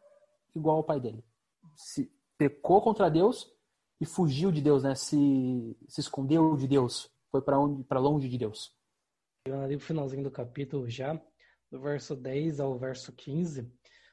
igual 0.55 0.79
ao 0.79 0.85
pai 0.85 1.01
dele. 1.01 1.25
Se 1.77 2.13
pecou 2.39 2.81
contra 2.83 3.11
Deus 3.11 3.51
e 4.01 4.07
fugiu 4.07 4.51
de 4.51 4.61
Deus, 4.61 4.83
né? 4.83 4.95
Se, 4.95 5.77
se 5.89 6.01
escondeu 6.01 6.57
de 6.57 6.67
Deus, 6.67 7.11
foi 7.31 7.43
para 7.43 7.59
onde, 7.59 7.85
para 7.85 8.01
longe 8.01 8.29
de 8.29 8.39
Deus. 8.39 8.75
Ali 9.47 9.75
no 9.75 9.81
finalzinho 9.81 10.23
do 10.23 10.31
capítulo 10.31 10.89
já, 10.89 11.21
do 11.71 11.81
verso 11.81 12.17
10 12.17 12.61
ao 12.61 12.79
verso 12.79 13.13
15, 13.13 13.71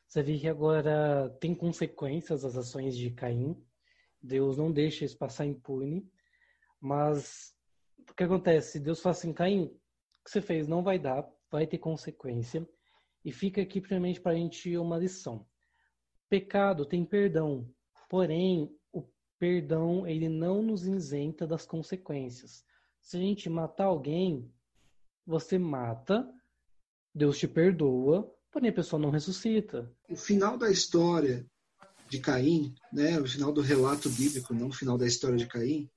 você 0.08 0.22
vê 0.22 0.38
que 0.38 0.48
agora 0.48 1.30
tem 1.40 1.56
consequências 1.56 2.44
as 2.44 2.58
ações 2.58 2.98
de 2.98 3.12
Caim 3.12 3.56
Deus 4.22 4.56
não 4.56 4.72
deixa 4.72 5.04
isso 5.04 5.18
passar 5.18 5.46
impune. 5.46 6.08
Mas 6.80 7.56
o 8.10 8.14
que 8.14 8.24
acontece? 8.24 8.80
Deus 8.80 9.02
fala 9.02 9.16
assim, 9.16 9.34
Caim, 9.34 9.64
o 9.66 10.24
que 10.24 10.32
você 10.32 10.42
fez 10.42 10.68
não 10.68 10.84
vai 10.84 11.00
dar, 11.00 11.28
vai 11.50 11.66
ter 11.66 11.80
consequência. 11.80 12.68
E 13.26 13.32
fica 13.32 13.62
aqui 13.62 13.82
primeiramente 13.82 14.22
para 14.22 14.34
a 14.34 14.36
gente 14.36 14.78
uma 14.78 14.98
lição. 14.98 15.48
Pecado 16.32 16.86
tem 16.86 17.04
perdão, 17.04 17.70
porém 18.10 18.74
o 18.94 19.04
perdão 19.38 20.08
ele 20.08 20.30
não 20.30 20.64
nos 20.64 20.88
isenta 20.88 21.46
das 21.46 21.66
consequências. 21.66 22.64
Se 23.02 23.18
a 23.18 23.20
gente 23.20 23.50
matar 23.50 23.88
alguém, 23.88 24.50
você 25.26 25.58
mata, 25.58 26.26
Deus 27.14 27.38
te 27.38 27.50
perdoa, 27.50 28.34
porém 28.50 28.70
a 28.70 28.74
pessoa 28.74 28.98
não 28.98 29.10
ressuscita. 29.10 29.94
O 30.10 30.16
final 30.16 30.58
da 30.58 30.72
história 30.72 31.46
de 32.08 32.22
Caim, 32.22 32.74
né, 32.94 33.20
o 33.20 33.28
final 33.28 33.52
do 33.52 33.60
relato 33.60 34.10
bíblico, 34.10 34.54
não 34.54 34.70
o 34.70 34.74
final 34.74 34.98
da 34.98 35.06
história 35.06 35.36
de 35.36 35.48
Caim, 35.48 35.90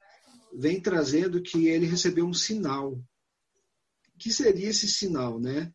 vem 0.52 0.82
trazendo 0.82 1.40
que 1.40 1.68
ele 1.68 1.86
recebeu 1.86 2.26
um 2.26 2.34
sinal. 2.34 2.94
O 2.94 4.18
que 4.18 4.32
seria 4.32 4.70
esse 4.70 4.88
sinal, 4.88 5.38
né? 5.38 5.72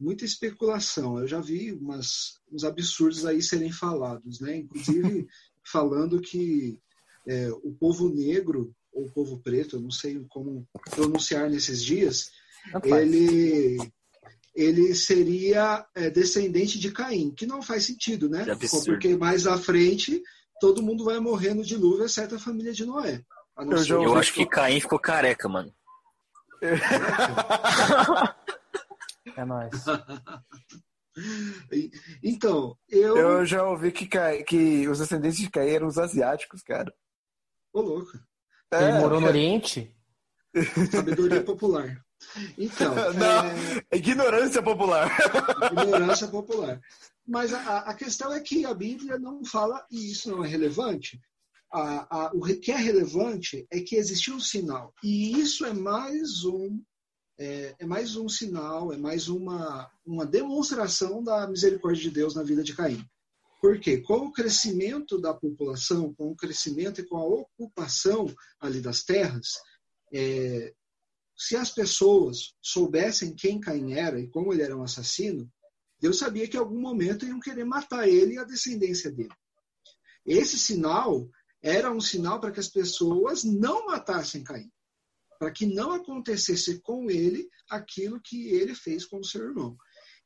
Muita 0.00 0.24
especulação. 0.24 1.18
Eu 1.18 1.28
já 1.28 1.40
vi 1.40 1.72
umas, 1.72 2.40
uns 2.50 2.64
absurdos 2.64 3.26
aí 3.26 3.42
serem 3.42 3.70
falados, 3.70 4.40
né? 4.40 4.56
Inclusive 4.56 5.28
falando 5.62 6.20
que 6.20 6.78
é, 7.28 7.50
o 7.62 7.72
povo 7.78 8.08
negro 8.08 8.74
ou 8.90 9.04
o 9.04 9.10
povo 9.10 9.38
preto, 9.38 9.76
eu 9.76 9.80
não 9.80 9.90
sei 9.90 10.24
como 10.30 10.66
pronunciar 10.90 11.50
nesses 11.50 11.84
dias, 11.84 12.30
ele 12.82 13.76
ele 14.52 14.94
seria 14.94 15.86
é, 15.94 16.10
descendente 16.10 16.78
de 16.78 16.90
Caim, 16.90 17.30
que 17.30 17.46
não 17.46 17.62
faz 17.62 17.84
sentido, 17.84 18.28
né? 18.28 18.44
Porque 18.84 19.16
mais 19.16 19.46
à 19.46 19.56
frente 19.56 20.20
todo 20.60 20.82
mundo 20.82 21.04
vai 21.04 21.20
morrer 21.20 21.54
no 21.54 21.62
dilúvio, 21.64 22.04
exceto 22.04 22.34
a 22.34 22.38
família 22.38 22.72
de 22.72 22.84
Noé. 22.84 23.22
Eu, 23.88 24.02
eu 24.02 24.14
acho 24.16 24.32
que 24.32 24.46
Caim 24.46 24.80
ficou 24.80 24.98
careca, 24.98 25.48
mano. 25.48 25.72
é 29.36 29.44
nóis. 29.44 29.70
Então, 32.22 32.78
eu. 32.88 33.16
Eu 33.16 33.44
já 33.44 33.64
ouvi 33.64 33.90
que, 33.90 34.06
que 34.44 34.88
os 34.88 35.00
descendentes 35.00 35.38
de 35.38 35.50
Caim 35.50 35.70
eram 35.70 35.88
os 35.88 35.98
asiáticos, 35.98 36.62
cara. 36.62 36.94
Ô, 37.72 37.80
louco. 37.80 38.12
Ele 38.72 38.84
é, 38.84 39.00
morou 39.00 39.20
no 39.20 39.26
Oriente? 39.26 39.94
Sabedoria 40.90 41.42
popular. 41.42 42.00
Então. 42.56 42.94
Não, 43.14 43.46
é... 43.90 43.96
ignorância 43.96 44.62
popular. 44.62 45.10
Ignorância 45.72 46.28
popular. 46.28 46.80
Mas 47.26 47.52
a, 47.52 47.78
a, 47.78 47.94
questão 47.94 48.32
é 48.32 48.40
que 48.40 48.64
a 48.64 48.74
Bíblia 48.74 49.18
não 49.18 49.44
fala, 49.44 49.86
e 49.90 50.10
isso 50.10 50.30
não 50.30 50.44
é 50.44 50.48
relevante. 50.48 51.20
A, 51.72 52.24
a, 52.24 52.32
o 52.34 52.40
que 52.60 52.72
é 52.72 52.76
relevante 52.76 53.66
é 53.70 53.80
que 53.80 53.94
existiu 53.94 54.34
um 54.34 54.40
sinal. 54.40 54.92
E 55.02 55.38
isso 55.38 55.64
é 55.64 55.72
mais 55.72 56.44
um. 56.44 56.82
É, 57.42 57.74
é 57.78 57.86
mais 57.86 58.16
um 58.16 58.28
sinal, 58.28 58.92
é 58.92 58.98
mais 58.98 59.28
uma, 59.28 59.90
uma 60.04 60.26
demonstração 60.26 61.24
da 61.24 61.48
misericórdia 61.48 62.02
de 62.02 62.10
Deus 62.10 62.34
na 62.34 62.42
vida 62.42 62.62
de 62.62 62.76
Caim. 62.76 63.02
Porque 63.62 64.02
com 64.02 64.26
o 64.26 64.32
crescimento 64.32 65.18
da 65.18 65.32
população, 65.32 66.12
com 66.12 66.30
o 66.30 66.36
crescimento 66.36 67.00
e 67.00 67.06
com 67.06 67.16
a 67.16 67.24
ocupação 67.24 68.26
ali 68.60 68.82
das 68.82 69.04
terras, 69.04 69.54
é, 70.12 70.74
se 71.34 71.56
as 71.56 71.70
pessoas 71.70 72.54
soubessem 72.60 73.34
quem 73.34 73.58
Caim 73.58 73.94
era 73.94 74.20
e 74.20 74.28
como 74.28 74.52
ele 74.52 74.62
era 74.62 74.76
um 74.76 74.82
assassino, 74.82 75.50
Deus 75.98 76.18
sabia 76.18 76.46
que 76.46 76.58
em 76.58 76.60
algum 76.60 76.78
momento 76.78 77.24
iam 77.24 77.40
querer 77.40 77.64
matar 77.64 78.06
ele 78.06 78.34
e 78.34 78.38
a 78.38 78.44
descendência 78.44 79.10
dele. 79.10 79.32
Esse 80.26 80.58
sinal 80.58 81.26
era 81.62 81.90
um 81.90 82.02
sinal 82.02 82.38
para 82.38 82.50
que 82.50 82.60
as 82.60 82.68
pessoas 82.68 83.44
não 83.44 83.86
matassem 83.86 84.44
Caim, 84.44 84.70
para 85.40 85.50
que 85.50 85.64
não 85.64 85.92
acontecesse 85.92 86.80
com 86.82 87.10
ele 87.10 87.48
aquilo 87.70 88.20
que 88.22 88.48
ele 88.48 88.74
fez 88.74 89.06
com 89.06 89.20
o 89.20 89.24
seu 89.24 89.42
irmão. 89.42 89.74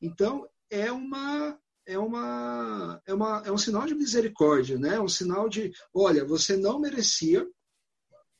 Então, 0.01 0.45
é 0.69 0.91
uma 0.91 1.57
é 1.87 1.97
uma 1.97 3.01
é 3.05 3.13
uma 3.13 3.43
é 3.45 3.51
um 3.51 3.57
sinal 3.57 3.85
de 3.85 3.95
misericórdia, 3.95 4.77
né? 4.77 4.95
É 4.95 4.99
um 4.99 5.07
sinal 5.07 5.47
de, 5.47 5.71
olha, 5.93 6.25
você 6.25 6.57
não 6.57 6.79
merecia, 6.79 7.47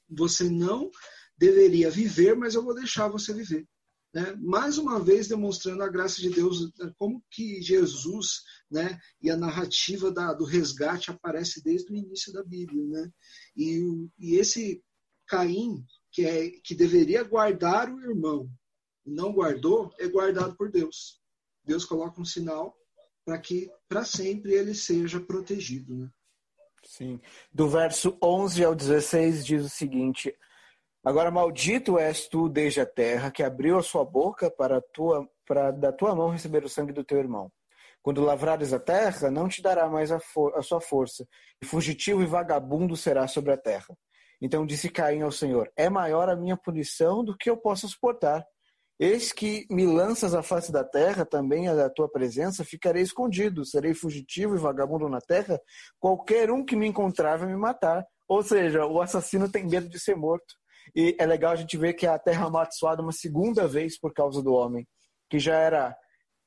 você 0.09 0.49
não 0.49 0.91
deveria 1.37 1.89
viver, 1.89 2.35
mas 2.35 2.55
eu 2.55 2.63
vou 2.63 2.75
deixar 2.75 3.07
você 3.07 3.33
viver. 3.33 3.65
Né? 4.13 4.35
Mais 4.41 4.77
uma 4.77 4.99
vez 4.99 5.29
demonstrando 5.29 5.81
a 5.81 5.89
graça 5.89 6.19
de 6.19 6.29
Deus, 6.29 6.71
como 6.97 7.23
que 7.31 7.61
Jesus 7.61 8.41
né, 8.71 8.97
e 9.21 9.29
a 9.29 9.35
narrativa 9.35 10.11
da, 10.11 10.33
do 10.33 10.45
resgate 10.45 11.11
aparece 11.11 11.61
desde 11.61 11.91
o 11.91 11.95
início 11.95 12.31
da 12.31 12.43
Bíblia. 12.43 12.85
Né? 12.85 13.11
E, 13.57 14.07
e 14.17 14.35
esse 14.35 14.81
Caim, 15.27 15.83
que, 16.15 16.25
é, 16.25 16.49
que 16.63 16.73
deveria 16.73 17.23
guardar 17.23 17.91
o 17.91 17.99
irmão, 17.99 18.49
não 19.05 19.33
guardou, 19.33 19.93
é 19.99 20.07
guardado 20.07 20.55
por 20.55 20.71
Deus. 20.71 21.19
Deus 21.61 21.83
coloca 21.83 22.21
um 22.21 22.25
sinal 22.25 22.73
para 23.25 23.37
que 23.37 23.69
para 23.89 24.05
sempre 24.05 24.53
ele 24.53 24.73
seja 24.73 25.19
protegido. 25.19 25.93
Né? 25.93 26.09
Sim. 26.85 27.19
Do 27.51 27.67
verso 27.67 28.17
11 28.23 28.63
ao 28.63 28.73
16 28.73 29.45
diz 29.45 29.65
o 29.65 29.69
seguinte: 29.69 30.33
Agora 31.03 31.29
maldito 31.29 31.99
és 31.99 32.29
tu 32.29 32.47
desde 32.47 32.79
a 32.79 32.85
terra, 32.85 33.29
que 33.29 33.43
abriu 33.43 33.77
a 33.77 33.83
sua 33.83 34.05
boca 34.05 34.49
para, 34.49 34.79
tua, 34.93 35.27
para 35.45 35.71
da 35.71 35.91
tua 35.91 36.15
mão 36.15 36.29
receber 36.29 36.63
o 36.63 36.69
sangue 36.69 36.93
do 36.93 37.03
teu 37.03 37.17
irmão. 37.17 37.51
Quando 38.01 38.23
lavrares 38.23 38.71
a 38.71 38.79
terra, 38.79 39.29
não 39.29 39.49
te 39.49 39.61
dará 39.61 39.89
mais 39.89 40.13
a, 40.13 40.19
for, 40.19 40.55
a 40.55 40.61
sua 40.61 40.79
força, 40.79 41.27
e 41.61 41.65
fugitivo 41.65 42.23
e 42.23 42.25
vagabundo 42.25 42.95
será 42.95 43.27
sobre 43.27 43.51
a 43.51 43.57
terra. 43.57 43.97
Então 44.41 44.65
disse 44.65 44.89
Caim 44.89 45.21
ao 45.21 45.31
Senhor: 45.31 45.71
É 45.75 45.89
maior 45.89 46.29
a 46.29 46.35
minha 46.35 46.57
punição 46.57 47.23
do 47.23 47.35
que 47.37 47.49
eu 47.49 47.57
possa 47.57 47.87
suportar. 47.87 48.45
Eis 48.97 49.33
que 49.33 49.65
me 49.69 49.85
lanças 49.85 50.33
à 50.33 50.41
face 50.41 50.71
da 50.71 50.83
terra, 50.83 51.25
também 51.25 51.67
a 51.67 51.89
tua 51.89 52.09
presença, 52.09 52.63
ficarei 52.63 53.03
escondido, 53.03 53.65
serei 53.65 53.93
fugitivo 53.93 54.55
e 54.55 54.59
vagabundo 54.59 55.09
na 55.09 55.19
terra, 55.19 55.59
qualquer 55.99 56.49
um 56.49 56.63
que 56.63 56.77
me 56.77 56.87
encontrar 56.87 57.37
vai 57.37 57.47
me 57.49 57.57
matar. 57.57 58.05
Ou 58.25 58.41
seja, 58.41 58.85
o 58.85 59.01
assassino 59.01 59.51
tem 59.51 59.67
medo 59.67 59.89
de 59.89 59.99
ser 59.99 60.15
morto. 60.15 60.55
E 60.95 61.13
é 61.19 61.25
legal 61.25 61.51
a 61.51 61.55
gente 61.57 61.77
ver 61.77 61.93
que 61.93 62.07
a 62.07 62.17
terra 62.17 62.45
amaldiçoada 62.45 63.01
uma 63.01 63.11
segunda 63.11 63.67
vez 63.67 63.99
por 63.99 64.13
causa 64.13 64.41
do 64.41 64.53
homem, 64.53 64.87
que 65.29 65.39
já 65.39 65.55
era 65.55 65.95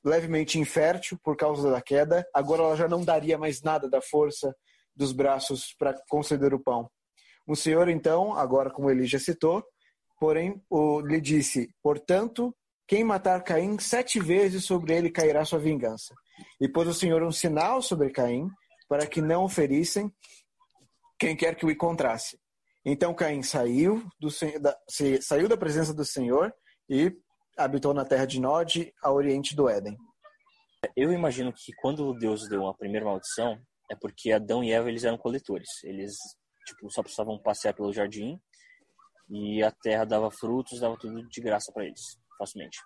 levemente 0.02 0.58
infértil 0.58 1.18
por 1.22 1.36
causa 1.36 1.70
da 1.70 1.82
queda, 1.82 2.26
agora 2.32 2.62
ela 2.62 2.76
já 2.76 2.88
não 2.88 3.04
daria 3.04 3.36
mais 3.36 3.60
nada 3.62 3.90
da 3.90 4.00
força 4.00 4.54
dos 4.96 5.12
braços 5.12 5.74
para 5.78 5.94
conceder 6.08 6.54
o 6.54 6.60
pão. 6.60 6.90
O 7.48 7.56
Senhor, 7.56 7.88
então, 7.88 8.34
agora 8.34 8.70
como 8.70 8.90
ele 8.90 9.06
já 9.06 9.18
citou, 9.18 9.64
porém 10.20 10.62
o, 10.68 11.00
lhe 11.00 11.18
disse: 11.18 11.70
Portanto, 11.82 12.54
quem 12.86 13.02
matar 13.02 13.42
Caim, 13.42 13.78
sete 13.78 14.20
vezes 14.20 14.66
sobre 14.66 14.94
ele 14.94 15.10
cairá 15.10 15.46
sua 15.46 15.58
vingança. 15.58 16.14
E 16.60 16.68
pôs 16.68 16.86
o 16.86 16.94
Senhor 16.94 17.22
um 17.22 17.32
sinal 17.32 17.80
sobre 17.80 18.10
Caim, 18.10 18.48
para 18.86 19.06
que 19.06 19.22
não 19.22 19.48
ferissem 19.48 20.12
quem 21.18 21.34
quer 21.34 21.56
que 21.56 21.64
o 21.64 21.70
encontrasse. 21.70 22.38
Então 22.84 23.14
Caim 23.14 23.42
saiu, 23.42 24.06
do, 24.20 24.28
da, 24.60 24.76
saiu 25.20 25.48
da 25.48 25.56
presença 25.56 25.94
do 25.94 26.04
Senhor 26.04 26.52
e 26.88 27.12
habitou 27.56 27.92
na 27.92 28.04
terra 28.04 28.26
de 28.26 28.40
Nod, 28.40 28.92
a 29.02 29.10
oriente 29.10 29.56
do 29.56 29.68
Éden. 29.68 29.96
Eu 30.94 31.12
imagino 31.12 31.52
que 31.52 31.72
quando 31.80 32.14
Deus 32.14 32.46
deu 32.48 32.66
a 32.66 32.74
primeira 32.74 33.06
maldição, 33.06 33.58
é 33.90 33.96
porque 33.96 34.32
Adão 34.32 34.62
e 34.62 34.70
Eva 34.70 34.88
eles 34.88 35.04
eram 35.04 35.18
coletores. 35.18 35.68
Eles 35.82 36.16
tipo 36.68 36.90
só 36.90 37.02
precisavam 37.02 37.38
passear 37.38 37.74
pelo 37.74 37.92
jardim 37.92 38.40
e 39.28 39.62
a 39.62 39.70
terra 39.70 40.04
dava 40.04 40.30
frutos, 40.30 40.80
dava 40.80 40.96
tudo 40.96 41.26
de 41.28 41.40
graça 41.40 41.70
para 41.72 41.84
eles, 41.84 42.00
facilmente. 42.38 42.78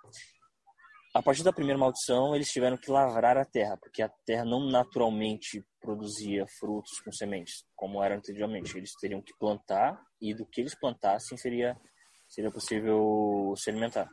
A 1.14 1.22
partir 1.22 1.42
da 1.42 1.52
primeira 1.52 1.78
maldição, 1.78 2.34
eles 2.34 2.50
tiveram 2.50 2.76
que 2.76 2.90
lavrar 2.90 3.36
a 3.36 3.44
terra, 3.44 3.76
porque 3.76 4.02
a 4.02 4.08
terra 4.24 4.44
não 4.44 4.66
naturalmente 4.70 5.62
produzia 5.78 6.46
frutos 6.58 7.00
com 7.04 7.12
sementes, 7.12 7.64
como 7.76 8.02
era 8.02 8.16
anteriormente. 8.16 8.76
Eles 8.76 8.92
teriam 8.98 9.20
que 9.20 9.36
plantar 9.38 10.02
e 10.20 10.32
do 10.34 10.46
que 10.46 10.62
eles 10.62 10.74
plantassem 10.74 11.36
seria 11.36 11.78
seria 12.26 12.50
possível 12.50 13.52
se 13.58 13.68
alimentar. 13.68 14.08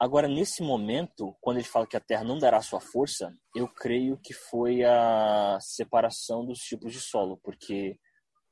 Agora, 0.00 0.26
nesse 0.26 0.62
momento, 0.62 1.36
quando 1.40 1.58
ele 1.58 1.66
fala 1.66 1.86
que 1.86 1.96
a 1.96 2.00
terra 2.00 2.24
não 2.24 2.38
dará 2.38 2.62
sua 2.62 2.80
força, 2.80 3.30
eu 3.54 3.68
creio 3.68 4.18
que 4.22 4.32
foi 4.32 4.84
a 4.84 5.58
separação 5.60 6.46
dos 6.46 6.60
tipos 6.60 6.92
de 6.92 7.00
solo, 7.00 7.38
porque 7.42 7.98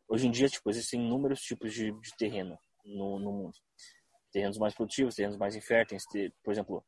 hoje 0.09 0.27
em 0.27 0.31
dia 0.31 0.49
tipo, 0.49 0.69
existem 0.71 1.05
inúmeros 1.05 1.41
tipos 1.41 1.73
de, 1.73 1.93
de 1.93 2.17
terreno 2.17 2.59
no, 2.85 3.19
no, 3.19 3.33
mundo. 3.33 3.55
Terrenos 4.33 4.59
mais 4.59 4.75
produtivos, 4.75 5.15
terrenos 5.15 5.37
mais 5.37 5.55
inférteis. 5.57 6.05
Ter, 6.07 6.33
por 6.45 6.53
exemplo, 6.53 6.85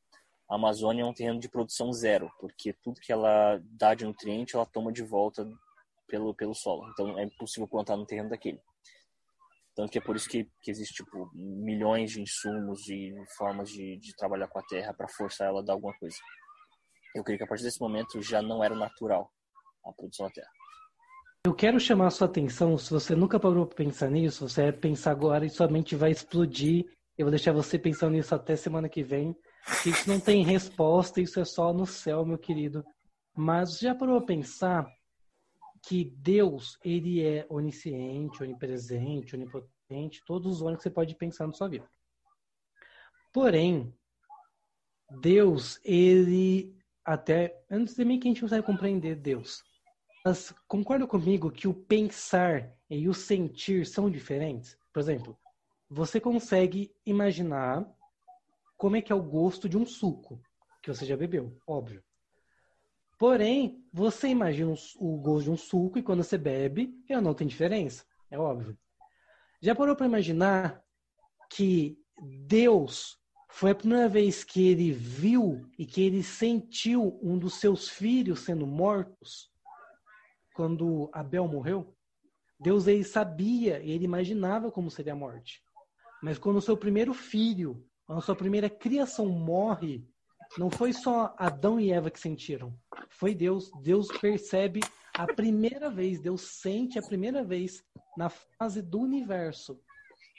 a 0.50 0.54
Amazônia 0.54 1.02
é 1.02 1.06
um 1.06 1.14
terreno 1.14 1.40
de 1.40 1.48
produção 1.48 1.92
zero, 1.92 2.30
porque 2.38 2.72
tudo 2.82 3.00
que 3.00 3.12
ela 3.12 3.60
dá 3.64 3.94
de 3.94 4.04
nutriente, 4.04 4.54
ela 4.54 4.66
toma 4.66 4.92
de 4.92 5.02
volta 5.02 5.46
pelo, 6.06 6.34
pelo 6.34 6.54
solo. 6.54 6.88
Então, 6.90 7.18
é 7.18 7.24
impossível 7.24 7.68
plantar 7.68 7.96
no 7.96 8.06
terreno 8.06 8.30
daquele. 8.30 8.60
Tanto 9.74 9.92
que 9.92 9.98
é 9.98 10.00
por 10.00 10.16
isso 10.16 10.28
que, 10.28 10.50
que 10.60 10.70
existe 10.70 11.04
tipo, 11.04 11.30
milhões 11.34 12.10
de 12.10 12.20
insumos 12.20 12.88
e 12.88 13.14
formas 13.36 13.70
de, 13.70 13.96
de 13.98 14.16
trabalhar 14.16 14.48
com 14.48 14.58
a 14.58 14.62
terra 14.62 14.92
para 14.92 15.06
forçar 15.08 15.46
ela 15.46 15.60
a 15.60 15.62
dar 15.62 15.74
alguma 15.74 15.96
coisa. 15.98 16.16
Eu 17.14 17.22
creio 17.22 17.38
que 17.38 17.44
a 17.44 17.46
partir 17.46 17.62
desse 17.62 17.80
momento 17.80 18.20
já 18.20 18.42
não 18.42 18.62
era 18.64 18.74
natural 18.74 19.32
a 19.84 19.92
produção 19.92 20.26
da 20.26 20.32
terra. 20.32 20.50
Eu 21.48 21.54
quero 21.54 21.80
chamar 21.80 22.08
a 22.08 22.10
sua 22.10 22.26
atenção, 22.26 22.76
se 22.76 22.90
você 22.90 23.16
nunca 23.16 23.40
parou 23.40 23.64
para 23.66 23.74
pensar 23.74 24.10
nisso, 24.10 24.46
você 24.46 24.64
vai 24.64 24.72
pensar 24.72 25.12
agora 25.12 25.46
e 25.46 25.48
sua 25.48 25.66
mente 25.66 25.96
vai 25.96 26.10
explodir. 26.10 26.84
Eu 27.16 27.24
vou 27.24 27.30
deixar 27.30 27.54
você 27.54 27.78
pensando 27.78 28.12
nisso 28.12 28.34
até 28.34 28.54
semana 28.54 28.86
que 28.86 29.02
vem. 29.02 29.34
Isso 29.86 30.06
não 30.06 30.20
tem 30.20 30.44
resposta, 30.44 31.22
isso 31.22 31.40
é 31.40 31.46
só 31.46 31.72
no 31.72 31.86
céu, 31.86 32.22
meu 32.26 32.36
querido. 32.36 32.84
Mas 33.34 33.78
já 33.78 33.94
parou 33.94 34.18
para 34.18 34.26
pensar 34.26 34.86
que 35.86 36.04
Deus, 36.18 36.78
ele 36.84 37.22
é 37.22 37.46
onisciente, 37.48 38.42
onipresente, 38.42 39.34
onipotente, 39.34 40.22
todos 40.26 40.56
os 40.56 40.60
ônibus 40.60 40.82
que 40.82 40.90
você 40.90 40.94
pode 40.94 41.14
pensar 41.14 41.46
na 41.46 41.54
sua 41.54 41.68
vida. 41.70 41.88
Porém, 43.32 43.90
Deus, 45.18 45.80
ele 45.82 46.76
até 47.02 47.58
antes 47.70 47.94
de 47.94 48.04
mim 48.04 48.20
que 48.20 48.28
a 48.28 48.32
gente 48.32 48.42
consegue 48.42 48.66
compreender 48.66 49.16
Deus. 49.16 49.66
Mas 50.28 50.52
concorda 50.66 51.06
comigo 51.06 51.50
que 51.50 51.66
o 51.66 51.72
pensar 51.72 52.76
e 52.90 53.08
o 53.08 53.14
sentir 53.14 53.86
são 53.86 54.10
diferentes? 54.10 54.76
Por 54.92 55.00
exemplo, 55.00 55.38
você 55.88 56.20
consegue 56.20 56.94
imaginar 57.06 57.90
como 58.76 58.96
é 58.96 59.00
que 59.00 59.10
é 59.10 59.14
o 59.14 59.22
gosto 59.22 59.66
de 59.70 59.78
um 59.78 59.86
suco 59.86 60.38
que 60.82 60.92
você 60.92 61.06
já 61.06 61.16
bebeu, 61.16 61.56
óbvio. 61.66 62.04
Porém, 63.18 63.82
você 63.90 64.28
imagina 64.28 64.74
o 64.98 65.16
gosto 65.16 65.44
de 65.44 65.50
um 65.50 65.56
suco 65.56 65.98
e 65.98 66.02
quando 66.02 66.22
você 66.22 66.36
bebe, 66.36 66.94
ela 67.08 67.22
não 67.22 67.32
tem 67.32 67.46
diferença. 67.46 68.04
É 68.30 68.38
óbvio. 68.38 68.76
Já 69.62 69.74
parou 69.74 69.96
para 69.96 70.04
imaginar 70.04 70.84
que 71.48 71.98
Deus 72.44 73.18
foi 73.48 73.70
a 73.70 73.74
primeira 73.74 74.10
vez 74.10 74.44
que 74.44 74.68
ele 74.68 74.92
viu 74.92 75.66
e 75.78 75.86
que 75.86 76.02
ele 76.02 76.22
sentiu 76.22 77.18
um 77.22 77.38
dos 77.38 77.54
seus 77.54 77.88
filhos 77.88 78.40
sendo 78.40 78.66
mortos 78.66 79.50
quando 80.58 81.08
Abel 81.12 81.46
morreu? 81.46 81.94
Deus 82.58 82.88
ele 82.88 83.04
sabia 83.04 83.80
e 83.80 83.92
ele 83.92 84.04
imaginava 84.04 84.72
como 84.72 84.90
seria 84.90 85.12
a 85.12 85.16
morte. 85.16 85.62
Mas 86.20 86.36
quando 86.36 86.56
o 86.56 86.60
seu 86.60 86.76
primeiro 86.76 87.14
filho, 87.14 87.86
a 88.08 88.20
sua 88.20 88.34
primeira 88.34 88.68
criação 88.68 89.26
morre, 89.28 90.04
não 90.58 90.68
foi 90.68 90.92
só 90.92 91.32
Adão 91.38 91.78
e 91.78 91.92
Eva 91.92 92.10
que 92.10 92.18
sentiram. 92.18 92.76
Foi 93.08 93.36
Deus. 93.36 93.70
Deus 93.84 94.08
percebe 94.18 94.80
a 95.14 95.32
primeira 95.32 95.88
vez, 95.88 96.20
Deus 96.20 96.40
sente 96.60 96.98
a 96.98 97.02
primeira 97.02 97.44
vez 97.44 97.84
na 98.16 98.28
fase 98.28 98.82
do 98.82 98.98
universo 98.98 99.80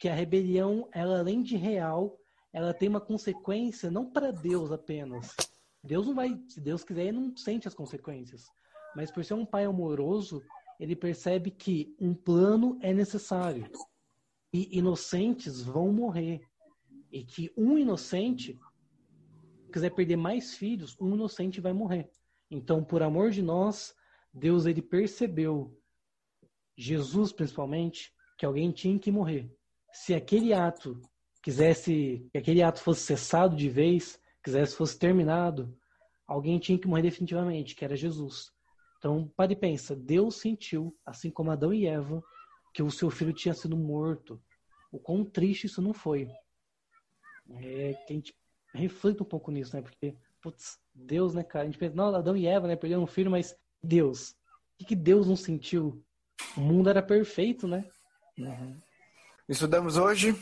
que 0.02 0.10
a 0.10 0.14
rebelião, 0.14 0.90
ela 0.92 1.20
além 1.20 1.42
de 1.42 1.56
real, 1.56 2.20
ela 2.52 2.74
tem 2.74 2.90
uma 2.90 3.00
consequência 3.00 3.90
não 3.90 4.12
para 4.12 4.32
Deus 4.32 4.70
apenas. 4.70 5.34
Deus 5.82 6.08
não 6.08 6.14
vai, 6.14 6.38
se 6.50 6.60
Deus 6.60 6.84
quiser, 6.84 7.06
ele 7.06 7.20
não 7.20 7.38
sente 7.38 7.70
as 7.70 7.74
consequências. 7.74 8.50
Mas 8.96 9.12
por 9.12 9.24
ser 9.24 9.34
um 9.34 9.46
pai 9.46 9.66
amoroso, 9.66 10.42
ele 10.80 10.96
percebe 10.96 11.52
que 11.52 11.96
um 12.00 12.14
plano 12.14 12.78
é 12.82 12.94
necessário. 12.94 13.70
E 14.52 14.78
inocentes 14.78 15.62
vão 15.62 15.92
morrer. 15.92 16.42
E 17.12 17.24
que 17.24 17.52
um 17.58 17.78
inocente 17.78 18.60
quiser 19.72 19.92
perder 19.92 20.16
mais 20.16 20.56
filhos, 20.56 20.98
um 21.00 21.14
inocente 21.14 21.62
vai 21.62 21.74
morrer. 21.74 22.10
Então, 22.50 22.84
por 22.84 23.04
amor 23.04 23.30
de 23.32 23.42
nós, 23.42 23.94
Deus 24.34 24.66
ele 24.66 24.82
percebeu, 24.82 25.78
Jesus 26.76 27.32
principalmente, 27.32 28.14
que 28.38 28.46
alguém 28.46 28.72
tinha 28.72 28.98
que 28.98 29.12
morrer. 29.12 29.52
Se 29.92 30.14
aquele 30.14 30.54
ato 30.54 31.00
quisesse, 31.42 32.28
que 32.32 32.38
aquele 32.38 32.62
ato 32.62 32.82
fosse 32.82 33.02
cessado 33.02 33.56
de 33.56 33.70
vez, 33.70 34.20
quisesse 34.44 34.76
fosse 34.76 34.98
terminado, 34.98 35.78
alguém 36.26 36.58
tinha 36.60 36.78
que 36.78 36.88
morrer 36.88 37.04
definitivamente, 37.04 37.76
que 37.76 37.84
era 37.84 37.96
Jesus. 37.96 38.52
Então, 39.00 39.32
pare 39.36 39.54
e 39.54 39.56
pensa, 39.56 39.96
Deus 39.96 40.36
sentiu, 40.36 40.96
assim 41.06 41.32
como 41.32 41.50
Adão 41.50 41.74
e 41.74 41.88
Eva, 41.88 42.22
que 42.74 42.84
o 42.84 42.92
seu 42.92 43.10
filho 43.10 43.34
tinha 43.34 43.54
sido 43.54 43.78
morto. 43.78 44.40
O 44.92 45.00
quão 45.00 45.24
triste 45.24 45.68
isso 45.68 45.82
não 45.82 45.94
foi. 45.94 46.30
É 47.50 47.94
que 48.06 48.14
a 48.14 48.16
gente 48.16 48.36
reflita 48.74 49.24
um 49.24 49.26
pouco 49.26 49.52
nisso, 49.52 49.76
né? 49.76 49.82
Porque, 49.82 50.18
putz, 50.42 50.78
Deus, 50.94 51.34
né, 51.34 51.44
cara? 51.44 51.64
A 51.64 51.66
gente 51.68 51.80
pensa, 51.80 51.96
não, 51.96 52.14
Adão 52.14 52.36
e 52.36 52.46
Eva, 52.46 52.68
né? 52.68 52.76
Perderam 52.76 53.04
um 53.04 53.08
filho, 53.08 53.32
mas 53.32 53.56
Deus. 53.82 54.36
O 54.82 54.86
que, 54.86 54.96
Deus 54.96 55.28
não 55.28 55.36
sentiu? 55.36 56.04
O 56.58 56.60
mundo 56.60 56.90
era 56.90 57.02
perfeito, 57.02 57.68
né? 57.68 57.90
Uhum. 58.38 58.78
Estudamos 59.48 59.98
hoje 59.98 60.36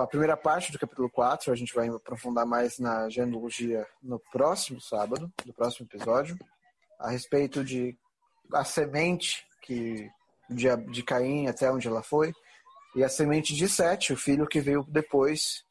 a 0.00 0.06
primeira 0.06 0.36
parte 0.36 0.72
do 0.72 0.78
capítulo 0.78 1.10
4. 1.10 1.52
A 1.52 1.56
gente 1.56 1.74
vai 1.74 1.88
aprofundar 1.88 2.46
mais 2.46 2.78
na 2.78 3.08
genealogia 3.10 3.86
no 4.02 4.18
próximo 4.18 4.80
sábado, 4.80 5.32
no 5.46 5.52
próximo 5.52 5.86
episódio, 5.86 6.36
a 7.00 7.10
respeito 7.10 7.64
de 7.64 7.96
a 8.52 8.64
semente 8.64 9.44
que 9.62 10.08
de, 10.48 10.76
de 10.90 11.02
Caim 11.02 11.46
até 11.46 11.70
onde 11.70 11.88
ela 11.88 12.02
foi, 12.02 12.32
e 12.94 13.04
a 13.04 13.08
semente 13.08 13.54
de 13.54 13.68
Sete, 13.68 14.12
o 14.12 14.16
filho 14.16 14.46
que 14.46 14.60
veio 14.60 14.84
depois 14.88 15.64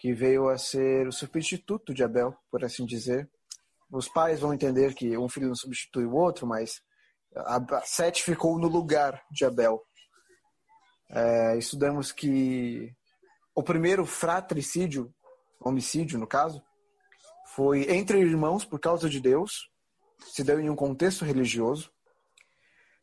que 0.00 0.14
veio 0.14 0.48
a 0.48 0.56
ser 0.56 1.06
o 1.06 1.12
substituto 1.12 1.92
de 1.92 2.02
Abel, 2.02 2.34
por 2.50 2.64
assim 2.64 2.86
dizer. 2.86 3.28
Os 3.92 4.08
pais 4.08 4.40
vão 4.40 4.54
entender 4.54 4.94
que 4.94 5.16
um 5.18 5.28
filho 5.28 5.48
não 5.48 5.54
substitui 5.54 6.06
o 6.06 6.14
outro, 6.14 6.46
mas 6.46 6.80
Sete 7.84 8.22
ficou 8.22 8.58
no 8.58 8.66
lugar 8.66 9.22
de 9.30 9.44
Abel. 9.44 9.82
É, 11.10 11.58
estudamos 11.58 12.12
que 12.12 12.94
o 13.54 13.62
primeiro 13.62 14.06
fratricídio, 14.06 15.12
homicídio 15.60 16.18
no 16.18 16.26
caso, 16.26 16.62
foi 17.54 17.90
entre 17.90 18.20
irmãos 18.20 18.64
por 18.64 18.80
causa 18.80 19.08
de 19.08 19.20
Deus, 19.20 19.70
se 20.26 20.42
deu 20.44 20.60
em 20.60 20.70
um 20.70 20.76
contexto 20.76 21.24
religioso. 21.24 21.90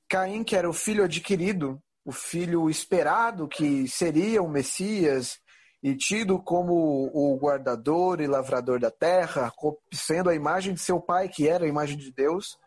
Caim, 0.09 0.43
que 0.43 0.55
era 0.55 0.69
o 0.69 0.73
filho 0.73 1.03
adquirido, 1.03 1.81
o 2.05 2.11
filho 2.11 2.69
esperado 2.69 3.47
que 3.47 3.87
seria 3.87 4.41
o 4.41 4.49
Messias 4.49 5.39
e 5.83 5.95
tido 5.95 6.39
como 6.39 6.73
o 7.13 7.37
guardador 7.37 8.21
e 8.21 8.27
lavrador 8.27 8.79
da 8.79 8.89
terra, 8.89 9.51
sendo 9.93 10.29
a 10.29 10.35
imagem 10.35 10.73
de 10.73 10.79
seu 10.79 10.99
pai, 10.99 11.27
que 11.27 11.47
era 11.47 11.65
a 11.65 11.67
imagem 11.67 11.97
de 11.97 12.11
Deus, 12.11 12.57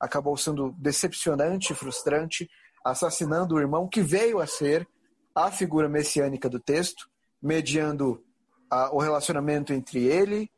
acabou 0.00 0.36
sendo 0.36 0.72
decepcionante, 0.78 1.74
frustrante, 1.74 2.48
assassinando 2.84 3.54
o 3.54 3.60
irmão 3.60 3.88
que 3.88 4.00
veio 4.00 4.40
a 4.40 4.46
ser 4.46 4.86
a 5.34 5.50
figura 5.50 5.88
messiânica 5.88 6.48
do 6.48 6.58
texto, 6.58 7.08
mediando 7.40 8.22
a, 8.70 8.94
o 8.94 8.98
relacionamento 8.98 9.72
entre 9.72 10.04
ele 10.04 10.50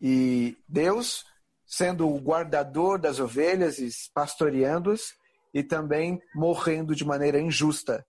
e 0.00 0.56
Deus, 0.68 1.24
sendo 1.70 2.08
o 2.08 2.18
guardador 2.18 2.98
das 2.98 3.20
ovelhas 3.20 3.78
e 3.78 3.88
pastoreando-as, 4.12 5.14
e 5.54 5.62
também 5.62 6.20
morrendo 6.34 6.96
de 6.96 7.04
maneira 7.04 7.40
injusta, 7.40 8.04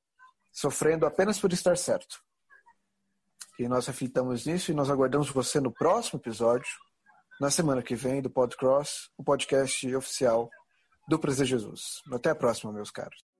sofrendo 0.51 1.05
apenas 1.05 1.39
por 1.39 1.53
estar 1.53 1.77
certo. 1.77 2.19
E 3.59 3.67
nós 3.67 3.85
reflitamos 3.85 4.47
nisso 4.47 4.71
e 4.71 4.73
nós 4.73 4.89
aguardamos 4.89 5.29
você 5.29 5.59
no 5.59 5.71
próximo 5.71 6.19
episódio, 6.19 6.71
na 7.39 7.51
semana 7.51 7.83
que 7.83 7.95
vem, 7.95 8.19
do 8.19 8.31
Podcross, 8.31 9.11
o 9.15 9.23
podcast 9.23 9.95
oficial 9.95 10.49
do 11.07 11.19
Prazer 11.19 11.45
Jesus. 11.45 12.01
Até 12.11 12.31
a 12.31 12.35
próxima, 12.35 12.73
meus 12.73 12.89
caros. 12.89 13.30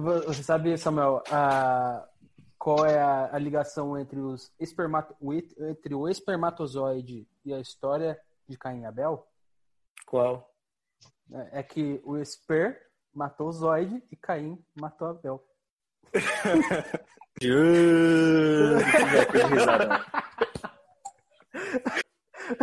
Você 0.00 0.44
sabe, 0.44 0.78
Samuel, 0.78 1.24
a, 1.28 2.08
qual 2.56 2.86
é 2.86 3.00
a, 3.00 3.34
a 3.34 3.38
ligação 3.38 3.98
entre, 3.98 4.20
os 4.20 4.52
espermato, 4.60 5.16
entre 5.60 5.92
o 5.92 6.08
espermatozoide 6.08 7.26
e 7.44 7.52
a 7.52 7.58
história 7.58 8.16
de 8.48 8.56
Caim 8.56 8.82
e 8.82 8.84
Abel? 8.84 9.26
Qual? 10.06 10.54
É, 11.32 11.60
é 11.60 11.62
que 11.64 12.00
o 12.04 12.16
esper 12.16 12.80
matou 13.12 13.48
o 13.48 13.52
zoide 13.52 14.00
e 14.10 14.16
Caim 14.16 14.64
matou 14.80 15.08
Abel. 15.08 15.44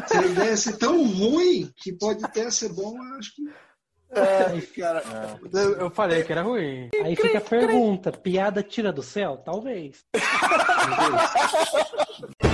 Se 0.07 0.17
a 0.17 0.25
ideia 0.25 0.57
ser 0.57 0.77
tão 0.77 1.05
ruim 1.05 1.71
que 1.75 1.91
pode 1.93 2.23
até 2.23 2.49
ser 2.49 2.73
bom, 2.73 2.97
eu 2.97 3.15
acho 3.15 3.35
que. 3.35 3.43
É, 4.15 4.61
cara. 4.79 5.03
Eu, 5.53 5.77
eu 5.77 5.89
falei 5.89 6.23
que 6.23 6.31
era 6.31 6.41
ruim. 6.41 6.89
Aí 7.03 7.15
fica 7.15 7.37
a 7.37 7.41
pergunta: 7.41 8.11
piada 8.11 8.63
tira 8.63 8.91
do 8.91 9.03
céu? 9.03 9.37
Talvez. 9.37 10.03